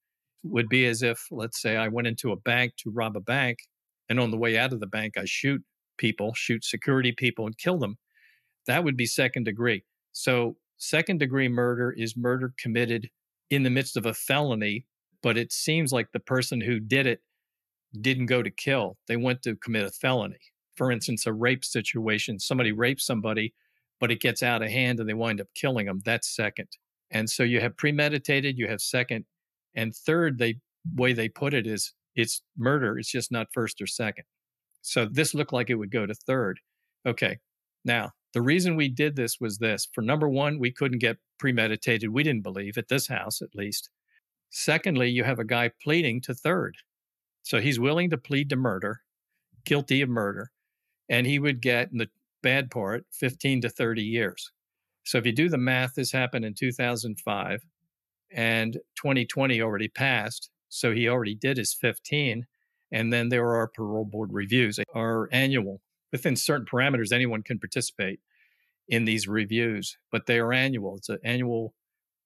would 0.43 0.69
be 0.69 0.87
as 0.87 1.03
if, 1.03 1.27
let's 1.31 1.61
say, 1.61 1.77
I 1.77 1.89
went 1.89 2.09
into 2.09 2.33
a 2.33 2.37
bank 2.37 2.75
to 2.79 2.91
rob 2.91 3.17
a 3.17 3.21
bank, 3.21 3.59
and 4.09 4.21
on 4.21 4.31
the 4.31 4.37
way 4.37 4.59
out 4.59 4.73
of 4.73 4.81
the 4.81 4.87
bank, 4.87 5.17
I 5.17 5.25
shoot 5.25 5.63
people, 5.99 6.33
shoot 6.35 6.65
security 6.65 7.13
people, 7.13 7.47
and 7.47 7.59
kill 7.59 7.79
them. 7.79 7.99
That 8.67 8.85
would 8.85 8.97
be 8.97 9.07
second 9.07 9.45
degree. 9.45 9.85
So, 10.13 10.57
second 10.79 11.19
degree 11.19 11.49
murder 11.49 11.93
is 11.97 12.17
murder 12.17 12.55
committed 12.59 13.11
in 13.51 13.63
the 13.63 13.71
midst 13.71 13.97
of 13.97 14.07
a 14.07 14.15
felony, 14.15 14.87
but 15.23 15.37
it 15.37 15.53
seems 15.53 15.93
like 15.93 16.13
the 16.13 16.21
person 16.21 16.61
who 16.61 16.79
did 16.81 17.07
it 17.07 17.21
didn't 18.01 18.27
go 18.27 18.43
to 18.43 18.51
kill, 18.51 18.97
they 19.07 19.17
went 19.17 19.43
to 19.43 19.57
commit 19.57 19.85
a 19.85 19.91
felony. 19.91 20.39
For 20.77 20.93
instance, 20.93 21.27
a 21.27 21.33
rape 21.33 21.65
situation, 21.65 22.39
somebody 22.39 22.73
rapes 22.73 23.05
somebody, 23.05 23.55
but 23.99 24.11
it 24.11 24.21
gets 24.21 24.43
out 24.43 24.63
of 24.63 24.69
hand 24.69 25.01
and 25.01 25.09
they 25.09 25.15
wind 25.15 25.41
up 25.41 25.49
killing 25.55 25.87
them. 25.87 26.01
That's 26.05 26.35
second. 26.35 26.69
And 27.11 27.29
so 27.29 27.43
you 27.43 27.61
have 27.61 27.77
premeditated, 27.77 28.59
you 28.59 28.69
have 28.69 28.81
second, 28.81 29.25
and 29.75 29.95
third, 29.95 30.39
the 30.39 30.55
way 30.95 31.13
they 31.13 31.29
put 31.29 31.55
it 31.55 31.67
is 31.67 31.95
it's 32.15 32.43
murder. 32.57 32.99
It's 32.99 33.11
just 33.11 33.33
not 33.33 33.49
first 33.53 33.81
or 33.81 33.87
second. 33.87 34.25
So 34.89 35.05
this 35.05 35.35
looked 35.35 35.53
like 35.53 35.69
it 35.69 35.75
would 35.75 35.91
go 35.91 36.07
to 36.07 36.15
third. 36.15 36.61
Okay. 37.05 37.39
Now, 37.85 38.13
the 38.33 38.41
reason 38.41 38.75
we 38.75 38.89
did 38.89 39.17
this 39.17 39.39
was 39.39 39.59
this 39.59 39.87
for 39.93 40.01
number 40.01 40.31
one, 40.31 40.59
we 40.59 40.73
couldn't 40.73 41.01
get 41.01 41.19
premeditated. 41.39 42.09
We 42.09 42.23
didn't 42.23 42.43
believe 42.43 42.79
at 42.79 42.89
this 42.89 43.07
house, 43.07 43.43
at 43.43 43.55
least. 43.55 43.91
Secondly, 44.49 45.11
you 45.11 45.25
have 45.25 45.39
a 45.39 45.45
guy 45.45 45.71
pleading 45.83 46.23
to 46.23 46.35
third. 46.35 46.75
So 47.43 47.61
he's 47.61 47.79
willing 47.79 48.09
to 48.11 48.17
plead 48.17 48.49
to 48.49 48.57
murder, 48.57 49.03
guilty 49.67 50.01
of 50.01 50.09
murder, 50.09 50.53
and 51.11 51.27
he 51.27 51.39
would 51.39 51.61
get, 51.61 51.93
in 51.93 51.99
the 51.99 52.09
bad 52.43 52.71
part, 52.71 53.05
15 53.13 53.61
to 53.61 53.69
30 53.69 54.03
years. 54.03 54.53
So 55.05 55.19
if 55.19 55.27
you 55.27 55.33
do 55.33 55.51
the 55.51 55.59
math, 55.59 55.97
this 55.97 56.13
happened 56.13 56.47
in 56.47 56.55
2005 56.55 57.61
and 58.31 58.73
2020 58.97 59.61
already 59.61 59.89
passed. 59.89 60.49
So 60.71 60.93
he 60.93 61.09
already 61.09 61.35
did 61.35 61.59
his 61.59 61.75
15. 61.75 62.47
And 62.91 63.13
then 63.13 63.29
there 63.29 63.55
are 63.55 63.69
parole 63.69 64.05
board 64.05 64.31
reviews, 64.33 64.77
They 64.77 64.85
are 64.95 65.29
annual. 65.33 65.83
Within 66.11 66.37
certain 66.37 66.67
parameters, 66.67 67.13
anyone 67.13 67.43
can 67.43 67.59
participate 67.59 68.21
in 68.89 69.05
these 69.05 69.29
reviews, 69.29 69.99
but 70.11 70.27
they 70.27 70.39
are 70.39 70.53
annual. 70.53 70.97
It's 70.97 71.11
an 71.11 71.19
annual 71.23 71.75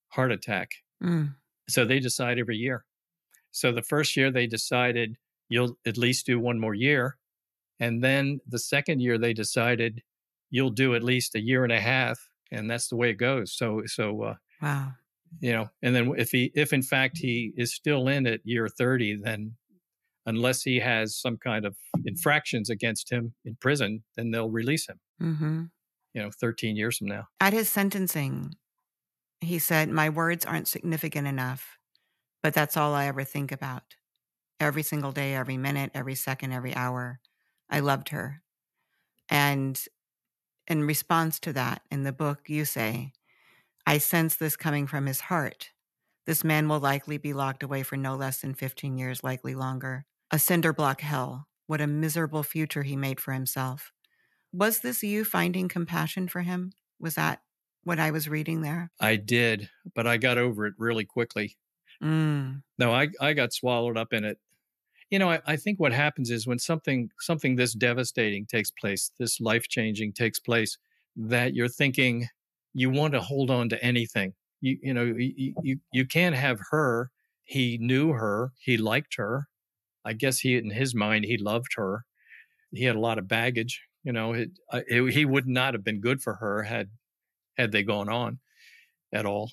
heart 0.09 0.31
attack. 0.31 0.69
Mm. 1.03 1.35
So 1.67 1.85
they 1.85 1.99
decide 1.99 2.39
every 2.39 2.57
year. 2.57 2.85
So 3.51 3.71
the 3.71 3.81
first 3.81 4.15
year 4.15 4.31
they 4.31 4.47
decided 4.47 5.17
you'll 5.49 5.77
at 5.85 5.97
least 5.97 6.25
do 6.25 6.39
one 6.39 6.59
more 6.59 6.73
year. 6.73 7.17
And 7.79 8.03
then 8.03 8.39
the 8.47 8.59
second 8.59 9.01
year 9.01 9.17
they 9.17 9.33
decided 9.33 10.01
you'll 10.49 10.69
do 10.69 10.95
at 10.95 11.03
least 11.03 11.35
a 11.35 11.41
year 11.41 11.63
and 11.63 11.73
a 11.73 11.81
half. 11.81 12.19
And 12.51 12.69
that's 12.69 12.87
the 12.87 12.95
way 12.95 13.09
it 13.09 13.15
goes. 13.15 13.53
So, 13.53 13.83
so, 13.85 14.21
uh, 14.21 14.35
wow. 14.61 14.91
You 15.39 15.51
know, 15.51 15.69
and 15.81 15.95
then 15.95 16.13
if 16.15 16.29
he, 16.29 16.51
if 16.53 16.73
in 16.73 16.83
fact 16.83 17.17
he 17.17 17.53
is 17.57 17.73
still 17.73 18.07
in 18.07 18.27
at 18.27 18.41
year 18.43 18.67
30, 18.67 19.21
then 19.23 19.55
unless 20.25 20.63
he 20.63 20.79
has 20.79 21.15
some 21.15 21.37
kind 21.37 21.65
of 21.65 21.75
infractions 22.05 22.69
against 22.69 23.11
him 23.11 23.33
in 23.45 23.55
prison, 23.59 24.03
then 24.15 24.31
they'll 24.31 24.49
release 24.49 24.87
him. 24.87 24.99
Mm-hmm. 25.21 25.63
You 26.13 26.21
know, 26.21 26.29
13 26.39 26.75
years 26.75 26.97
from 26.97 27.07
now. 27.07 27.27
At 27.39 27.53
his 27.53 27.69
sentencing, 27.69 28.53
he 29.41 29.59
said, 29.59 29.89
My 29.89 30.09
words 30.09 30.45
aren't 30.45 30.67
significant 30.67 31.27
enough 31.27 31.77
but 32.43 32.53
that's 32.53 32.77
all 32.77 32.93
I 32.93 33.05
ever 33.05 33.23
think 33.23 33.51
about. 33.51 33.95
Every 34.59 34.83
single 34.83 35.13
day, 35.13 35.33
every 35.33 35.57
minute, 35.57 35.91
every 35.95 36.13
second, 36.13 36.51
every 36.51 36.75
hour. 36.75 37.19
I 37.69 37.79
loved 37.79 38.09
her. 38.09 38.43
And 39.29 39.81
in 40.67 40.85
response 40.85 41.39
to 41.39 41.53
that, 41.53 41.81
in 41.89 42.03
the 42.03 42.11
book, 42.11 42.41
you 42.47 42.65
say, 42.65 43.13
I 43.87 43.97
sense 43.97 44.35
this 44.35 44.55
coming 44.55 44.85
from 44.85 45.05
his 45.05 45.21
heart. 45.21 45.71
This 46.25 46.43
man 46.43 46.67
will 46.67 46.79
likely 46.79 47.17
be 47.17 47.33
locked 47.33 47.63
away 47.63 47.81
for 47.83 47.97
no 47.97 48.15
less 48.15 48.41
than 48.41 48.53
15 48.53 48.97
years, 48.97 49.23
likely 49.23 49.55
longer. 49.55 50.05
A 50.33 50.39
cinder 50.39 50.73
block 50.73 51.01
hell. 51.01 51.47
What 51.67 51.79
a 51.79 51.85
miserable 51.85 52.41
future 52.41 52.81
he 52.81 52.95
made 52.95 53.19
for 53.19 53.33
himself. 53.33 53.91
Was 54.51 54.79
this 54.79 55.03
you 55.03 55.25
finding 55.25 55.67
compassion 55.67 56.27
for 56.27 56.41
him? 56.41 56.73
Was 56.99 57.13
that 57.13 57.43
what 57.83 57.99
I 57.99 58.09
was 58.09 58.27
reading 58.27 58.61
there? 58.61 58.89
I 58.99 59.17
did, 59.17 59.69
but 59.93 60.07
I 60.07 60.17
got 60.17 60.39
over 60.39 60.65
it 60.65 60.73
really 60.79 61.05
quickly. 61.05 61.55
Mm. 62.01 62.63
No, 62.79 62.91
I, 62.91 63.09
I 63.21 63.33
got 63.33 63.53
swallowed 63.53 63.95
up 63.95 64.11
in 64.11 64.23
it. 64.23 64.39
You 65.11 65.19
know, 65.19 65.29
I, 65.29 65.39
I 65.45 65.55
think 65.55 65.79
what 65.79 65.93
happens 65.93 66.31
is 66.31 66.47
when 66.47 66.57
something 66.57 67.11
something 67.19 67.55
this 67.55 67.75
devastating 67.75 68.47
takes 68.47 68.71
place, 68.71 69.11
this 69.19 69.39
life 69.39 69.67
changing 69.67 70.13
takes 70.13 70.39
place, 70.39 70.79
that 71.15 71.53
you're 71.53 71.67
thinking 71.69 72.27
you 72.73 72.89
want 72.89 73.13
to 73.13 73.21
hold 73.21 73.51
on 73.51 73.69
to 73.69 73.83
anything. 73.83 74.33
You 74.61 74.79
you 74.81 74.93
know 74.95 75.03
you, 75.03 75.53
you 75.61 75.77
you 75.91 76.07
can't 76.07 76.35
have 76.35 76.59
her. 76.71 77.11
He 77.43 77.77
knew 77.77 78.13
her. 78.13 78.51
He 78.59 78.77
liked 78.77 79.13
her. 79.17 79.47
I 80.05 80.13
guess 80.13 80.39
he 80.39 80.57
in 80.57 80.71
his 80.71 80.93
mind 80.93 81.25
he 81.25 81.37
loved 81.37 81.73
her. 81.75 82.05
He 82.71 82.85
had 82.85 82.95
a 82.95 82.99
lot 82.99 83.17
of 83.17 83.27
baggage. 83.27 83.81
You 84.03 84.11
know, 84.11 84.33
it, 84.33 84.51
uh, 84.71 84.81
it, 84.87 85.13
he 85.13 85.25
would 85.25 85.47
not 85.47 85.73
have 85.73 85.83
been 85.83 86.01
good 86.01 86.21
for 86.21 86.35
her 86.35 86.63
had 86.63 86.89
had 87.57 87.71
they 87.71 87.83
gone 87.83 88.09
on 88.09 88.39
at 89.13 89.25
all. 89.25 89.51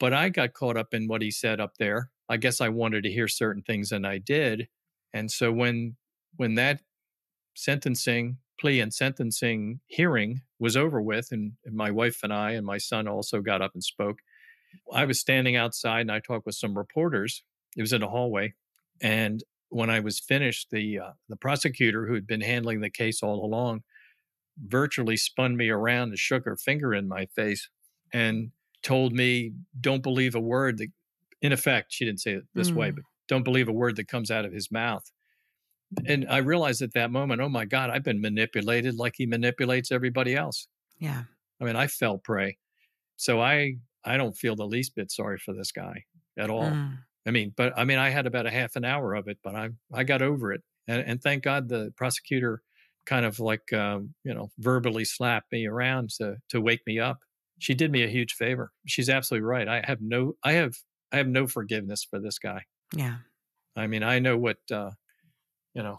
But 0.00 0.14
I 0.14 0.30
got 0.30 0.54
caught 0.54 0.76
up 0.76 0.94
in 0.94 1.08
what 1.08 1.22
he 1.22 1.30
said 1.30 1.60
up 1.60 1.76
there. 1.78 2.10
I 2.28 2.38
guess 2.38 2.60
I 2.60 2.68
wanted 2.70 3.02
to 3.04 3.10
hear 3.10 3.28
certain 3.28 3.62
things 3.62 3.92
and 3.92 4.06
I 4.06 4.18
did. 4.18 4.68
And 5.12 5.30
so 5.30 5.52
when 5.52 5.96
when 6.36 6.54
that 6.54 6.80
sentencing 7.54 8.38
plea 8.58 8.80
and 8.80 8.92
sentencing 8.92 9.80
hearing 9.86 10.40
was 10.58 10.76
over 10.76 11.00
with 11.00 11.28
and, 11.32 11.52
and 11.64 11.74
my 11.74 11.90
wife 11.90 12.20
and 12.22 12.32
I 12.32 12.52
and 12.52 12.64
my 12.64 12.78
son 12.78 13.06
also 13.06 13.40
got 13.40 13.62
up 13.62 13.72
and 13.74 13.84
spoke, 13.84 14.20
I 14.92 15.04
was 15.04 15.20
standing 15.20 15.56
outside 15.56 16.02
and 16.02 16.12
I 16.12 16.20
talked 16.20 16.46
with 16.46 16.54
some 16.54 16.76
reporters. 16.76 17.42
It 17.76 17.82
was 17.82 17.92
in 17.92 18.02
a 18.02 18.08
hallway. 18.08 18.54
And 19.00 19.42
when 19.68 19.90
I 19.90 20.00
was 20.00 20.20
finished, 20.20 20.68
the 20.70 20.98
uh, 20.98 21.10
the 21.28 21.36
prosecutor 21.36 22.06
who 22.06 22.14
had 22.14 22.26
been 22.26 22.40
handling 22.40 22.80
the 22.80 22.90
case 22.90 23.22
all 23.22 23.44
along 23.44 23.82
virtually 24.64 25.16
spun 25.16 25.56
me 25.56 25.68
around 25.68 26.08
and 26.08 26.18
shook 26.18 26.44
her 26.44 26.56
finger 26.56 26.94
in 26.94 27.06
my 27.08 27.26
face 27.26 27.68
and 28.12 28.50
told 28.82 29.12
me, 29.12 29.52
don't 29.80 30.02
believe 30.02 30.34
a 30.34 30.40
word 30.40 30.78
that, 30.78 30.88
in 31.42 31.52
effect, 31.52 31.92
she 31.92 32.04
didn't 32.04 32.20
say 32.20 32.32
it 32.32 32.44
this 32.54 32.70
mm. 32.70 32.76
way, 32.76 32.90
but 32.90 33.04
don't 33.28 33.42
believe 33.42 33.68
a 33.68 33.72
word 33.72 33.96
that 33.96 34.08
comes 34.08 34.30
out 34.30 34.44
of 34.44 34.52
his 34.52 34.70
mouth. 34.70 35.04
And 36.06 36.26
I 36.28 36.38
realized 36.38 36.82
at 36.82 36.94
that 36.94 37.10
moment, 37.10 37.40
oh 37.40 37.48
my 37.48 37.64
God, 37.64 37.90
I've 37.90 38.02
been 38.02 38.20
manipulated 38.20 38.96
like 38.96 39.14
he 39.16 39.26
manipulates 39.26 39.92
everybody 39.92 40.34
else. 40.34 40.68
Yeah. 40.98 41.22
I 41.60 41.64
mean, 41.64 41.76
I 41.76 41.86
fell 41.86 42.18
prey. 42.18 42.58
So 43.16 43.40
I 43.40 43.76
I 44.04 44.16
don't 44.16 44.36
feel 44.36 44.56
the 44.56 44.66
least 44.66 44.94
bit 44.94 45.10
sorry 45.10 45.38
for 45.38 45.52
this 45.52 45.72
guy 45.72 46.04
at 46.38 46.50
all. 46.50 46.70
Mm. 46.70 46.98
I 47.26 47.30
mean, 47.30 47.52
but 47.56 47.72
I 47.76 47.84
mean, 47.84 47.98
I 47.98 48.10
had 48.10 48.26
about 48.26 48.46
a 48.46 48.50
half 48.50 48.76
an 48.76 48.84
hour 48.84 49.14
of 49.14 49.28
it, 49.28 49.38
but 49.42 49.54
I 49.54 49.70
I 49.92 50.04
got 50.04 50.22
over 50.22 50.52
it, 50.52 50.62
and, 50.86 51.02
and 51.02 51.22
thank 51.22 51.42
God 51.42 51.68
the 51.68 51.92
prosecutor 51.96 52.62
kind 53.04 53.26
of 53.26 53.40
like 53.40 53.72
um, 53.72 54.14
you 54.24 54.34
know 54.34 54.50
verbally 54.58 55.04
slapped 55.04 55.52
me 55.52 55.66
around 55.66 56.10
to 56.18 56.36
to 56.50 56.60
wake 56.60 56.82
me 56.86 56.98
up 56.98 57.18
she 57.58 57.74
did 57.74 57.90
me 57.90 58.02
a 58.02 58.08
huge 58.08 58.34
favor. 58.34 58.72
She's 58.86 59.08
absolutely 59.08 59.46
right. 59.46 59.68
I 59.68 59.82
have 59.84 60.00
no, 60.00 60.34
I 60.42 60.52
have, 60.52 60.76
I 61.12 61.16
have 61.16 61.28
no 61.28 61.46
forgiveness 61.46 62.06
for 62.08 62.18
this 62.20 62.38
guy. 62.38 62.62
Yeah. 62.94 63.18
I 63.74 63.86
mean, 63.86 64.02
I 64.02 64.18
know 64.18 64.36
what, 64.36 64.58
uh, 64.70 64.90
you 65.74 65.82
know, 65.82 65.98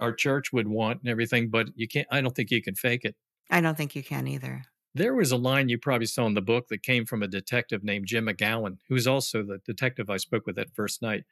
our 0.00 0.12
church 0.12 0.52
would 0.52 0.68
want 0.68 1.00
and 1.00 1.10
everything, 1.10 1.48
but 1.48 1.68
you 1.74 1.88
can't, 1.88 2.06
I 2.10 2.20
don't 2.20 2.34
think 2.34 2.50
you 2.50 2.62
can 2.62 2.74
fake 2.74 3.04
it. 3.04 3.16
I 3.50 3.60
don't 3.60 3.76
think 3.76 3.94
you 3.94 4.02
can 4.02 4.26
either. 4.26 4.64
There 4.96 5.14
was 5.14 5.30
a 5.30 5.36
line 5.36 5.68
you 5.68 5.76
probably 5.76 6.06
saw 6.06 6.24
in 6.24 6.32
the 6.32 6.40
book 6.40 6.68
that 6.68 6.82
came 6.82 7.04
from 7.04 7.22
a 7.22 7.28
detective 7.28 7.84
named 7.84 8.06
Jim 8.06 8.28
McGowan, 8.28 8.78
who's 8.88 9.06
also 9.06 9.42
the 9.42 9.58
detective 9.58 10.08
I 10.08 10.16
spoke 10.16 10.46
with 10.46 10.56
that 10.56 10.74
first 10.74 11.02
night. 11.02 11.24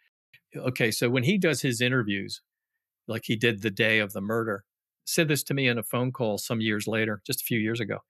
Okay, 0.55 0.91
so 0.91 1.09
when 1.09 1.23
he 1.23 1.39
does 1.39 1.63
his 1.63 1.81
interviews, 1.81 2.43
like 3.09 3.23
he 3.25 3.37
did 3.37 3.63
the 3.63 3.71
day 3.71 4.01
of 4.01 4.13
the 4.13 4.21
murder, 4.21 4.65
said 5.07 5.29
this 5.29 5.43
to 5.45 5.55
me 5.55 5.67
in 5.67 5.79
a 5.79 5.83
phone 5.83 6.13
call 6.13 6.37
some 6.37 6.61
years 6.61 6.87
later, 6.87 7.23
just 7.27 7.41
a 7.41 7.45
few 7.47 7.59
years 7.59 7.81
ago. 7.81 8.01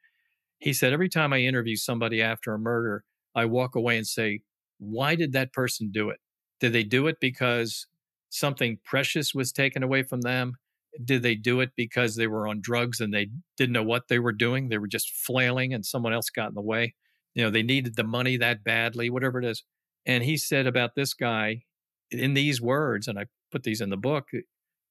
He 0.59 0.73
said, 0.73 0.93
every 0.93 1.09
time 1.09 1.33
I 1.33 1.39
interview 1.39 1.77
somebody 1.77 2.21
after 2.21 2.53
a 2.53 2.59
murder, 2.59 3.05
I 3.37 3.45
walk 3.45 3.77
away 3.77 3.97
and 3.97 4.07
say, 4.09 4.41
why 4.79 5.15
did 5.15 5.33
that 5.35 5.53
person 5.53 5.93
do 5.93 6.11
it? 6.11 6.19
Did 6.59 6.73
they 6.73 6.83
do 6.83 7.07
it 7.07 7.21
because 7.21 7.87
something 8.29 8.81
precious 8.85 9.35
was 9.37 9.53
taken 9.53 9.85
away 9.85 10.03
from 10.03 10.23
them? 10.23 10.57
Did 11.03 11.23
they 11.23 11.35
do 11.35 11.61
it 11.61 11.71
because 11.77 12.17
they 12.17 12.27
were 12.27 12.47
on 12.47 12.61
drugs 12.61 13.01
and 13.01 13.13
they 13.13 13.29
didn't 13.57 13.73
know 13.73 13.83
what 13.83 14.09
they 14.09 14.19
were 14.19 14.33
doing? 14.33 14.69
They 14.69 14.79
were 14.79 14.87
just 14.87 15.11
flailing 15.11 15.73
and 15.75 15.85
someone 15.85 16.13
else 16.13 16.31
got 16.31 16.49
in 16.49 16.55
the 16.55 16.61
way. 16.61 16.95
You 17.35 17.45
know, 17.45 17.51
they 17.51 17.63
needed 17.63 17.97
the 17.97 18.05
money 18.05 18.37
that 18.37 18.63
badly, 18.63 19.11
whatever 19.11 19.41
it 19.41 19.45
is. 19.45 19.65
And 20.07 20.23
he 20.23 20.37
said 20.37 20.67
about 20.67 20.95
this 20.95 21.15
guy 21.15 21.63
in 22.11 22.35
these 22.35 22.61
words, 22.61 23.09
and 23.09 23.19
I 23.19 23.27
put 23.51 23.63
these 23.63 23.81
in 23.81 23.91
the 23.91 23.97
book, 23.97 24.29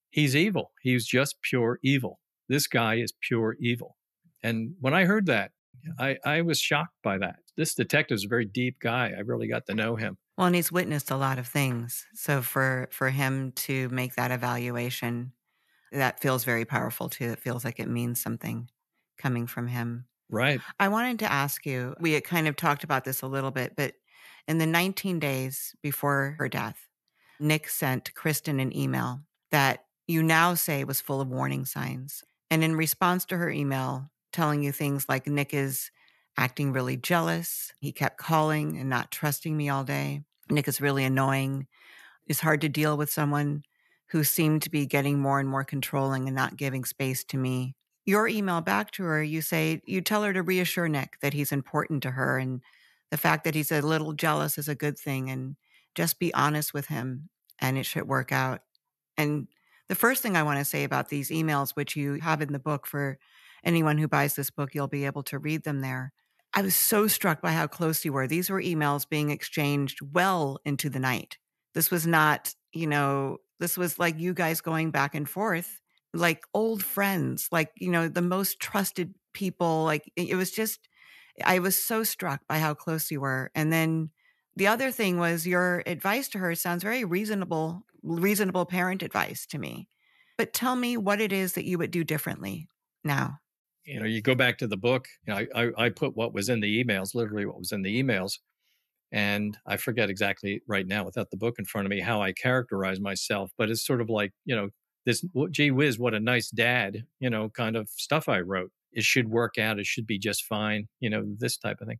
he's 0.10 0.36
evil. 0.36 0.72
He's 0.82 1.06
just 1.06 1.42
pure 1.42 1.80
evil. 1.84 2.20
This 2.50 2.68
guy 2.68 2.96
is 2.96 3.14
pure 3.22 3.56
evil. 3.60 3.98
And 4.42 4.74
when 4.80 4.94
I 4.94 5.06
heard 5.06 5.28
that, 5.28 5.52
I, 6.00 6.18
I 6.26 6.42
was 6.42 6.60
shocked 6.60 6.96
by 7.04 7.18
that. 7.20 7.38
This 7.56 7.76
detective 7.76 8.16
is 8.16 8.26
a 8.26 8.30
very 8.30 8.46
deep 8.46 8.80
guy. 8.82 9.14
I 9.16 9.22
really 9.22 9.48
got 9.48 9.66
to 9.68 9.76
know 9.76 9.96
him. 9.96 10.18
Well, 10.38 10.48
and 10.48 10.56
he's 10.56 10.72
witnessed 10.72 11.12
a 11.12 11.18
lot 11.18 11.38
of 11.38 11.48
things. 11.48 12.06
So 12.14 12.42
for 12.42 12.88
for 12.92 13.10
him 13.10 13.52
to 13.52 13.90
make 13.90 14.16
that 14.16 14.32
evaluation, 14.32 15.34
that 15.94 16.20
feels 16.20 16.44
very 16.44 16.66
powerful 16.66 17.10
too. 17.10 17.32
It 17.32 17.40
feels 17.40 17.64
like 17.64 17.80
it 17.80 17.88
means 17.88 18.22
something 18.22 18.70
coming 19.18 19.48
from 19.48 19.68
him. 19.68 20.06
Right. 20.30 20.60
I 20.80 20.88
wanted 20.88 21.20
to 21.20 21.32
ask 21.32 21.66
you, 21.66 21.96
we 22.00 22.14
had 22.14 22.24
kind 22.24 22.48
of 22.48 22.56
talked 22.56 22.84
about 22.84 23.06
this 23.06 23.22
a 23.22 23.28
little 23.28 23.52
bit, 23.52 23.76
but 23.76 23.94
in 24.48 24.58
the 24.58 24.66
19 24.66 25.20
days 25.20 25.76
before 25.82 26.36
her 26.40 26.50
death, 26.50 26.88
Nick 27.40 27.70
sent 27.70 28.14
Kristen 28.16 28.60
an 28.60 28.76
email 28.76 29.22
that 29.52 29.86
you 30.08 30.24
now 30.24 30.54
say 30.54 30.84
was 30.84 31.02
full 31.02 31.22
of 31.22 31.30
warning 31.30 31.66
signs. 31.66 32.24
And 32.50 32.64
in 32.64 32.76
response 32.76 33.26
to 33.26 33.38
her 33.38 33.50
email, 33.50 34.10
telling 34.32 34.64
you 34.64 34.72
things 34.72 35.08
like 35.08 35.28
Nick 35.28 35.54
is 35.54 35.92
acting 36.38 36.74
really 36.74 36.98
jealous. 36.98 37.72
He 37.80 37.92
kept 37.92 38.18
calling 38.18 38.78
and 38.78 38.90
not 38.90 39.12
trusting 39.12 39.56
me 39.56 39.70
all 39.70 39.84
day. 39.84 40.24
Nick 40.50 40.68
is 40.68 40.82
really 40.82 41.04
annoying. 41.04 41.68
It's 42.28 42.40
hard 42.40 42.62
to 42.62 42.70
deal 42.70 42.98
with 42.98 43.12
someone 43.12 43.64
who 44.14 44.24
seemed 44.24 44.62
to 44.62 44.70
be 44.70 44.86
getting 44.86 45.20
more 45.20 45.40
and 45.40 45.50
more 45.50 45.64
controlling 45.64 46.28
and 46.28 46.36
not 46.36 46.56
giving 46.56 46.86
space 46.86 47.24
to 47.24 47.36
me. 47.36 47.76
Your 48.06 48.28
email 48.28 48.62
back 48.62 48.92
to 48.92 49.04
her, 49.04 49.24
you 49.24 49.42
say, 49.42 49.82
you 49.88 50.02
tell 50.02 50.22
her 50.22 50.32
to 50.34 50.44
reassure 50.44 50.88
Nick 50.88 51.20
that 51.22 51.34
he's 51.34 51.52
important 51.52 52.04
to 52.04 52.12
her 52.12 52.38
and 52.38 52.62
the 53.10 53.18
fact 53.18 53.44
that 53.44 53.56
he's 53.56 53.72
a 53.72 53.82
little 53.82 54.14
jealous 54.14 54.60
is 54.60 54.70
a 54.70 54.76
good 54.76 55.00
thing 55.00 55.32
and 55.32 55.56
just 55.96 56.20
be 56.20 56.32
honest 56.36 56.76
with 56.76 56.90
him 56.90 57.30
and 57.58 57.76
it 57.76 57.88
should 57.88 58.08
work 58.08 58.32
out. 58.32 58.62
And 59.18 59.48
the 59.90 59.96
first 59.96 60.22
thing 60.22 60.38
I 60.38 60.44
want 60.44 60.60
to 60.60 60.66
say 60.66 60.84
about 60.84 61.10
these 61.10 61.32
emails, 61.32 61.72
which 61.72 61.96
you 61.96 62.20
have 62.22 62.40
in 62.40 62.54
the 62.54 62.60
book 62.60 62.86
for 62.86 63.18
anyone 63.64 63.98
who 63.98 64.08
buys 64.08 64.36
this 64.36 64.52
book, 64.52 64.76
you'll 64.76 64.88
be 64.88 65.06
able 65.06 65.24
to 65.24 65.40
read 65.40 65.64
them 65.64 65.82
there. 65.82 66.14
I 66.54 66.62
was 66.62 66.76
so 66.76 67.08
struck 67.08 67.42
by 67.42 67.54
how 67.54 67.66
close 67.66 68.06
you 68.06 68.14
were. 68.14 68.28
These 68.28 68.52
were 68.52 68.62
emails 68.62 69.10
being 69.10 69.32
exchanged 69.32 70.02
well 70.14 70.60
into 70.64 70.88
the 70.88 71.00
night. 71.00 71.40
This 71.74 71.90
was 71.90 72.06
not, 72.06 72.54
you 72.72 72.86
know, 72.86 73.40
this 73.60 73.78
was 73.78 74.00
like 74.00 74.20
you 74.20 74.34
guys 74.34 74.62
going 74.62 74.92
back 74.92 75.16
and 75.16 75.28
forth 75.28 75.82
like 76.14 76.44
old 76.54 76.84
friends, 76.84 77.50
like, 77.52 77.72
you 77.76 77.90
know, 77.90 78.08
the 78.08 78.22
most 78.22 78.60
trusted 78.60 79.16
people. 79.34 79.84
Like 79.84 80.12
it 80.16 80.36
was 80.36 80.52
just, 80.52 80.88
I 81.44 81.60
was 81.60 81.76
so 81.76 82.04
struck 82.04 82.42
by 82.48 82.60
how 82.60 82.74
close 82.74 83.10
you 83.10 83.22
were. 83.22 83.50
And 83.56 83.74
then 83.74 84.12
the 84.56 84.68
other 84.68 84.92
thing 84.92 85.18
was 85.18 85.48
your 85.48 85.82
advice 85.88 86.30
to 86.30 86.38
her 86.38 86.54
sounds 86.54 86.84
very 86.84 87.04
reasonable, 87.04 87.86
reasonable 88.04 88.66
parent 88.66 89.02
advice 89.02 89.48
to 89.48 89.58
me. 89.58 89.88
But 90.38 90.54
tell 90.54 90.76
me 90.76 90.98
what 90.98 91.22
it 91.22 91.34
is 91.34 91.54
that 91.54 91.66
you 91.66 91.78
would 91.78 91.92
do 91.92 92.04
differently 92.04 92.68
now 93.04 93.40
you 93.86 94.00
know, 94.00 94.06
you 94.06 94.22
go 94.22 94.36
back 94.36 94.58
to 94.60 94.68
the 94.68 94.78
book. 94.78 95.08
You 95.28 95.34
know, 95.34 95.40
I, 95.40 95.64
I, 95.64 95.86
I 95.86 95.90
put 95.90 96.16
what 96.16 96.34
was 96.34 96.50
in 96.50 96.60
the 96.60 96.84
emails, 96.84 97.14
literally 97.14 97.46
what 97.46 97.60
was 97.60 97.72
in 97.72 97.82
the 97.82 98.02
emails, 98.02 98.40
and 99.14 99.56
I 99.68 99.78
forget 99.78 100.10
exactly 100.10 100.64
right 100.68 100.88
now 100.88 101.06
without 101.06 101.30
the 101.30 101.38
book 101.38 101.60
in 101.60 101.66
front 101.66 101.86
of 101.86 101.92
me 101.92 102.02
how 102.02 102.22
I 102.22 102.34
characterize 102.34 103.00
myself. 103.00 103.52
But 103.58 103.70
it's 103.70 103.86
sort 103.86 104.02
of 104.02 104.10
like 104.10 104.34
you 104.44 104.56
know, 104.56 104.70
this 105.06 105.24
gee 105.52 105.72
whiz, 105.72 106.00
what 106.00 106.16
a 106.16 106.20
nice 106.20 106.50
dad, 106.50 107.06
you 107.20 107.30
know, 107.30 107.50
kind 107.50 107.78
of 107.78 107.88
stuff 107.90 108.28
I 108.28 108.40
wrote. 108.40 108.72
It 108.92 109.04
should 109.04 109.30
work 109.30 109.58
out. 109.58 109.80
It 109.80 109.86
should 109.86 110.08
be 110.08 110.18
just 110.18 110.46
fine. 110.46 110.88
You 111.00 111.12
know, 111.12 111.24
this 111.38 111.58
type 111.58 111.80
of 111.80 111.88
thing. 111.88 112.00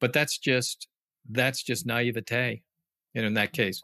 But 0.00 0.12
that's 0.14 0.38
just 0.38 0.88
that's 1.30 1.62
just 1.62 1.86
naivete, 1.86 2.62
you 3.12 3.20
know, 3.20 3.28
in 3.28 3.34
that 3.34 3.52
case, 3.52 3.82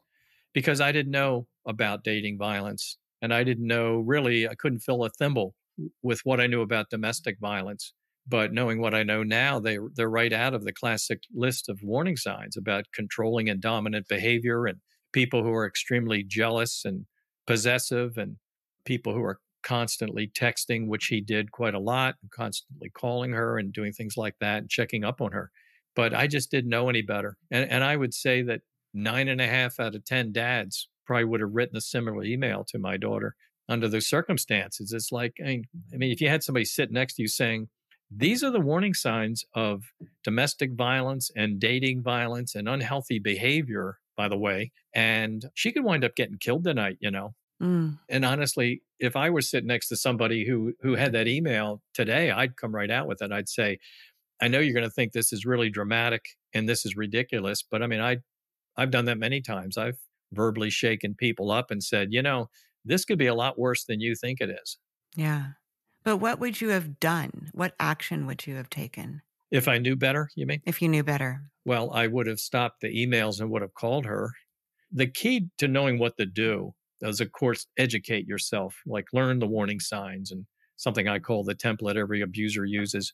because 0.55 0.81
I 0.81 0.91
didn't 0.91 1.13
know 1.13 1.47
about 1.67 2.03
dating 2.03 2.39
violence, 2.39 2.97
and 3.21 3.33
I 3.35 3.45
didn't 3.45 3.67
know 3.67 3.99
really. 3.99 4.49
I 4.49 4.55
couldn't 4.55 4.81
fill 4.81 5.05
a 5.05 5.11
thimble 5.11 5.55
with 6.03 6.21
what 6.25 6.41
I 6.41 6.47
knew 6.47 6.63
about 6.63 6.89
domestic 6.89 7.39
violence. 7.41 7.93
But 8.27 8.53
knowing 8.53 8.81
what 8.81 8.95
I 8.95 9.03
know 9.03 9.23
now, 9.23 9.61
they, 9.61 9.79
they're 9.95 10.09
right 10.09 10.33
out 10.33 10.55
of 10.55 10.65
the 10.65 10.73
classic 10.73 11.23
list 11.35 11.69
of 11.69 11.83
warning 11.83 12.17
signs 12.17 12.57
about 12.57 12.87
controlling 12.95 13.51
and 13.51 13.61
dominant 13.61 14.09
behavior 14.09 14.67
and 14.67 14.79
people 15.13 15.43
who 15.43 15.53
are 15.53 15.67
extremely 15.67 16.23
jealous 16.23 16.85
and 16.85 17.05
possessive 17.47 18.17
and 18.17 18.37
people 18.87 19.13
who 19.13 19.23
are 19.23 19.41
constantly 19.63 20.29
texting, 20.29 20.87
which 20.87 21.07
he 21.07 21.21
did 21.21 21.53
quite 21.53 21.75
a 21.75 21.79
lot, 21.79 22.15
and 22.23 22.31
constantly 22.31 22.91
calling 22.91 23.33
her 23.33 23.59
and 23.59 23.73
doing 23.73 23.93
things 23.93 24.17
like 24.17 24.35
that 24.41 24.59
and 24.59 24.71
checking 24.71 25.05
up 25.05 25.21
on 25.21 25.33
her. 25.33 25.51
But 25.97 26.15
I 26.15 26.27
just 26.27 26.51
didn't 26.51 26.71
know 26.71 26.89
any 26.89 27.03
better. 27.03 27.37
And, 27.51 27.71
and 27.71 27.85
I 27.85 27.97
would 27.97 28.15
say 28.15 28.43
that 28.43 28.61
nine 28.93 29.29
and 29.29 29.41
a 29.41 29.47
half 29.47 29.81
out 29.81 29.95
of 29.95 30.05
10 30.05 30.33
dads 30.33 30.89
probably 31.07 31.25
would 31.25 31.41
have 31.41 31.55
written 31.55 31.77
a 31.77 31.81
similar 31.81 32.25
email 32.25 32.65
to 32.69 32.79
my 32.79 32.97
daughter 32.97 33.35
under 33.69 33.89
those 33.89 34.07
circumstances. 34.09 34.93
It's 34.93 35.13
like, 35.13 35.37
I 35.41 35.47
mean, 35.47 35.65
I 35.93 35.97
mean, 35.97 36.11
if 36.11 36.21
you 36.21 36.29
had 36.29 36.43
somebody 36.43 36.65
sit 36.65 36.91
next 36.91 37.15
to 37.15 37.23
you 37.23 37.29
saying, 37.29 37.69
these 38.11 38.45
are 38.45 38.51
the 38.51 38.61
warning 38.61 38.95
signs 38.95 39.45
of 39.55 39.83
domestic 40.23 40.73
violence 40.73 41.31
and 41.35 41.59
dating 41.59 42.03
violence 42.03 42.55
and 42.55 42.69
unhealthy 42.69 43.19
behavior, 43.19 43.99
by 44.17 44.29
the 44.29 44.39
way. 44.39 44.73
And 44.95 45.47
she 45.55 45.73
could 45.73 45.85
wind 45.85 46.05
up 46.05 46.15
getting 46.15 46.39
killed 46.39 46.65
tonight, 46.65 46.99
you 47.01 47.11
know. 47.11 47.35
Mm. 47.63 47.99
And 48.09 48.25
honestly, 48.25 48.83
if 48.99 49.17
I 49.17 49.31
were 49.31 49.41
sitting 49.41 49.69
next 49.69 49.89
to 49.89 49.97
somebody 49.97 50.47
who 50.47 50.75
who 50.81 50.95
had 50.95 51.13
that 51.13 51.29
email 51.29 51.83
today, 51.93 52.31
I'd 52.31 52.57
come 52.57 52.75
right 52.75 52.91
out 52.91 53.07
with 53.07 53.23
it. 53.23 53.33
I'd 53.33 53.49
say, 53.49 53.79
I 54.41 54.49
know 54.49 54.61
you're 54.61 54.75
going 54.75 54.85
to 54.85 54.91
think 54.91 55.13
this 55.13 55.33
is 55.33 55.47
really 55.47 55.71
dramatic 55.71 56.25
and 56.53 56.69
this 56.69 56.85
is 56.85 56.97
ridiculous, 56.97 57.63
but 57.63 57.83
I 57.83 57.87
mean, 57.87 58.01
I 58.01 58.19
I've 58.77 58.91
done 58.91 59.05
that 59.07 59.19
many 59.19 59.41
times. 59.41 59.79
I've 59.79 59.99
verbally 60.33 60.71
shaken 60.71 61.15
people 61.15 61.51
up 61.51 61.71
and 61.71 61.83
said, 61.83 62.09
you 62.11 62.23
know, 62.23 62.51
this 62.85 63.05
could 63.05 63.19
be 63.19 63.27
a 63.27 63.35
lot 63.35 63.59
worse 63.59 63.85
than 63.85 64.01
you 64.01 64.15
think 64.15 64.41
it 64.41 64.51
is. 64.51 64.79
Yeah. 65.17 65.53
But 66.05 66.19
what 66.19 66.39
would 66.39 66.61
you 66.61 66.69
have 66.69 67.01
done? 67.01 67.51
What 67.53 67.75
action 67.81 68.27
would 68.27 68.47
you 68.47 68.57
have 68.57 68.69
taken? 68.71 69.23
If 69.51 69.69
I 69.69 69.79
knew 69.79 69.97
better, 69.97 70.31
you 70.37 70.47
mean? 70.47 70.63
If 70.67 70.83
you 70.83 70.89
knew 70.89 71.03
better. 71.03 71.51
Well, 71.65 71.91
I 71.93 72.07
would 72.07 72.27
have 72.27 72.41
stopped 72.41 72.81
the 72.81 72.89
emails 72.89 73.41
and 73.41 73.51
would 73.51 73.63
have 73.63 73.75
called 73.75 74.05
her. 74.05 74.33
The 74.93 75.07
key 75.07 75.49
to 75.59 75.69
knowing 75.69 75.99
what 75.99 76.17
to 76.19 76.27
do 76.27 76.75
is, 77.01 77.21
of 77.21 77.33
course, 77.33 77.67
educate 77.79 78.27
yourself, 78.27 78.81
like 78.87 79.07
learn 79.13 79.39
the 79.39 79.47
warning 79.47 79.81
signs 79.81 80.31
and 80.31 80.47
something 80.77 81.09
I 81.09 81.19
call 81.19 81.45
the 81.45 81.55
template 81.55 81.97
every 81.97 82.21
abuser 82.21 82.65
uses. 82.65 83.13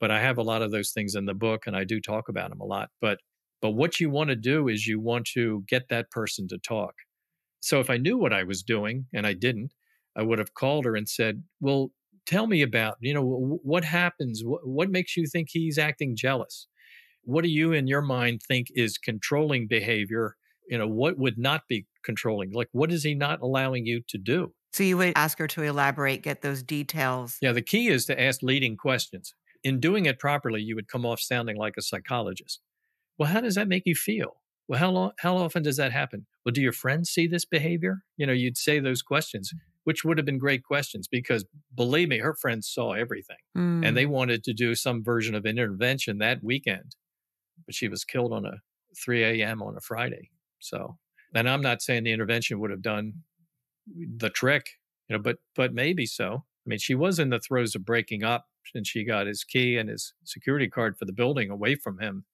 But 0.00 0.10
I 0.10 0.20
have 0.20 0.38
a 0.38 0.42
lot 0.42 0.62
of 0.62 0.70
those 0.70 0.92
things 0.92 1.14
in 1.14 1.26
the 1.26 1.34
book 1.34 1.66
and 1.66 1.76
I 1.76 1.84
do 1.84 2.00
talk 2.00 2.28
about 2.28 2.50
them 2.50 2.60
a 2.60 2.64
lot. 2.66 2.90
But 3.00 3.20
but 3.60 3.72
what 3.72 4.00
you 4.00 4.10
want 4.10 4.30
to 4.30 4.36
do 4.36 4.68
is 4.68 4.86
you 4.88 5.00
want 5.00 5.26
to 5.34 5.64
get 5.68 5.88
that 5.88 6.10
person 6.10 6.48
to 6.48 6.58
talk. 6.58 6.94
So 7.60 7.80
if 7.80 7.90
I 7.90 7.96
knew 7.96 8.18
what 8.18 8.32
I 8.32 8.42
was 8.44 8.62
doing 8.62 9.06
and 9.12 9.26
I 9.26 9.34
didn't, 9.34 9.72
I 10.16 10.22
would 10.22 10.38
have 10.38 10.54
called 10.54 10.84
her 10.84 10.96
and 10.96 11.08
said, 11.08 11.44
Well, 11.60 11.92
tell 12.26 12.46
me 12.46 12.62
about, 12.62 12.96
you 13.00 13.14
know, 13.14 13.58
what 13.62 13.84
happens? 13.84 14.42
What, 14.44 14.66
what 14.66 14.90
makes 14.90 15.16
you 15.16 15.26
think 15.26 15.48
he's 15.50 15.78
acting 15.78 16.16
jealous? 16.16 16.68
What 17.24 17.44
do 17.44 17.50
you 17.50 17.72
in 17.72 17.86
your 17.86 18.02
mind 18.02 18.42
think 18.46 18.68
is 18.74 18.98
controlling 18.98 19.68
behavior? 19.68 20.36
You 20.68 20.78
know, 20.78 20.88
what 20.88 21.18
would 21.18 21.38
not 21.38 21.62
be 21.68 21.86
controlling? 22.04 22.52
Like, 22.52 22.68
what 22.72 22.92
is 22.92 23.04
he 23.04 23.14
not 23.14 23.40
allowing 23.40 23.86
you 23.86 24.02
to 24.08 24.18
do? 24.18 24.52
So 24.72 24.82
you 24.82 24.96
would 24.96 25.12
ask 25.16 25.38
her 25.38 25.46
to 25.48 25.62
elaborate, 25.62 26.22
get 26.22 26.40
those 26.40 26.62
details. 26.62 27.36
Yeah, 27.42 27.52
the 27.52 27.62
key 27.62 27.88
is 27.88 28.06
to 28.06 28.20
ask 28.20 28.42
leading 28.42 28.76
questions. 28.76 29.34
In 29.62 29.80
doing 29.80 30.06
it 30.06 30.18
properly, 30.18 30.62
you 30.62 30.74
would 30.74 30.88
come 30.88 31.04
off 31.04 31.20
sounding 31.20 31.56
like 31.56 31.74
a 31.76 31.82
psychologist. 31.82 32.60
Well, 33.18 33.28
how 33.28 33.40
does 33.40 33.54
that 33.54 33.68
make 33.68 33.82
you 33.84 33.94
feel? 33.94 34.36
Well, 34.66 34.78
how 34.78 34.90
long, 34.90 35.12
how 35.18 35.36
often 35.36 35.62
does 35.62 35.76
that 35.76 35.92
happen? 35.92 36.26
Well, 36.44 36.52
do 36.52 36.62
your 36.62 36.72
friends 36.72 37.10
see 37.10 37.26
this 37.26 37.44
behavior? 37.44 38.02
You 38.16 38.26
know, 38.26 38.32
you'd 38.32 38.56
say 38.56 38.80
those 38.80 39.02
questions, 39.02 39.52
which 39.84 40.04
would 40.04 40.18
have 40.18 40.24
been 40.24 40.38
great 40.38 40.62
questions 40.62 41.08
because 41.08 41.44
believe 41.74 42.08
me, 42.08 42.18
her 42.18 42.34
friends 42.34 42.68
saw 42.68 42.92
everything 42.92 43.36
mm. 43.56 43.86
and 43.86 43.96
they 43.96 44.04
hmm. 44.04 44.12
wanted 44.12 44.44
to 44.44 44.52
do 44.52 44.74
some 44.74 45.02
version 45.02 45.34
of 45.34 45.44
intervention 45.44 46.18
that 46.18 46.42
weekend. 46.42 46.96
But 47.66 47.74
she 47.74 47.88
was 47.88 48.04
killed 48.04 48.32
on 48.32 48.44
a 48.44 48.58
3 49.02 49.42
a.m. 49.42 49.62
on 49.62 49.76
a 49.76 49.80
Friday. 49.80 50.30
So, 50.60 50.96
and 51.34 51.48
I'm 51.48 51.62
not 51.62 51.82
saying 51.82 52.04
the 52.04 52.12
intervention 52.12 52.60
would 52.60 52.70
have 52.70 52.82
done 52.82 53.14
the 53.86 54.30
trick, 54.30 54.66
you 55.08 55.16
know, 55.16 55.22
but 55.22 55.38
but 55.54 55.74
maybe 55.74 56.06
so. 56.06 56.44
I 56.44 56.66
mean, 56.66 56.78
she 56.78 56.94
was 56.94 57.18
in 57.18 57.30
the 57.30 57.40
throes 57.40 57.74
of 57.74 57.84
breaking 57.84 58.22
up 58.22 58.46
and 58.74 58.86
she 58.86 59.04
got 59.04 59.26
his 59.26 59.44
key 59.44 59.76
and 59.76 59.88
his 59.88 60.14
security 60.24 60.68
card 60.68 60.96
for 60.96 61.04
the 61.04 61.12
building 61.12 61.50
away 61.50 61.74
from 61.74 61.98
him 61.98 62.24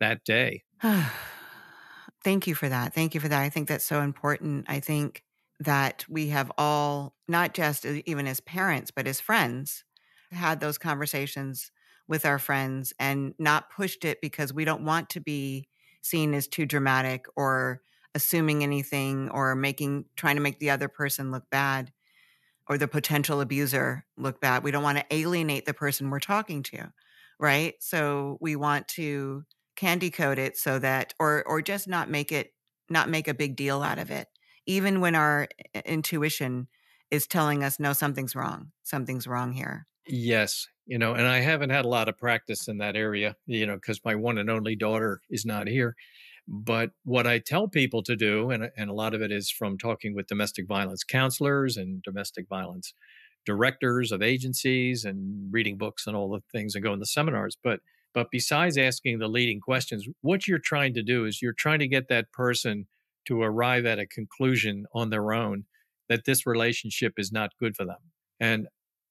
that 0.00 0.24
day. 0.24 0.62
Thank 2.24 2.46
you 2.46 2.54
for 2.54 2.68
that. 2.68 2.94
Thank 2.94 3.14
you 3.14 3.20
for 3.20 3.28
that. 3.28 3.42
I 3.42 3.50
think 3.50 3.68
that's 3.68 3.84
so 3.84 4.00
important. 4.00 4.66
I 4.68 4.80
think 4.80 5.22
that 5.60 6.04
we 6.08 6.28
have 6.28 6.52
all, 6.58 7.14
not 7.28 7.54
just 7.54 7.84
even 7.84 8.26
as 8.26 8.40
parents, 8.40 8.90
but 8.90 9.06
as 9.06 9.20
friends, 9.20 9.84
mm-hmm. 10.32 10.42
had 10.42 10.60
those 10.60 10.78
conversations 10.78 11.70
with 12.08 12.24
our 12.24 12.38
friends 12.38 12.92
and 13.00 13.34
not 13.38 13.70
pushed 13.70 14.04
it 14.04 14.20
because 14.20 14.52
we 14.52 14.64
don't 14.64 14.84
want 14.84 15.10
to 15.10 15.20
be 15.20 15.68
seen 16.02 16.34
as 16.34 16.46
too 16.46 16.66
dramatic 16.66 17.26
or 17.34 17.80
assuming 18.14 18.62
anything 18.62 19.28
or 19.30 19.54
making 19.54 20.04
trying 20.16 20.36
to 20.36 20.42
make 20.42 20.58
the 20.58 20.70
other 20.70 20.88
person 20.88 21.30
look 21.30 21.44
bad 21.50 21.92
or 22.68 22.78
the 22.78 22.88
potential 22.88 23.40
abuser 23.40 24.04
look 24.16 24.40
bad. 24.40 24.62
We 24.62 24.70
don't 24.70 24.82
want 24.82 24.98
to 24.98 25.14
alienate 25.14 25.66
the 25.66 25.74
person 25.74 26.10
we're 26.10 26.20
talking 26.20 26.62
to, 26.64 26.92
right? 27.38 27.74
So 27.80 28.38
we 28.40 28.56
want 28.56 28.88
to 28.88 29.44
candy 29.76 30.10
coat 30.10 30.38
it 30.38 30.56
so 30.56 30.78
that 30.78 31.12
or 31.20 31.44
or 31.46 31.60
just 31.60 31.86
not 31.86 32.08
make 32.08 32.32
it 32.32 32.52
not 32.88 33.10
make 33.10 33.28
a 33.28 33.34
big 33.34 33.56
deal 33.56 33.82
out 33.82 33.98
of 33.98 34.10
it 34.10 34.26
even 34.66 35.00
when 35.00 35.14
our 35.14 35.48
intuition 35.84 36.68
is 37.10 37.26
telling 37.26 37.62
us 37.62 37.78
no 37.78 37.92
something's 37.92 38.34
wrong 38.34 38.72
something's 38.82 39.26
wrong 39.26 39.52
here 39.52 39.86
yes 40.06 40.66
you 40.86 40.98
know 40.98 41.14
and 41.14 41.26
i 41.26 41.38
haven't 41.38 41.70
had 41.70 41.84
a 41.84 41.88
lot 41.88 42.08
of 42.08 42.18
practice 42.18 42.68
in 42.68 42.78
that 42.78 42.96
area 42.96 43.36
you 43.46 43.66
know 43.66 43.74
because 43.76 44.00
my 44.04 44.14
one 44.14 44.38
and 44.38 44.50
only 44.50 44.76
daughter 44.76 45.20
is 45.30 45.44
not 45.44 45.68
here 45.68 45.94
but 46.48 46.90
what 47.04 47.26
i 47.26 47.38
tell 47.38 47.68
people 47.68 48.02
to 48.02 48.16
do 48.16 48.50
and, 48.50 48.70
and 48.76 48.90
a 48.90 48.94
lot 48.94 49.14
of 49.14 49.22
it 49.22 49.32
is 49.32 49.50
from 49.50 49.78
talking 49.78 50.14
with 50.14 50.26
domestic 50.26 50.66
violence 50.66 51.04
counselors 51.04 51.76
and 51.76 52.02
domestic 52.02 52.48
violence 52.48 52.92
directors 53.46 54.12
of 54.12 54.20
agencies 54.20 55.04
and 55.04 55.50
reading 55.50 55.78
books 55.78 56.06
and 56.06 56.14
all 56.14 56.28
the 56.28 56.42
things 56.52 56.74
and 56.74 56.84
going 56.84 57.00
to 57.00 57.06
seminars. 57.06 57.56
But 57.62 57.80
but 58.12 58.30
besides 58.30 58.76
asking 58.78 59.18
the 59.18 59.28
leading 59.28 59.60
questions, 59.60 60.06
what 60.22 60.48
you're 60.48 60.58
trying 60.58 60.94
to 60.94 61.02
do 61.02 61.26
is 61.26 61.40
you're 61.40 61.52
trying 61.52 61.78
to 61.80 61.88
get 61.88 62.08
that 62.08 62.32
person 62.32 62.86
to 63.26 63.42
arrive 63.42 63.86
at 63.86 63.98
a 63.98 64.06
conclusion 64.06 64.86
on 64.94 65.10
their 65.10 65.32
own 65.32 65.64
that 66.08 66.24
this 66.24 66.46
relationship 66.46 67.14
is 67.16 67.32
not 67.32 67.50
good 67.58 67.76
for 67.76 67.84
them. 67.84 67.98
And 68.40 68.68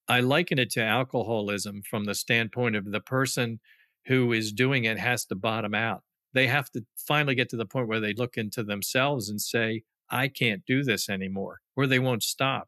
I 0.08 0.20
liken 0.20 0.60
it 0.60 0.70
to 0.72 0.84
alcoholism 0.84 1.82
from 1.90 2.06
the 2.06 2.16
standpoint 2.16 2.76
of 2.76 2.92
the 2.92 3.02
person 3.02 3.60
who 4.08 4.32
is 4.32 4.52
doing 4.52 4.86
it 4.86 5.00
has 5.00 5.26
to 5.26 5.36
bottom 5.36 5.74
out. 5.74 6.04
They 6.34 6.48
have 6.48 6.70
to 6.72 6.86
finally 6.96 7.36
get 7.36 7.50
to 7.50 7.58
the 7.58 7.66
point 7.66 7.88
where 7.88 8.00
they 8.00 8.14
look 8.14 8.38
into 8.38 8.64
themselves 8.64 9.30
and 9.30 9.42
say, 9.42 9.84
I 10.10 10.28
can't 10.28 10.64
do 10.66 10.84
this 10.84 11.10
anymore, 11.10 11.60
or 11.76 11.88
they 11.88 12.00
won't 12.00 12.24
stop. 12.24 12.68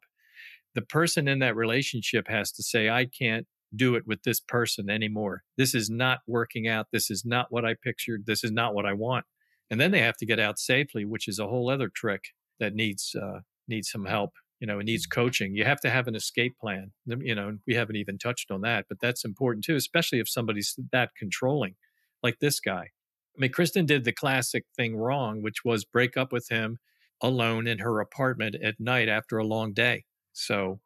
The 0.74 0.82
person 0.82 1.28
in 1.28 1.38
that 1.40 1.54
relationship 1.54 2.28
has 2.28 2.50
to 2.52 2.62
say, 2.62 2.90
I 2.90 3.06
can't 3.06 3.46
do 3.76 3.94
it 3.94 4.06
with 4.06 4.22
this 4.22 4.40
person 4.40 4.90
anymore. 4.90 5.42
This 5.56 5.74
is 5.74 5.90
not 5.90 6.20
working 6.26 6.66
out. 6.66 6.86
This 6.92 7.10
is 7.10 7.24
not 7.24 7.46
what 7.50 7.64
I 7.64 7.74
pictured. 7.74 8.24
This 8.26 8.42
is 8.42 8.50
not 8.50 8.74
what 8.74 8.86
I 8.86 8.94
want. 8.94 9.26
And 9.70 9.80
then 9.80 9.90
they 9.90 10.00
have 10.00 10.16
to 10.18 10.26
get 10.26 10.40
out 10.40 10.58
safely, 10.58 11.04
which 11.04 11.28
is 11.28 11.38
a 11.38 11.46
whole 11.46 11.70
other 11.70 11.88
trick 11.88 12.24
that 12.58 12.74
needs 12.74 13.14
uh, 13.20 13.40
needs 13.66 13.90
some 13.90 14.06
help. 14.06 14.32
You 14.60 14.66
know, 14.66 14.80
it 14.80 14.84
needs 14.84 15.06
coaching. 15.06 15.54
You 15.54 15.64
have 15.64 15.80
to 15.82 15.90
have 15.90 16.08
an 16.08 16.16
escape 16.16 16.58
plan. 16.58 16.90
You 17.06 17.34
know, 17.34 17.58
we 17.66 17.74
haven't 17.74 17.96
even 17.96 18.18
touched 18.18 18.50
on 18.50 18.62
that, 18.62 18.86
but 18.88 18.98
that's 19.00 19.24
important 19.24 19.64
too, 19.64 19.76
especially 19.76 20.18
if 20.18 20.28
somebody's 20.28 20.74
that 20.92 21.10
controlling, 21.16 21.76
like 22.22 22.38
this 22.40 22.58
guy. 22.58 22.90
I 23.36 23.40
mean, 23.40 23.52
Kristen 23.52 23.86
did 23.86 24.04
the 24.04 24.12
classic 24.12 24.64
thing 24.76 24.96
wrong, 24.96 25.42
which 25.42 25.64
was 25.64 25.84
break 25.84 26.16
up 26.16 26.32
with 26.32 26.48
him 26.48 26.78
alone 27.22 27.66
in 27.68 27.78
her 27.78 28.00
apartment 28.00 28.56
at 28.56 28.80
night 28.80 29.08
after 29.08 29.38
a 29.38 29.46
long 29.46 29.72
day. 29.72 30.04
So 30.32 30.80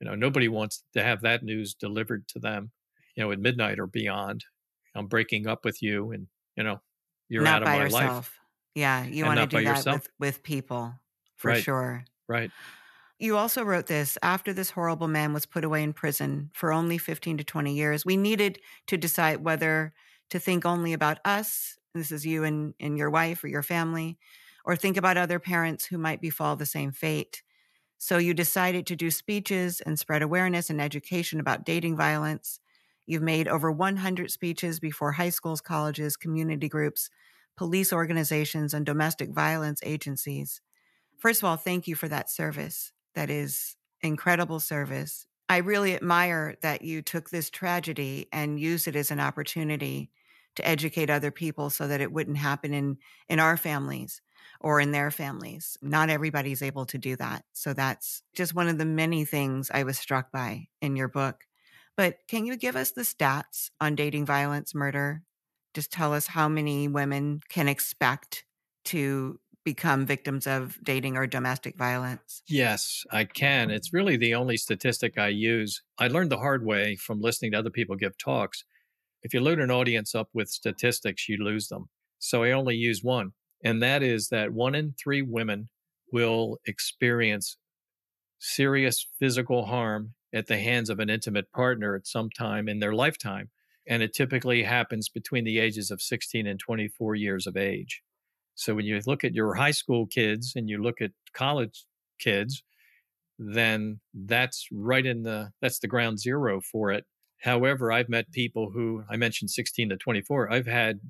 you 0.00 0.06
know, 0.06 0.14
nobody 0.14 0.48
wants 0.48 0.84
to 0.94 1.02
have 1.02 1.22
that 1.22 1.42
news 1.42 1.74
delivered 1.74 2.28
to 2.28 2.38
them, 2.38 2.70
you 3.14 3.24
know, 3.24 3.32
at 3.32 3.38
midnight 3.38 3.78
or 3.78 3.86
beyond. 3.86 4.44
I'm 4.94 5.06
breaking 5.06 5.46
up 5.46 5.64
with 5.64 5.82
you 5.82 6.12
and, 6.12 6.26
you 6.56 6.64
know, 6.64 6.80
you're 7.28 7.42
not 7.42 7.56
out 7.56 7.62
of 7.62 7.66
by 7.66 7.76
yourself. 7.76 8.26
life. 8.26 8.40
Yeah, 8.74 9.04
you 9.04 9.24
want 9.24 9.40
to 9.40 9.46
do 9.46 9.62
that 9.62 9.64
yourself. 9.76 9.96
with 9.96 10.08
with 10.18 10.42
people 10.42 10.94
for 11.36 11.48
Right. 11.48 11.54
sure. 11.54 12.04
Right. 12.28 12.52
You 13.18 13.36
also 13.38 13.62
wrote 13.62 13.86
this 13.86 14.18
after 14.22 14.52
this 14.52 14.70
horrible 14.70 15.08
man 15.08 15.32
was 15.32 15.46
put 15.46 15.64
away 15.64 15.82
in 15.82 15.92
prison 15.94 16.50
for 16.54 16.72
only 16.72 16.98
15 16.98 17.38
to 17.38 17.44
20 17.44 17.74
years. 17.74 18.04
We 18.04 18.16
needed 18.16 18.60
to 18.88 18.96
decide 18.98 19.42
whether 19.42 19.94
to 20.30 20.38
think 20.38 20.66
only 20.66 20.92
about 20.92 21.18
us, 21.24 21.78
this 21.94 22.12
is 22.12 22.26
you 22.26 22.44
and, 22.44 22.74
and 22.78 22.98
your 22.98 23.08
wife 23.10 23.42
or 23.42 23.48
your 23.48 23.62
family, 23.62 24.18
or 24.64 24.76
think 24.76 24.96
about 24.98 25.16
other 25.16 25.38
parents 25.38 25.86
who 25.86 25.96
might 25.96 26.20
befall 26.20 26.56
the 26.56 26.66
same 26.66 26.92
fate. 26.92 27.42
So 27.98 28.18
you 28.18 28.34
decided 28.34 28.86
to 28.88 28.96
do 28.96 29.10
speeches 29.10 29.80
and 29.80 29.98
spread 29.98 30.22
awareness 30.22 30.70
and 30.70 30.80
education 30.80 31.40
about 31.40 31.64
dating 31.64 31.96
violence. 31.96 32.60
You've 33.06 33.22
made 33.22 33.48
over 33.48 33.70
100 33.70 34.30
speeches 34.30 34.80
before 34.80 35.12
high 35.12 35.30
schools, 35.30 35.60
colleges, 35.60 36.16
community 36.16 36.68
groups, 36.68 37.10
police 37.56 37.92
organizations, 37.92 38.74
and 38.74 38.84
domestic 38.84 39.30
violence 39.30 39.80
agencies. 39.84 40.60
First 41.18 41.40
of 41.42 41.48
all, 41.48 41.56
thank 41.56 41.88
you 41.88 41.94
for 41.94 42.08
that 42.08 42.30
service. 42.30 42.92
That 43.14 43.30
is 43.30 43.76
incredible 44.02 44.60
service. 44.60 45.26
I 45.48 45.58
really 45.58 45.94
admire 45.94 46.56
that 46.62 46.82
you 46.82 47.02
took 47.02 47.30
this 47.30 47.50
tragedy 47.50 48.26
and 48.32 48.60
used 48.60 48.88
it 48.88 48.96
as 48.96 49.10
an 49.10 49.20
opportunity 49.20 50.10
to 50.56 50.66
educate 50.66 51.10
other 51.10 51.30
people 51.30 51.70
so 51.70 51.86
that 51.86 52.00
it 52.00 52.12
wouldn't 52.12 52.38
happen 52.38 52.74
in, 52.74 52.98
in 53.28 53.38
our 53.38 53.56
families 53.56 54.20
or 54.60 54.80
in 54.80 54.90
their 54.90 55.10
families. 55.10 55.76
Not 55.80 56.10
everybody's 56.10 56.62
able 56.62 56.86
to 56.86 56.98
do 56.98 57.14
that. 57.16 57.44
So 57.52 57.72
that's 57.72 58.22
just 58.34 58.54
one 58.54 58.68
of 58.68 58.78
the 58.78 58.84
many 58.84 59.24
things 59.24 59.70
I 59.72 59.84
was 59.84 59.98
struck 59.98 60.32
by 60.32 60.68
in 60.80 60.96
your 60.96 61.08
book. 61.08 61.44
But 61.96 62.18
can 62.28 62.44
you 62.46 62.56
give 62.56 62.76
us 62.76 62.92
the 62.92 63.02
stats 63.02 63.70
on 63.80 63.94
dating 63.94 64.26
violence, 64.26 64.74
murder? 64.74 65.22
Just 65.74 65.90
tell 65.90 66.12
us 66.12 66.26
how 66.26 66.48
many 66.48 66.88
women 66.88 67.40
can 67.48 67.68
expect 67.68 68.44
to 68.86 69.40
become 69.64 70.06
victims 70.06 70.46
of 70.46 70.78
dating 70.84 71.16
or 71.16 71.26
domestic 71.26 71.76
violence. 71.76 72.42
Yes, 72.48 73.04
I 73.10 73.24
can. 73.24 73.70
It's 73.70 73.92
really 73.92 74.16
the 74.16 74.34
only 74.34 74.56
statistic 74.56 75.18
I 75.18 75.28
use. 75.28 75.82
I 75.98 76.08
learned 76.08 76.30
the 76.30 76.38
hard 76.38 76.64
way 76.64 76.96
from 76.96 77.20
listening 77.20 77.52
to 77.52 77.58
other 77.58 77.70
people 77.70 77.96
give 77.96 78.16
talks. 78.16 78.62
If 79.22 79.34
you 79.34 79.40
load 79.40 79.58
an 79.58 79.70
audience 79.70 80.14
up 80.14 80.28
with 80.34 80.48
statistics, 80.48 81.28
you 81.28 81.38
lose 81.38 81.68
them. 81.68 81.86
So 82.18 82.44
I 82.44 82.52
only 82.52 82.76
use 82.76 83.02
one, 83.02 83.32
and 83.64 83.82
that 83.82 84.02
is 84.02 84.28
that 84.28 84.52
one 84.52 84.74
in 84.74 84.94
three 85.02 85.22
women 85.22 85.68
will 86.12 86.58
experience 86.66 87.58
serious 88.38 89.06
physical 89.18 89.66
harm 89.66 90.14
at 90.32 90.46
the 90.46 90.58
hands 90.58 90.90
of 90.90 90.98
an 90.98 91.10
intimate 91.10 91.50
partner 91.52 91.94
at 91.94 92.06
some 92.06 92.30
time 92.30 92.68
in 92.68 92.78
their 92.78 92.94
lifetime. 92.94 93.50
And 93.88 94.02
it 94.02 94.14
typically 94.14 94.64
happens 94.64 95.08
between 95.08 95.44
the 95.44 95.58
ages 95.58 95.90
of 95.90 96.02
16 96.02 96.46
and 96.46 96.58
24 96.58 97.14
years 97.14 97.46
of 97.46 97.56
age. 97.56 98.02
So 98.54 98.74
when 98.74 98.84
you 98.84 99.00
look 99.06 99.22
at 99.22 99.34
your 99.34 99.54
high 99.54 99.70
school 99.70 100.06
kids 100.06 100.54
and 100.56 100.68
you 100.68 100.82
look 100.82 101.00
at 101.00 101.12
college 101.34 101.84
kids, 102.18 102.62
then 103.38 104.00
that's 104.14 104.66
right 104.72 105.04
in 105.04 105.22
the 105.22 105.50
that's 105.60 105.78
the 105.78 105.88
ground 105.88 106.18
zero 106.18 106.60
for 106.60 106.90
it. 106.90 107.04
However, 107.42 107.92
I've 107.92 108.08
met 108.08 108.32
people 108.32 108.70
who 108.70 109.04
I 109.10 109.16
mentioned 109.16 109.50
16 109.50 109.90
to 109.90 109.96
24. 109.96 110.50
I've 110.50 110.66
had, 110.66 111.00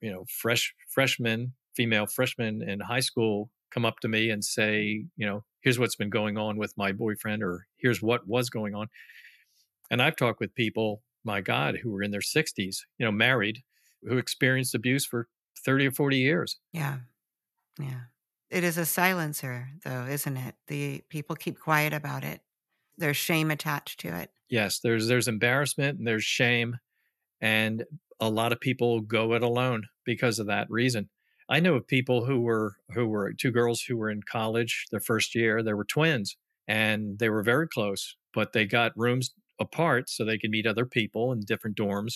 you 0.00 0.10
know, 0.10 0.24
fresh 0.28 0.74
freshmen, 0.88 1.52
female 1.76 2.06
freshmen 2.06 2.60
in 2.60 2.80
high 2.80 3.00
school 3.00 3.50
come 3.70 3.84
up 3.84 4.00
to 4.00 4.08
me 4.08 4.30
and 4.30 4.44
say, 4.44 5.04
you 5.16 5.26
know, 5.26 5.44
here's 5.60 5.78
what's 5.78 5.96
been 5.96 6.10
going 6.10 6.36
on 6.36 6.56
with 6.56 6.76
my 6.76 6.92
boyfriend 6.92 7.42
or 7.42 7.66
here's 7.76 8.02
what 8.02 8.26
was 8.26 8.50
going 8.50 8.74
on. 8.74 8.88
And 9.90 10.00
I've 10.00 10.16
talked 10.16 10.40
with 10.40 10.54
people, 10.54 11.02
my 11.24 11.40
God, 11.40 11.78
who 11.82 11.90
were 11.90 12.02
in 12.02 12.10
their 12.10 12.20
60s, 12.20 12.78
you 12.98 13.06
know, 13.06 13.12
married, 13.12 13.62
who 14.02 14.18
experienced 14.18 14.74
abuse 14.74 15.04
for 15.04 15.28
30 15.64 15.88
or 15.88 15.92
40 15.92 16.16
years. 16.16 16.58
Yeah. 16.72 16.98
Yeah. 17.78 18.02
It 18.50 18.64
is 18.64 18.78
a 18.78 18.86
silencer, 18.86 19.68
though, 19.84 20.06
isn't 20.06 20.36
it? 20.36 20.54
The 20.66 21.02
people 21.08 21.36
keep 21.36 21.58
quiet 21.58 21.92
about 21.92 22.24
it. 22.24 22.40
There's 22.98 23.16
shame 23.16 23.50
attached 23.50 24.00
to 24.00 24.08
it. 24.08 24.30
Yes, 24.48 24.80
there's 24.80 25.06
there's 25.06 25.28
embarrassment 25.28 25.98
and 25.98 26.06
there's 26.06 26.24
shame 26.24 26.76
and 27.40 27.84
a 28.20 28.28
lot 28.28 28.52
of 28.52 28.60
people 28.60 29.00
go 29.00 29.32
it 29.34 29.42
alone 29.42 29.84
because 30.04 30.38
of 30.38 30.48
that 30.48 30.68
reason. 30.70 31.08
I 31.50 31.60
know 31.60 31.74
of 31.74 31.86
people 31.86 32.24
who 32.24 32.40
were 32.40 32.76
who 32.94 33.06
were 33.06 33.32
two 33.32 33.50
girls 33.50 33.82
who 33.82 33.96
were 33.96 34.10
in 34.10 34.22
college 34.22 34.86
their 34.90 35.00
first 35.00 35.34
year, 35.34 35.62
they 35.62 35.74
were 35.74 35.84
twins 35.84 36.36
and 36.68 37.18
they 37.18 37.28
were 37.28 37.42
very 37.42 37.68
close, 37.68 38.16
but 38.32 38.52
they 38.52 38.64
got 38.66 38.92
rooms 38.96 39.34
apart 39.60 40.08
so 40.08 40.24
they 40.24 40.38
could 40.38 40.50
meet 40.50 40.66
other 40.66 40.86
people 40.86 41.32
in 41.32 41.40
different 41.40 41.76
dorms 41.76 42.14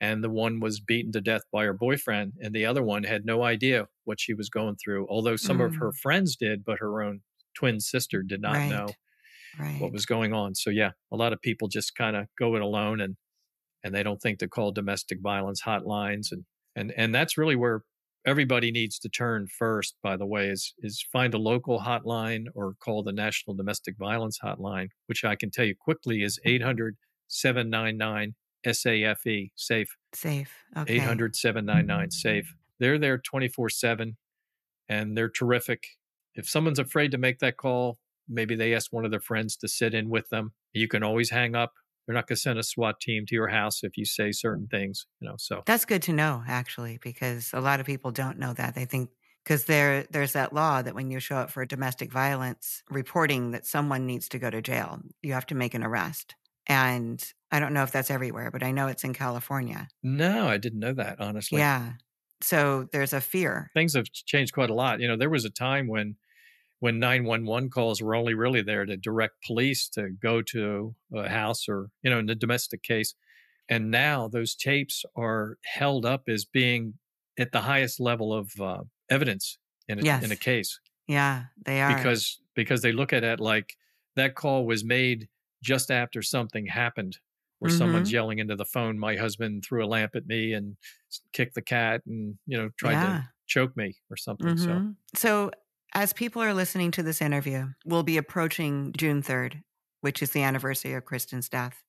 and 0.00 0.24
the 0.24 0.30
one 0.30 0.60
was 0.60 0.80
beaten 0.80 1.12
to 1.12 1.20
death 1.20 1.42
by 1.52 1.64
her 1.64 1.74
boyfriend 1.74 2.32
and 2.40 2.54
the 2.54 2.64
other 2.64 2.82
one 2.82 3.04
had 3.04 3.26
no 3.26 3.42
idea 3.42 3.86
what 4.04 4.18
she 4.18 4.32
was 4.32 4.48
going 4.48 4.76
through 4.82 5.06
although 5.10 5.36
some 5.36 5.60
of 5.60 5.74
her 5.74 5.90
mm. 5.90 5.96
friends 5.96 6.36
did 6.36 6.64
but 6.64 6.78
her 6.78 7.02
own 7.02 7.20
twin 7.54 7.80
sister 7.80 8.22
did 8.22 8.40
not 8.40 8.54
Right. 8.54 8.70
know 8.70 8.86
Right. 9.58 9.80
what 9.80 9.92
was 9.92 10.06
going 10.06 10.32
on 10.32 10.54
so 10.54 10.70
yeah 10.70 10.92
a 11.12 11.16
lot 11.16 11.32
of 11.32 11.42
people 11.42 11.68
just 11.68 11.94
kind 11.94 12.16
of 12.16 12.28
go 12.38 12.54
it 12.54 12.62
alone 12.62 13.00
and 13.00 13.16
and 13.82 13.94
they 13.94 14.02
don't 14.02 14.22
think 14.22 14.38
to 14.38 14.48
call 14.48 14.72
domestic 14.72 15.18
violence 15.20 15.62
hotlines 15.62 16.28
and 16.32 16.44
and 16.76 16.92
and 16.96 17.14
that's 17.14 17.36
really 17.36 17.56
where 17.56 17.82
everybody 18.26 18.70
needs 18.70 18.98
to 18.98 19.08
turn 19.08 19.46
first 19.46 19.94
by 20.02 20.16
the 20.16 20.26
way 20.26 20.48
is 20.48 20.74
is 20.80 21.04
find 21.12 21.32
a 21.32 21.38
local 21.38 21.80
hotline 21.80 22.44
or 22.54 22.74
call 22.78 23.02
the 23.02 23.12
national 23.12 23.56
domestic 23.56 23.96
violence 23.98 24.38
hotline 24.44 24.88
which 25.06 25.24
i 25.24 25.34
can 25.34 25.50
tell 25.50 25.64
you 25.64 25.74
quickly 25.78 26.22
is 26.22 26.38
mm. 26.46 26.50
800 26.50 26.96
799 27.28 28.34
safe 28.72 29.50
safe 29.56 29.96
Safe. 30.14 30.52
Okay. 30.76 30.94
800 30.94 31.36
799 31.36 31.98
mm-hmm. 31.98 32.10
safe. 32.10 32.54
They're 32.78 32.98
there 32.98 33.18
24 33.18 33.68
7 33.68 34.16
and 34.88 35.16
they're 35.16 35.28
terrific. 35.28 35.84
If 36.34 36.48
someone's 36.48 36.78
afraid 36.78 37.10
to 37.12 37.18
make 37.18 37.38
that 37.40 37.56
call, 37.56 37.98
maybe 38.28 38.54
they 38.54 38.74
ask 38.74 38.92
one 38.92 39.04
of 39.04 39.10
their 39.10 39.20
friends 39.20 39.56
to 39.58 39.68
sit 39.68 39.94
in 39.94 40.08
with 40.08 40.28
them. 40.30 40.52
You 40.72 40.88
can 40.88 41.02
always 41.02 41.30
hang 41.30 41.54
up. 41.54 41.72
They're 42.06 42.14
not 42.14 42.26
going 42.26 42.36
to 42.36 42.40
send 42.40 42.58
a 42.58 42.62
SWAT 42.62 43.00
team 43.00 43.24
to 43.26 43.34
your 43.34 43.48
house 43.48 43.84
if 43.84 43.96
you 43.96 44.04
say 44.04 44.32
certain 44.32 44.66
things, 44.66 45.06
you 45.20 45.28
know. 45.28 45.34
So, 45.38 45.62
That's 45.66 45.84
good 45.84 46.02
to 46.02 46.12
know, 46.12 46.42
actually, 46.48 46.98
because 47.02 47.50
a 47.52 47.60
lot 47.60 47.80
of 47.80 47.86
people 47.86 48.10
don't 48.10 48.38
know 48.38 48.52
that. 48.54 48.74
They 48.74 48.84
think 48.84 49.10
because 49.44 49.64
there 49.64 50.04
there's 50.10 50.32
that 50.32 50.52
law 50.52 50.82
that 50.82 50.94
when 50.94 51.10
you 51.10 51.20
show 51.20 51.36
up 51.36 51.50
for 51.50 51.64
domestic 51.64 52.12
violence 52.12 52.82
reporting 52.90 53.52
that 53.52 53.66
someone 53.66 54.06
needs 54.06 54.28
to 54.30 54.38
go 54.38 54.50
to 54.50 54.60
jail, 54.60 55.00
you 55.22 55.32
have 55.32 55.46
to 55.46 55.54
make 55.54 55.74
an 55.74 55.84
arrest. 55.84 56.34
And 56.66 57.22
I 57.50 57.58
don't 57.58 57.72
know 57.72 57.82
if 57.82 57.90
that's 57.90 58.10
everywhere, 58.10 58.50
but 58.50 58.62
I 58.62 58.70
know 58.70 58.88
it's 58.88 59.04
in 59.04 59.14
California. 59.14 59.88
no, 60.02 60.46
I 60.46 60.56
didn't 60.56 60.80
know 60.80 60.92
that, 60.94 61.20
honestly. 61.20 61.58
yeah. 61.58 61.92
So 62.42 62.88
there's 62.92 63.12
a 63.12 63.20
fear. 63.20 63.70
Things 63.74 63.94
have 63.94 64.10
changed 64.12 64.54
quite 64.54 64.70
a 64.70 64.74
lot. 64.74 65.00
You 65.00 65.08
know, 65.08 65.16
there 65.16 65.28
was 65.28 65.44
a 65.44 65.50
time 65.50 65.88
when 65.88 66.16
when 66.80 66.98
911 66.98 67.70
calls 67.70 68.02
were 68.02 68.14
only 68.14 68.34
really 68.34 68.62
there 68.62 68.84
to 68.84 68.96
direct 68.96 69.34
police 69.46 69.88
to 69.90 70.10
go 70.10 70.42
to 70.42 70.94
a 71.14 71.28
house 71.28 71.68
or, 71.68 71.90
you 72.02 72.10
know, 72.10 72.18
in 72.18 72.28
a 72.28 72.34
domestic 72.34 72.82
case. 72.82 73.14
And 73.68 73.90
now 73.90 74.28
those 74.28 74.54
tapes 74.54 75.04
are 75.16 75.58
held 75.64 76.04
up 76.04 76.22
as 76.28 76.44
being 76.44 76.94
at 77.38 77.52
the 77.52 77.60
highest 77.60 78.00
level 78.00 78.34
of 78.34 78.50
uh, 78.60 78.82
evidence 79.08 79.58
in 79.88 80.00
a, 80.00 80.02
Yes. 80.02 80.24
in 80.24 80.32
a 80.32 80.36
case 80.36 80.80
Yeah, 81.06 81.44
they 81.64 81.80
are. 81.80 81.94
because 81.94 82.40
because 82.54 82.82
they 82.82 82.92
look 82.92 83.12
at 83.12 83.24
it 83.24 83.40
like 83.40 83.76
that 84.16 84.34
call 84.34 84.66
was 84.66 84.84
made 84.84 85.28
just 85.62 85.90
after 85.90 86.22
something 86.22 86.66
happened 86.66 87.18
where 87.60 87.70
mm-hmm. 87.70 87.78
someone's 87.78 88.10
yelling 88.10 88.38
into 88.38 88.56
the 88.56 88.64
phone. 88.64 88.98
My 88.98 89.16
husband 89.16 89.64
threw 89.64 89.84
a 89.84 89.86
lamp 89.86 90.16
at 90.16 90.26
me 90.26 90.54
and 90.54 90.76
kicked 91.32 91.54
the 91.54 91.62
cat 91.62 92.00
and, 92.06 92.38
you 92.46 92.56
know, 92.56 92.70
tried 92.78 92.92
yeah. 92.92 93.06
to 93.06 93.28
choke 93.46 93.76
me 93.76 93.96
or 94.10 94.16
something. 94.16 94.56
Mm-hmm. 94.56 94.64
So, 94.64 94.94
so 95.14 95.50
as 95.92 96.12
people 96.12 96.42
are 96.42 96.54
listening 96.54 96.90
to 96.92 97.02
this 97.02 97.20
interview, 97.20 97.68
we'll 97.84 98.02
be 98.02 98.16
approaching 98.16 98.92
June 98.96 99.22
3rd, 99.22 99.62
which 100.00 100.22
is 100.22 100.30
the 100.30 100.42
anniversary 100.42 100.94
of 100.94 101.04
Kristen's 101.04 101.48
death. 101.48 101.82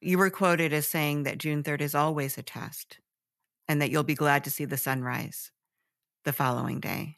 You 0.00 0.16
were 0.18 0.30
quoted 0.30 0.72
as 0.72 0.86
saying 0.86 1.24
that 1.24 1.38
June 1.38 1.62
3rd 1.62 1.80
is 1.80 1.94
always 1.94 2.38
a 2.38 2.42
test 2.42 2.98
and 3.68 3.82
that 3.82 3.90
you'll 3.90 4.02
be 4.02 4.14
glad 4.14 4.44
to 4.44 4.50
see 4.50 4.64
the 4.64 4.76
sunrise 4.76 5.50
the 6.24 6.32
following 6.32 6.80
day. 6.80 7.16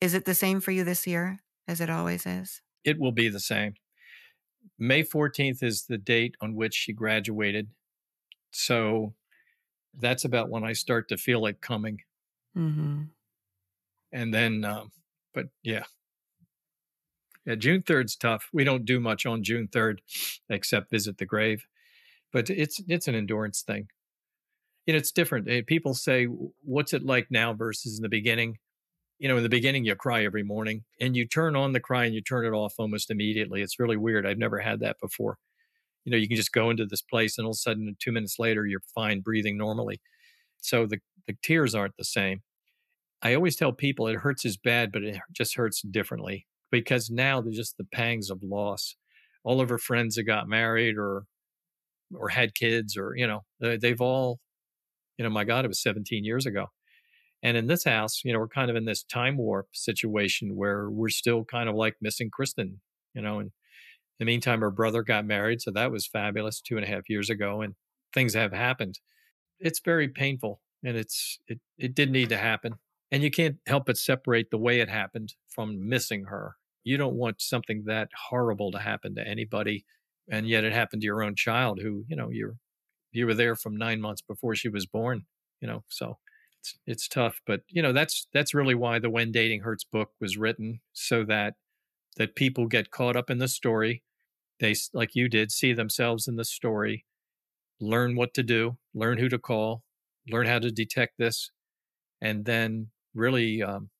Is 0.00 0.14
it 0.14 0.24
the 0.24 0.34
same 0.34 0.60
for 0.60 0.70
you 0.70 0.84
this 0.84 1.06
year 1.06 1.38
as 1.66 1.80
it 1.80 1.90
always 1.90 2.24
is? 2.24 2.62
It 2.84 2.98
will 2.98 3.12
be 3.12 3.28
the 3.28 3.40
same. 3.40 3.74
May 4.78 5.02
14th 5.02 5.62
is 5.62 5.84
the 5.84 5.98
date 5.98 6.36
on 6.40 6.54
which 6.54 6.74
she 6.74 6.92
graduated. 6.92 7.68
So 8.52 9.14
that's 9.98 10.24
about 10.24 10.50
when 10.50 10.64
I 10.64 10.72
start 10.72 11.08
to 11.08 11.16
feel 11.16 11.46
it 11.46 11.60
coming. 11.60 12.00
Mm-hmm. 12.56 13.02
And 14.12 14.32
then, 14.32 14.64
um, 14.64 14.90
but 15.34 15.46
yeah. 15.62 15.84
Yeah, 17.46 17.54
June 17.54 17.82
3rd's 17.82 18.16
tough. 18.16 18.48
We 18.52 18.64
don't 18.64 18.84
do 18.84 19.00
much 19.00 19.24
on 19.24 19.42
June 19.42 19.68
3rd 19.68 19.98
except 20.50 20.90
visit 20.90 21.18
the 21.18 21.26
grave. 21.26 21.66
But 22.32 22.50
it's 22.50 22.82
it's 22.88 23.08
an 23.08 23.14
endurance 23.14 23.62
thing. 23.62 23.88
You 24.86 24.92
know, 24.92 24.98
it's 24.98 25.12
different. 25.12 25.48
Eh, 25.48 25.62
people 25.66 25.94
say, 25.94 26.26
what's 26.26 26.92
it 26.92 27.04
like 27.04 27.28
now 27.30 27.54
versus 27.54 27.96
in 27.98 28.02
the 28.02 28.08
beginning? 28.08 28.58
you 29.18 29.28
know, 29.28 29.36
in 29.36 29.42
the 29.42 29.48
beginning, 29.48 29.84
you 29.84 29.94
cry 29.96 30.24
every 30.24 30.44
morning 30.44 30.84
and 31.00 31.16
you 31.16 31.26
turn 31.26 31.56
on 31.56 31.72
the 31.72 31.80
cry 31.80 32.04
and 32.04 32.14
you 32.14 32.22
turn 32.22 32.46
it 32.46 32.56
off 32.56 32.74
almost 32.78 33.10
immediately. 33.10 33.62
It's 33.62 33.80
really 33.80 33.96
weird. 33.96 34.24
I've 34.26 34.38
never 34.38 34.60
had 34.60 34.80
that 34.80 34.96
before. 35.00 35.38
You 36.04 36.12
know, 36.12 36.18
you 36.18 36.28
can 36.28 36.36
just 36.36 36.52
go 36.52 36.70
into 36.70 36.86
this 36.86 37.02
place 37.02 37.36
and 37.36 37.44
all 37.44 37.50
of 37.50 37.56
a 37.56 37.58
sudden, 37.58 37.96
two 37.98 38.12
minutes 38.12 38.38
later, 38.38 38.64
you're 38.64 38.82
fine 38.94 39.20
breathing 39.20 39.58
normally. 39.58 40.00
So 40.60 40.86
the, 40.86 41.00
the 41.26 41.36
tears 41.42 41.74
aren't 41.74 41.96
the 41.96 42.04
same. 42.04 42.42
I 43.22 43.34
always 43.34 43.56
tell 43.56 43.72
people 43.72 44.06
it 44.06 44.16
hurts 44.16 44.44
as 44.44 44.56
bad, 44.56 44.92
but 44.92 45.02
it 45.02 45.20
just 45.32 45.56
hurts 45.56 45.82
differently 45.82 46.46
because 46.70 47.10
now 47.10 47.40
there's 47.40 47.56
just 47.56 47.76
the 47.76 47.84
pangs 47.92 48.30
of 48.30 48.42
loss. 48.42 48.96
All 49.44 49.60
of 49.60 49.68
her 49.70 49.78
friends 49.78 50.16
that 50.16 50.24
got 50.24 50.48
married 50.48 50.96
or 50.96 51.24
or 52.14 52.30
had 52.30 52.54
kids 52.54 52.96
or 52.96 53.14
you 53.16 53.26
know 53.26 53.44
they've 53.60 54.00
all 54.00 54.40
you 55.18 55.24
know 55.24 55.30
my 55.30 55.44
god 55.44 55.66
it 55.66 55.68
was 55.68 55.82
17 55.82 56.24
years 56.24 56.46
ago 56.46 56.68
and 57.42 57.56
in 57.56 57.66
this 57.66 57.84
house, 57.84 58.22
you 58.24 58.32
know, 58.32 58.40
we're 58.40 58.48
kind 58.48 58.70
of 58.70 58.76
in 58.76 58.84
this 58.84 59.04
time 59.04 59.36
warp 59.36 59.68
situation 59.72 60.56
where 60.56 60.90
we're 60.90 61.08
still 61.08 61.44
kind 61.44 61.68
of 61.68 61.76
like 61.76 61.96
missing 62.00 62.30
Kristen, 62.30 62.80
you 63.14 63.22
know. 63.22 63.38
And 63.38 63.46
in 63.48 63.50
the 64.18 64.24
meantime, 64.24 64.60
her 64.60 64.70
brother 64.70 65.02
got 65.02 65.24
married. 65.24 65.60
So 65.60 65.70
that 65.70 65.92
was 65.92 66.06
fabulous 66.06 66.60
two 66.60 66.76
and 66.76 66.84
a 66.84 66.88
half 66.88 67.08
years 67.08 67.30
ago. 67.30 67.62
And 67.62 67.74
things 68.12 68.34
have 68.34 68.52
happened. 68.52 68.98
It's 69.60 69.80
very 69.80 70.08
painful 70.08 70.60
and 70.84 70.96
it's, 70.96 71.38
it, 71.46 71.60
it 71.78 71.94
did 71.94 72.10
need 72.10 72.28
to 72.30 72.36
happen. 72.36 72.74
And 73.10 73.22
you 73.22 73.30
can't 73.30 73.56
help 73.66 73.86
but 73.86 73.96
separate 73.96 74.50
the 74.50 74.58
way 74.58 74.80
it 74.80 74.88
happened 74.88 75.34
from 75.48 75.88
missing 75.88 76.24
her. 76.24 76.56
You 76.84 76.96
don't 76.96 77.14
want 77.14 77.40
something 77.40 77.84
that 77.86 78.08
horrible 78.28 78.70
to 78.72 78.78
happen 78.78 79.14
to 79.14 79.26
anybody. 79.26 79.84
And 80.30 80.46
yet 80.46 80.64
it 80.64 80.72
happened 80.72 81.02
to 81.02 81.06
your 81.06 81.22
own 81.22 81.34
child 81.34 81.80
who, 81.80 82.04
you 82.06 82.16
know, 82.16 82.28
you're, 82.30 82.56
you 83.12 83.26
were 83.26 83.34
there 83.34 83.56
from 83.56 83.76
nine 83.76 84.00
months 84.00 84.20
before 84.20 84.54
she 84.54 84.68
was 84.68 84.84
born, 84.86 85.24
you 85.60 85.68
know, 85.68 85.84
so 85.88 86.18
it's 86.60 86.78
it's 86.86 87.08
tough 87.08 87.40
but 87.46 87.60
you 87.68 87.82
know 87.82 87.92
that's 87.92 88.26
that's 88.32 88.54
really 88.54 88.74
why 88.74 88.98
the 88.98 89.10
when 89.10 89.32
dating 89.32 89.60
hurts 89.60 89.84
book 89.84 90.10
was 90.20 90.36
written 90.36 90.80
so 90.92 91.24
that 91.24 91.54
that 92.16 92.34
people 92.34 92.66
get 92.66 92.90
caught 92.90 93.16
up 93.16 93.30
in 93.30 93.38
the 93.38 93.48
story 93.48 94.02
they 94.60 94.74
like 94.92 95.14
you 95.14 95.28
did 95.28 95.50
see 95.52 95.72
themselves 95.72 96.26
in 96.28 96.36
the 96.36 96.44
story 96.44 97.04
learn 97.80 98.16
what 98.16 98.34
to 98.34 98.42
do 98.42 98.76
learn 98.94 99.18
who 99.18 99.28
to 99.28 99.38
call 99.38 99.82
learn 100.28 100.46
how 100.46 100.58
to 100.58 100.70
detect 100.70 101.14
this 101.18 101.50
and 102.20 102.44
then 102.44 102.88
really 103.18 103.62
um, 103.62 103.90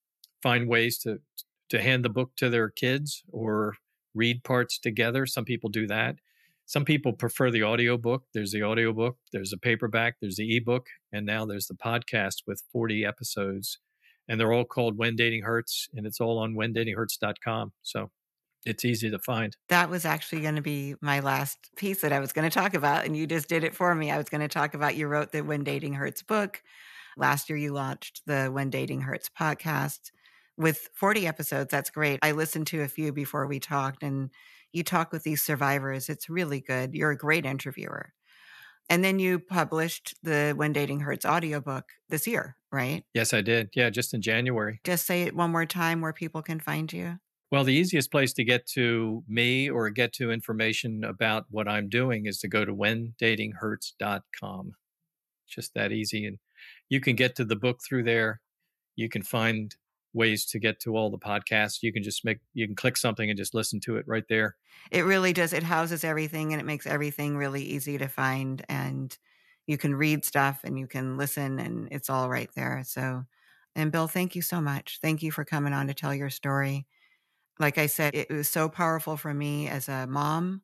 find 0.43 0.69
ways 0.69 0.99
to 0.99 1.21
to 1.71 1.83
hand 1.83 2.05
the 2.05 2.09
book 2.09 2.31
to 2.37 2.49
their 2.49 2.71
kids 2.71 3.23
or 3.31 3.75
read 4.15 4.43
parts 4.43 4.79
together 4.79 5.27
some 5.27 5.45
people 5.45 5.69
do 5.69 5.87
that 5.87 6.17
some 6.69 6.85
people 6.85 7.15
prefer 7.15 7.51
the 7.51 7.63
audiobook. 7.65 8.25
There's 8.35 8.53
the 8.53 8.63
audiobook, 8.63 9.17
there's 9.33 9.55
a 9.55 9.57
paperback, 9.57 10.17
there's 10.21 10.37
the 10.37 10.55
ebook, 10.55 10.87
and 11.11 11.25
now 11.25 11.47
there's 11.47 11.67
the 11.67 11.75
podcast 11.75 12.43
with 12.47 12.63
40 12.73 13.07
episodes. 13.07 13.79
And 14.29 14.39
they're 14.39 14.53
all 14.53 14.67
called 14.67 14.99
When 14.99 15.17
Dating 15.17 15.45
Hurts, 15.45 15.89
and 15.95 16.07
it's 16.07 16.21
all 16.21 16.39
on 16.39 16.53
whendatinghurts.com. 16.53 17.73
So 17.81 18.11
it's 18.67 18.85
easy 18.85 19.09
to 19.09 19.19
find. 19.19 19.57
That 19.71 19.89
was 19.89 20.05
actually 20.05 20.43
going 20.43 20.57
to 20.57 20.61
be 20.61 20.95
my 21.01 21.21
last 21.21 21.59
piece 21.77 22.03
that 22.03 22.13
I 22.13 22.21
was 22.21 22.35
going 22.35 22.49
to 22.49 22.55
talk 22.55 22.75
about, 22.75 23.07
and 23.07 23.17
you 23.17 23.27
just 23.27 23.49
did 23.49 23.65
it 23.65 23.75
for 23.75 23.95
me. 23.95 24.11
I 24.11 24.19
was 24.19 24.29
going 24.29 24.43
to 24.43 24.49
talk 24.49 24.75
about 24.75 24.95
you 24.95 25.09
wrote 25.09 25.33
the 25.33 25.41
When 25.41 25.65
Dating 25.65 25.95
Hurts 25.95 26.23
book. 26.23 26.63
Last 27.19 27.51
year, 27.51 27.59
you 27.59 27.73
launched 27.73 28.23
the 28.27 28.47
When 28.47 28.71
Dating 28.71 29.01
Hurts 29.01 29.29
podcast 29.29 30.13
with 30.57 30.89
40 30.95 31.27
episodes. 31.27 31.69
That's 31.69 31.91
great. 31.91 32.21
I 32.23 32.31
listened 32.31 32.69
to 32.69 32.83
a 32.83 32.89
few 32.89 33.13
before 33.13 33.49
we 33.49 33.59
talked, 33.59 34.05
and 34.05 34.31
you 34.73 34.85
talk 34.85 35.11
with 35.11 35.25
these 35.25 35.43
survivors. 35.43 36.09
It's 36.09 36.31
really 36.31 36.61
good. 36.61 36.95
You're 36.95 37.11
a 37.11 37.17
great 37.17 37.45
interviewer. 37.45 38.13
And 38.89 39.03
then 39.03 39.19
you 39.19 39.41
published 39.41 40.15
the 40.23 40.55
When 40.57 40.73
Dating 40.73 41.01
Hurts 41.01 41.27
audiobook 41.27 41.87
this 42.09 42.29
year, 42.29 42.57
right? 42.71 43.03
Yes, 43.15 43.35
I 43.35 43.41
did. 43.41 43.71
Yeah, 43.75 43.91
just 43.91 44.15
in 44.15 44.23
January. 44.23 44.81
Just 44.85 45.05
say 45.05 45.23
it 45.23 45.35
one 45.35 45.51
more 45.51 45.67
time 45.67 46.01
where 46.01 46.13
people 46.13 46.43
can 46.43 46.61
find 46.61 46.93
you. 46.93 47.19
Well, 47.51 47.65
the 47.65 47.75
easiest 47.75 48.13
place 48.13 48.33
to 48.35 48.45
get 48.45 48.65
to 48.75 49.25
me 49.27 49.69
or 49.69 49.91
get 49.91 50.13
to 50.15 50.31
information 50.31 51.03
about 51.03 51.47
what 51.51 51.67
I'm 51.67 51.89
doing 51.89 52.27
is 52.27 52.39
to 52.41 52.49
go 52.49 52.65
to 52.65 52.73
whendatinghurts.com. 52.73 54.73
Just 55.49 55.75
that 55.75 55.91
easy. 55.91 56.27
And 56.27 56.39
you 56.89 57.01
can 57.01 57.17
get 57.17 57.37
to 57.37 57.45
the 57.45 57.57
book 57.57 57.81
through 57.87 58.05
there. 58.05 58.41
You 58.97 59.09
can 59.09 59.23
find 59.23 59.75
ways 60.13 60.47
to 60.47 60.59
get 60.59 60.81
to 60.81 60.97
all 60.97 61.11
the 61.11 61.19
podcasts. 61.19 61.83
You 61.83 61.93
can 61.93 62.03
just 62.03 62.25
make 62.25 62.39
you 62.55 62.67
can 62.67 62.77
click 62.77 62.97
something 62.97 63.29
and 63.29 63.37
just 63.37 63.55
listen 63.55 63.81
to 63.81 63.97
it 63.97 64.07
right 64.07 64.25
there. 64.29 64.57
It 64.91 65.03
really 65.03 65.33
does. 65.33 65.53
It 65.53 65.63
houses 65.63 66.05
everything 66.05 66.53
and 66.53 66.61
it 66.61 66.65
makes 66.65 66.87
everything 66.87 67.37
really 67.37 67.63
easy 67.63 67.99
to 67.99 68.09
find 68.09 68.65
and 68.69 69.17
you 69.67 69.77
can 69.77 69.95
read 69.95 70.25
stuff 70.25 70.61
and 70.65 70.79
you 70.79 70.87
can 70.87 71.17
listen 71.17 71.59
and 71.59 71.89
it's 71.91 72.09
all 72.09 72.29
right 72.29 72.51
there. 72.57 72.83
So 72.85 73.25
and 73.75 73.93
Bill, 73.93 74.09
thank 74.09 74.35
you 74.35 74.43
so 74.43 74.61
much. 74.61 74.99
Thank 75.01 75.23
you 75.23 75.31
for 75.31 75.45
coming 75.45 75.73
on 75.73 75.87
to 75.87 75.95
tell 75.95 76.15
your 76.15 76.31
story. 76.31 76.87
Like 77.61 77.79
I 77.79 77.87
said, 77.87 78.15
it 78.15 78.31
was 78.31 78.49
so 78.49 78.69
powerful 78.69 79.17
for 79.17 79.35
me 79.35 79.69
as 79.69 79.89
a 79.89 80.07
mom 80.07 80.63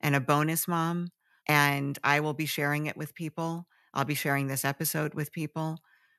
and 0.00 0.14
a 0.14 0.20
bonus 0.20 0.68
mom 0.68 1.08
and 1.48 1.98
I 2.04 2.20
will 2.20 2.34
be 2.34 2.46
sharing 2.46 2.86
it 2.86 2.96
with 2.96 3.14
people. 3.14 3.66
I'll 3.94 4.04
be 4.04 4.14
sharing 4.14 4.46
this 4.46 4.64
episode 4.64 5.14
with 5.14 5.32
people 5.32 5.78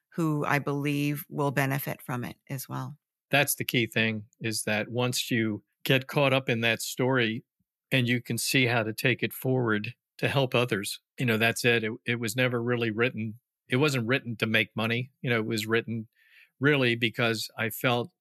who 0.10 0.46
I 0.46 0.60
believe 0.60 1.26
will 1.30 1.52
benefit 1.52 2.02
from 2.02 2.24
it 2.24 2.38
as 2.50 2.70
well. 2.70 2.98
That's 3.32 3.56
the 3.56 3.66
key 3.66 3.88
thing 3.88 4.26
is 4.40 4.64
that 4.64 4.90
once 4.90 5.32
you 5.32 5.64
get 5.84 6.08
caught 6.08 6.34
up 6.34 6.50
in 6.50 6.62
that 6.62 6.82
story 6.82 7.44
and 7.92 8.08
you 8.08 8.22
can 8.22 8.38
see 8.38 8.68
how 8.68 8.84
to 8.84 8.94
take 8.94 9.24
it 9.24 9.34
forward 9.34 9.94
to 10.20 10.28
help 10.28 10.54
others, 10.54 11.00
you 11.18 11.26
know, 11.26 11.38
that's 11.38 11.66
it. 11.66 11.84
It, 11.84 11.92
it 12.06 12.20
was 12.20 12.36
never 12.36 12.62
really 12.62 12.92
written. 12.92 13.40
It 13.70 13.78
wasn't 13.78 14.08
written 14.08 14.36
to 14.38 14.46
make 14.46 14.70
money. 14.76 15.12
You 15.22 15.32
know, 15.32 15.40
it 15.40 15.46
was 15.46 15.66
written 15.66 16.08
really 16.60 16.96
because 16.96 17.50
I 17.58 17.70
felt 17.72 18.12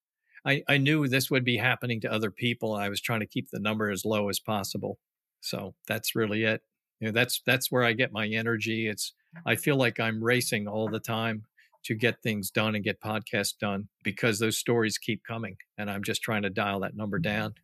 I, 0.45 0.63
I 0.69 0.79
knew 0.79 1.07
this 1.07 1.31
would 1.31 1.45
be 1.45 1.59
happening 1.59 2.01
to 2.01 2.13
other 2.13 2.31
people. 2.31 2.75
I 2.75 2.89
was 2.89 3.01
trying 3.01 3.21
to 3.21 3.27
keep 3.27 3.51
the 3.51 3.61
number 3.61 3.91
as 3.91 4.05
low 4.05 4.29
as 4.29 4.41
possible. 4.41 4.99
So 5.41 5.75
that's 5.87 6.17
really 6.17 6.45
it. 6.45 6.63
You 7.03 7.09
know, 7.09 7.13
that's 7.13 7.43
that's 7.45 7.71
where 7.71 7.85
I 7.85 7.93
get 7.93 8.13
my 8.13 8.27
energy. 8.27 8.89
It's 8.89 9.13
I 9.45 9.57
feel 9.57 9.77
like 9.77 10.01
I'm 10.01 10.23
racing 10.23 10.67
all 10.67 10.89
the 10.89 11.01
time 11.01 11.43
to 11.85 11.95
get 11.95 12.23
things 12.23 12.51
done 12.51 12.75
and 12.75 12.85
get 12.85 13.01
podcasts 13.01 13.59
done 13.59 13.89
because 14.05 14.39
those 14.39 14.59
stories 14.59 14.99
keep 14.99 15.23
coming 15.25 15.57
and 15.79 15.91
i'm 15.91 16.03
just 16.03 16.23
trying 16.23 16.43
to 16.43 16.51
dial 16.51 16.81
that 16.81 16.97
number 16.97 17.19
down 17.19 17.55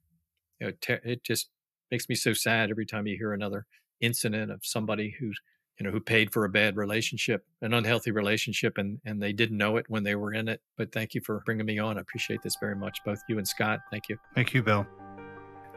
you 0.61 0.69
know, 0.69 0.97
it 1.05 1.23
just 1.25 1.51
makes 1.91 2.09
me 2.09 2.15
so 2.15 2.33
sad 2.33 2.71
every 2.71 2.87
time 2.87 3.07
you 3.07 3.17
hear 3.17 3.33
another 3.33 3.67
incident 4.01 4.51
of 4.51 4.61
somebody 4.63 5.15
who's 5.19 5.39
you 5.79 5.87
know 5.87 5.93
who 5.93 6.01
paid 6.01 6.33
for 6.33 6.45
a 6.45 6.49
bad 6.49 6.77
relationship 6.77 7.45
an 7.63 7.75
unhealthy 7.75 8.11
relationship 8.11 8.79
and 8.79 8.99
and 9.05 9.23
they 9.23 9.33
didn't 9.33 9.57
know 9.57 9.77
it 9.77 9.87
when 9.89 10.03
they 10.03 10.15
were 10.15 10.33
in 10.33 10.49
it 10.49 10.61
but 10.77 10.93
thank 10.93 11.15
you 11.15 11.21
for 11.21 11.43
bringing 11.47 11.67
me 11.67 11.79
on 11.79 11.99
i 11.99 12.01
appreciate 12.01 12.43
this 12.43 12.57
very 12.61 12.77
much 12.77 12.99
both 13.05 13.21
you 13.29 13.39
and 13.39 13.47
scott 13.47 13.81
thank 13.91 14.09
you 14.09 14.17
thank 14.35 14.55
you 14.55 14.63
bill 14.63 14.87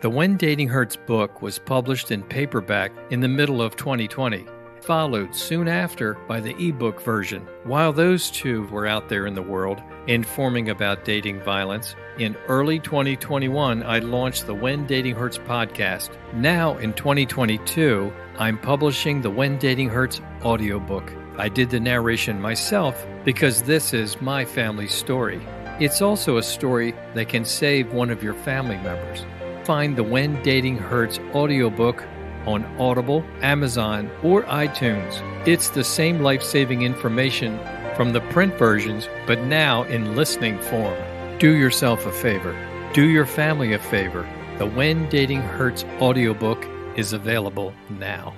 the 0.01 0.09
when 0.09 0.35
dating 0.35 0.67
hurts 0.67 0.95
book 0.95 1.41
was 1.41 1.59
published 1.59 2.11
in 2.11 2.23
paperback 2.23 2.91
in 3.11 3.19
the 3.19 3.27
middle 3.27 3.61
of 3.61 3.75
2020 3.75 4.45
followed 4.81 5.35
soon 5.35 5.67
after 5.67 6.15
by 6.27 6.39
the 6.39 6.55
ebook 6.57 7.01
version. 7.01 7.47
While 7.63 7.93
those 7.93 8.31
two 8.31 8.65
were 8.67 8.87
out 8.87 9.09
there 9.09 9.27
in 9.27 9.35
the 9.35 9.41
world 9.41 9.81
informing 10.07 10.69
about 10.69 11.05
dating 11.05 11.41
violence, 11.41 11.95
in 12.17 12.35
early 12.47 12.79
2021 12.79 13.83
I 13.83 13.99
launched 13.99 14.47
the 14.47 14.55
When 14.55 14.87
Dating 14.87 15.15
Hurts 15.15 15.37
podcast. 15.37 16.09
Now 16.33 16.77
in 16.77 16.93
2022, 16.93 18.11
I'm 18.39 18.57
publishing 18.57 19.21
the 19.21 19.29
When 19.29 19.57
Dating 19.57 19.89
Hurts 19.89 20.21
audiobook. 20.43 21.13
I 21.37 21.47
did 21.47 21.69
the 21.69 21.79
narration 21.79 22.41
myself 22.41 23.05
because 23.23 23.61
this 23.61 23.93
is 23.93 24.19
my 24.19 24.45
family's 24.45 24.93
story. 24.93 25.41
It's 25.79 26.01
also 26.01 26.37
a 26.37 26.43
story 26.43 26.93
that 27.13 27.29
can 27.29 27.45
save 27.45 27.93
one 27.93 28.09
of 28.09 28.21
your 28.21 28.33
family 28.33 28.77
members. 28.77 29.25
Find 29.71 29.95
the 29.95 30.03
When 30.03 30.43
Dating 30.43 30.77
Hurts 30.77 31.17
audiobook 31.33 32.03
on 32.45 32.65
Audible, 32.77 33.23
Amazon, 33.41 34.11
or 34.21 34.43
iTunes. 34.43 35.21
It's 35.47 35.69
the 35.69 35.85
same 35.85 36.19
life 36.19 36.43
saving 36.43 36.81
information 36.81 37.57
from 37.95 38.11
the 38.11 38.19
print 38.33 38.53
versions, 38.59 39.07
but 39.25 39.39
now 39.43 39.83
in 39.83 40.17
listening 40.17 40.59
form. 40.59 40.97
Do 41.39 41.51
yourself 41.51 42.05
a 42.05 42.11
favor. 42.11 42.53
Do 42.91 43.07
your 43.07 43.25
family 43.25 43.71
a 43.71 43.79
favor. 43.79 44.27
The 44.57 44.65
When 44.65 45.07
Dating 45.07 45.39
Hurts 45.39 45.85
audiobook 46.01 46.67
is 46.97 47.13
available 47.13 47.73
now. 47.89 48.33